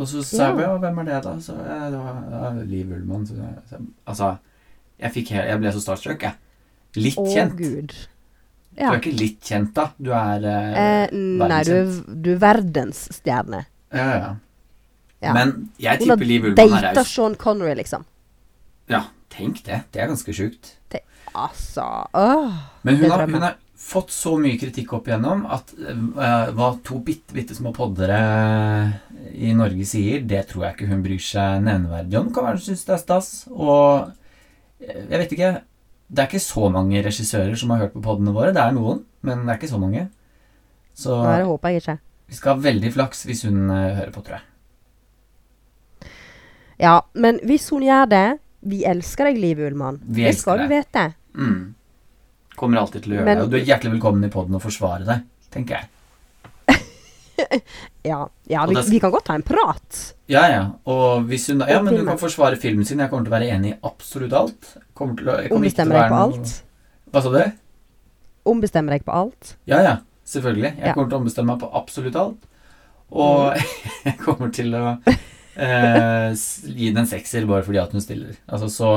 Og 0.00 0.08
så 0.08 0.22
sa 0.24 0.46
jeg 0.48 0.62
Ja. 0.62 0.70
ja, 0.70 0.76
hvem 0.80 1.02
er 1.02 1.10
det, 1.10 1.18
da? 1.26 1.34
Så 1.44 1.56
ja, 1.58 1.90
det 1.92 1.98
var 2.00 2.22
ja, 2.32 2.52
Liv 2.70 2.94
Ullmann. 2.96 3.26
Så, 3.28 3.36
så, 3.68 3.82
altså, 4.08 4.30
jeg, 4.96 5.12
fikk 5.18 5.34
jeg 5.36 5.60
ble 5.60 5.74
så 5.74 5.82
starstruck, 5.84 6.24
jeg. 6.24 6.38
Litt 6.96 7.20
Å, 7.20 7.26
kjent. 7.28 7.58
gud. 7.58 7.92
Du 8.80 8.84
er 8.86 8.96
ikke 8.96 9.12
litt 9.12 9.44
kjent, 9.44 9.74
da. 9.76 9.90
Du 10.00 10.12
er 10.16 10.46
eh, 10.46 10.78
Eh, 10.80 11.18
nei, 11.42 11.60
du 11.68 11.72
er, 11.74 11.90
du 12.08 12.30
er 12.32 12.40
verdensstjerne. 12.46 13.64
Ja, 13.92 14.06
ja. 14.14 14.30
Ja. 15.20 15.34
Men 15.36 15.70
jeg 15.80 16.00
Hun 16.00 16.08
tipper 16.08 16.28
Liv 16.28 16.50
Ullmann 16.50 16.76
er 16.78 16.90
Data 16.90 17.04
raus. 17.04 17.14
Sean 17.14 17.34
Connery, 17.36 17.74
liksom. 17.76 18.06
Ja, 18.90 19.04
tenk 19.30 19.60
det. 19.66 19.82
Det 19.92 20.02
er 20.02 20.08
ganske 20.10 20.34
sjukt. 20.34 20.76
Altså 21.36 21.84
åh. 22.12 22.54
Men 22.82 22.96
hun 22.96 23.10
har, 23.10 23.26
hun 23.26 23.42
har 23.42 23.56
fått 23.80 24.12
så 24.14 24.34
mye 24.40 24.58
kritikk 24.60 24.92
opp 24.96 25.08
igjennom 25.08 25.44
at 25.50 25.72
uh, 25.78 26.50
hva 26.56 26.72
to 26.86 27.00
bitte, 27.04 27.32
bitte 27.36 27.56
små 27.56 27.72
poddere 27.76 28.18
i 29.30 29.52
Norge 29.56 29.86
sier, 29.88 30.24
det 30.26 30.44
tror 30.50 30.66
jeg 30.66 30.76
ikke 30.76 30.90
hun 30.90 31.04
bryr 31.04 31.22
seg 31.22 31.64
nevneverdig 31.64 32.18
om. 32.20 32.30
Kan 32.34 32.48
være 32.48 32.60
hun 32.60 32.66
syns 32.66 32.84
det 32.88 32.96
er 32.96 33.02
stas. 33.02 33.30
Og 33.54 34.10
eh, 34.82 35.06
jeg 35.06 35.22
vet 35.22 35.34
ikke 35.36 35.50
Det 36.10 36.22
er 36.22 36.26
ikke 36.26 36.42
så 36.42 36.68
mange 36.74 37.02
regissører 37.06 37.54
som 37.54 37.70
har 37.70 37.84
hørt 37.84 37.94
på 37.94 38.02
poddene 38.02 38.34
våre. 38.34 38.54
Det 38.54 38.62
er 38.62 38.74
noen, 38.74 39.04
men 39.22 39.44
det 39.44 39.54
er 39.54 39.60
ikke 39.60 39.70
så 39.70 39.78
mange. 39.78 40.08
Så 40.98 41.14
Nei, 41.22 41.36
det 41.38 41.46
håpet, 41.46 41.76
ikke. 41.78 41.98
vi 42.26 42.38
skal 42.40 42.56
ha 42.56 42.64
veldig 42.64 42.90
flaks 42.96 43.22
hvis 43.28 43.44
hun 43.46 43.70
uh, 43.70 43.92
hører 44.00 44.10
på, 44.10 44.24
tror 44.26 44.40
jeg. 44.40 44.49
Ja, 46.80 47.02
men 47.14 47.38
hvis 47.44 47.68
hun 47.70 47.82
gjør 47.84 48.08
det 48.08 48.24
Vi 48.62 48.82
elsker 48.88 49.28
deg, 49.30 49.38
Liv 49.40 49.58
Ullmann. 49.64 49.98
Vi 50.04 50.24
det 50.26 50.34
skal 50.36 50.58
du 50.60 50.66
deg. 50.68 50.82
vite. 50.84 51.06
Mm. 51.36 51.74
Kommer 52.56 52.80
alltid 52.82 53.02
til 53.06 53.12
å 53.12 53.16
gjøre 53.16 53.24
Men- 53.24 53.38
det. 53.38 53.44
Og 53.44 53.50
du 53.50 53.56
er 53.56 53.64
hjertelig 53.64 53.92
velkommen 53.94 54.24
i 54.26 54.28
podden 54.32 54.54
og 54.58 54.62
forsvare 54.62 55.04
deg, 55.08 55.22
tenker 55.50 55.78
jeg. 55.78 55.88
Ja, 58.04 58.18
ja 58.52 58.66
vi, 58.68 58.74
vi 58.90 58.98
kan 59.00 59.10
godt 59.14 59.24
ta 59.30 59.34
en 59.38 59.42
prat. 59.46 60.00
Ja, 60.28 60.42
ja. 60.52 60.60
Og 60.84 61.24
hvis 61.28 61.46
hun 61.48 61.62
Ja, 61.68 61.80
men 61.82 61.96
du 61.96 62.04
kan 62.04 62.18
forsvare 62.20 62.56
filmen 62.60 62.84
sin. 62.84 63.00
Jeg 63.00 63.08
kommer 63.10 63.24
til 63.24 63.32
å 63.32 63.36
være 63.38 63.48
enig 63.56 63.72
i 63.72 63.78
absolutt 63.88 64.32
alt. 64.36 64.74
Kommer 64.94 65.16
til 65.16 65.28
å, 65.32 65.38
jeg 65.40 65.50
kommer 65.50 65.66
ikke 65.70 65.80
til 65.80 65.88
å 65.88 65.96
Ombestemme 65.96 65.96
deg 65.96 66.12
på 66.12 66.20
noe- 66.20 66.36
alt. 66.36 66.62
Hva 67.12 67.22
sa 67.24 67.32
du? 67.34 67.58
Ombestemmer 68.52 68.96
deg 68.96 69.04
på 69.08 69.12
alt. 69.16 69.54
Ja, 69.68 69.80
ja. 69.84 69.96
Selvfølgelig. 70.28 70.76
Jeg 70.78 70.86
Ja. 70.86 70.92
kommer 70.94 71.08
til 71.10 71.16
å 71.18 71.20
ombestemme 71.24 71.46
meg 71.54 71.60
på 71.64 71.72
absolutt 71.80 72.16
alt. 72.16 72.44
Og 73.10 73.56
jeg 74.04 74.18
kommer 74.20 74.52
til 74.52 74.74
å 74.76 74.84
eh, 75.60 76.30
gi 76.64 76.90
den 76.90 77.04
en 77.04 77.10
sekser 77.10 77.46
bare 77.48 77.66
fordi 77.66 77.82
at 77.82 77.92
hun 77.94 78.04
stiller. 78.04 78.38
Altså, 78.48 78.70
så 78.72 78.92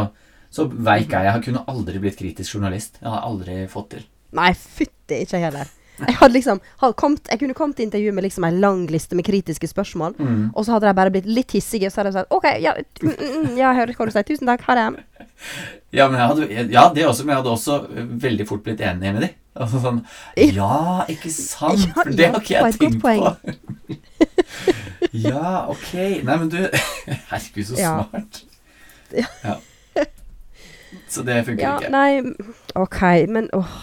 så 0.53 0.67
veik 0.69 1.13
er 1.17 1.25
jeg. 1.25 1.33
Jeg 1.33 1.45
kunne 1.47 1.63
aldri 1.71 2.01
blitt 2.01 2.19
kritisk 2.19 2.57
journalist. 2.57 2.99
Jeg 3.01 3.09
har 3.09 3.23
aldri 3.25 3.63
fått 3.71 3.95
til. 3.95 4.03
Nei, 4.37 4.51
fytti 4.53 5.23
ikke 5.25 5.41
heller. 5.41 5.71
Jeg 5.93 6.15
hadde 6.17 6.33
liksom 6.33 6.59
hadde 6.81 6.95
kommet, 6.97 7.27
Jeg 7.29 7.39
kunne 7.39 7.53
kommet 7.53 7.77
til 7.77 7.85
intervju 7.85 8.13
med 8.17 8.25
liksom 8.25 8.45
en 8.47 8.59
lang 8.61 8.79
liste 8.89 9.15
med 9.15 9.25
kritiske 9.25 9.69
spørsmål. 9.69 10.15
Mm. 10.17 10.51
Og 10.53 10.65
så 10.65 10.75
hadde 10.75 10.89
de 10.89 10.95
bare 10.97 11.13
blitt 11.13 11.29
litt 11.29 11.53
hissige, 11.53 11.87
og 11.87 11.93
så 11.93 12.01
hadde 12.01 12.11
de 12.11 12.17
sagt 12.19 12.33
OK, 12.33 12.47
ja, 12.61 12.73
mm, 13.01 13.13
mm, 13.13 13.33
mm, 13.33 13.51
jeg 13.57 13.79
hører 13.79 13.93
hva 13.97 14.07
du 14.09 14.13
sier. 14.13 14.27
Tusen 14.29 14.49
takk. 14.49 14.65
Ha 14.69 14.77
det. 14.79 14.89
Ja, 15.93 16.07
men 16.09 16.17
jeg 16.17 16.27
hadde, 16.31 16.71
ja, 16.73 16.83
det 16.89 17.03
også, 17.05 17.21
men 17.21 17.35
jeg 17.35 17.43
hadde 17.43 17.51
også 17.53 17.73
veldig 18.23 18.45
fort 18.49 18.63
blitt 18.65 18.79
enig 18.81 19.11
med 19.13 19.21
dem. 19.21 19.33
Altså 19.53 19.81
sånn 19.83 19.99
Ja, 20.41 21.03
ikke 21.13 21.29
sant? 21.35 21.83
Ja, 21.83 21.93
For 21.99 22.09
det 22.17 22.29
har 22.33 22.39
ikke 22.41 22.55
jeg 22.55 22.77
tenkt 22.79 23.03
på. 23.03 23.72
Ja, 25.13 25.65
ok. 25.69 25.89
Nei, 26.25 26.37
men 26.41 26.49
du 26.49 26.57
Herregud, 27.31 27.65
så 27.69 27.75
smart. 27.77 28.43
Ja. 29.13 29.25
Ja. 29.43 29.55
Så 31.09 31.21
det 31.25 31.45
funker 31.45 31.63
Ja, 31.63 31.75
ikke. 31.79 31.89
nei 31.93 32.35
OK, 32.75 33.01
men 33.29 33.49
åh. 33.53 33.73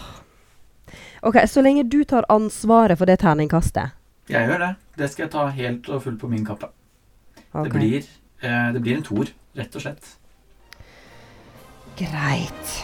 OK, 1.23 1.37
så 1.47 1.61
lenge 1.63 1.83
du 1.87 2.01
tar 2.03 2.25
ansvaret 2.29 2.97
for 2.99 3.07
det 3.07 3.19
terningkastet 3.21 3.93
Jeg 4.31 4.47
gjør 4.49 4.59
det. 4.65 4.71
Det 4.97 5.09
skal 5.11 5.23
jeg 5.25 5.31
ta 5.33 5.45
helt 5.55 5.89
og 5.89 6.01
fullt 6.03 6.19
på 6.19 6.27
min 6.31 6.43
kappe. 6.45 6.67
Okay. 7.53 7.63
Det, 7.63 7.71
blir, 7.77 8.09
eh, 8.43 8.71
det 8.75 8.81
blir 8.83 8.97
en 8.97 9.03
toer, 9.07 9.31
rett 9.57 9.75
og 9.75 9.81
slett. 9.85 10.11
Greit. 11.99 12.75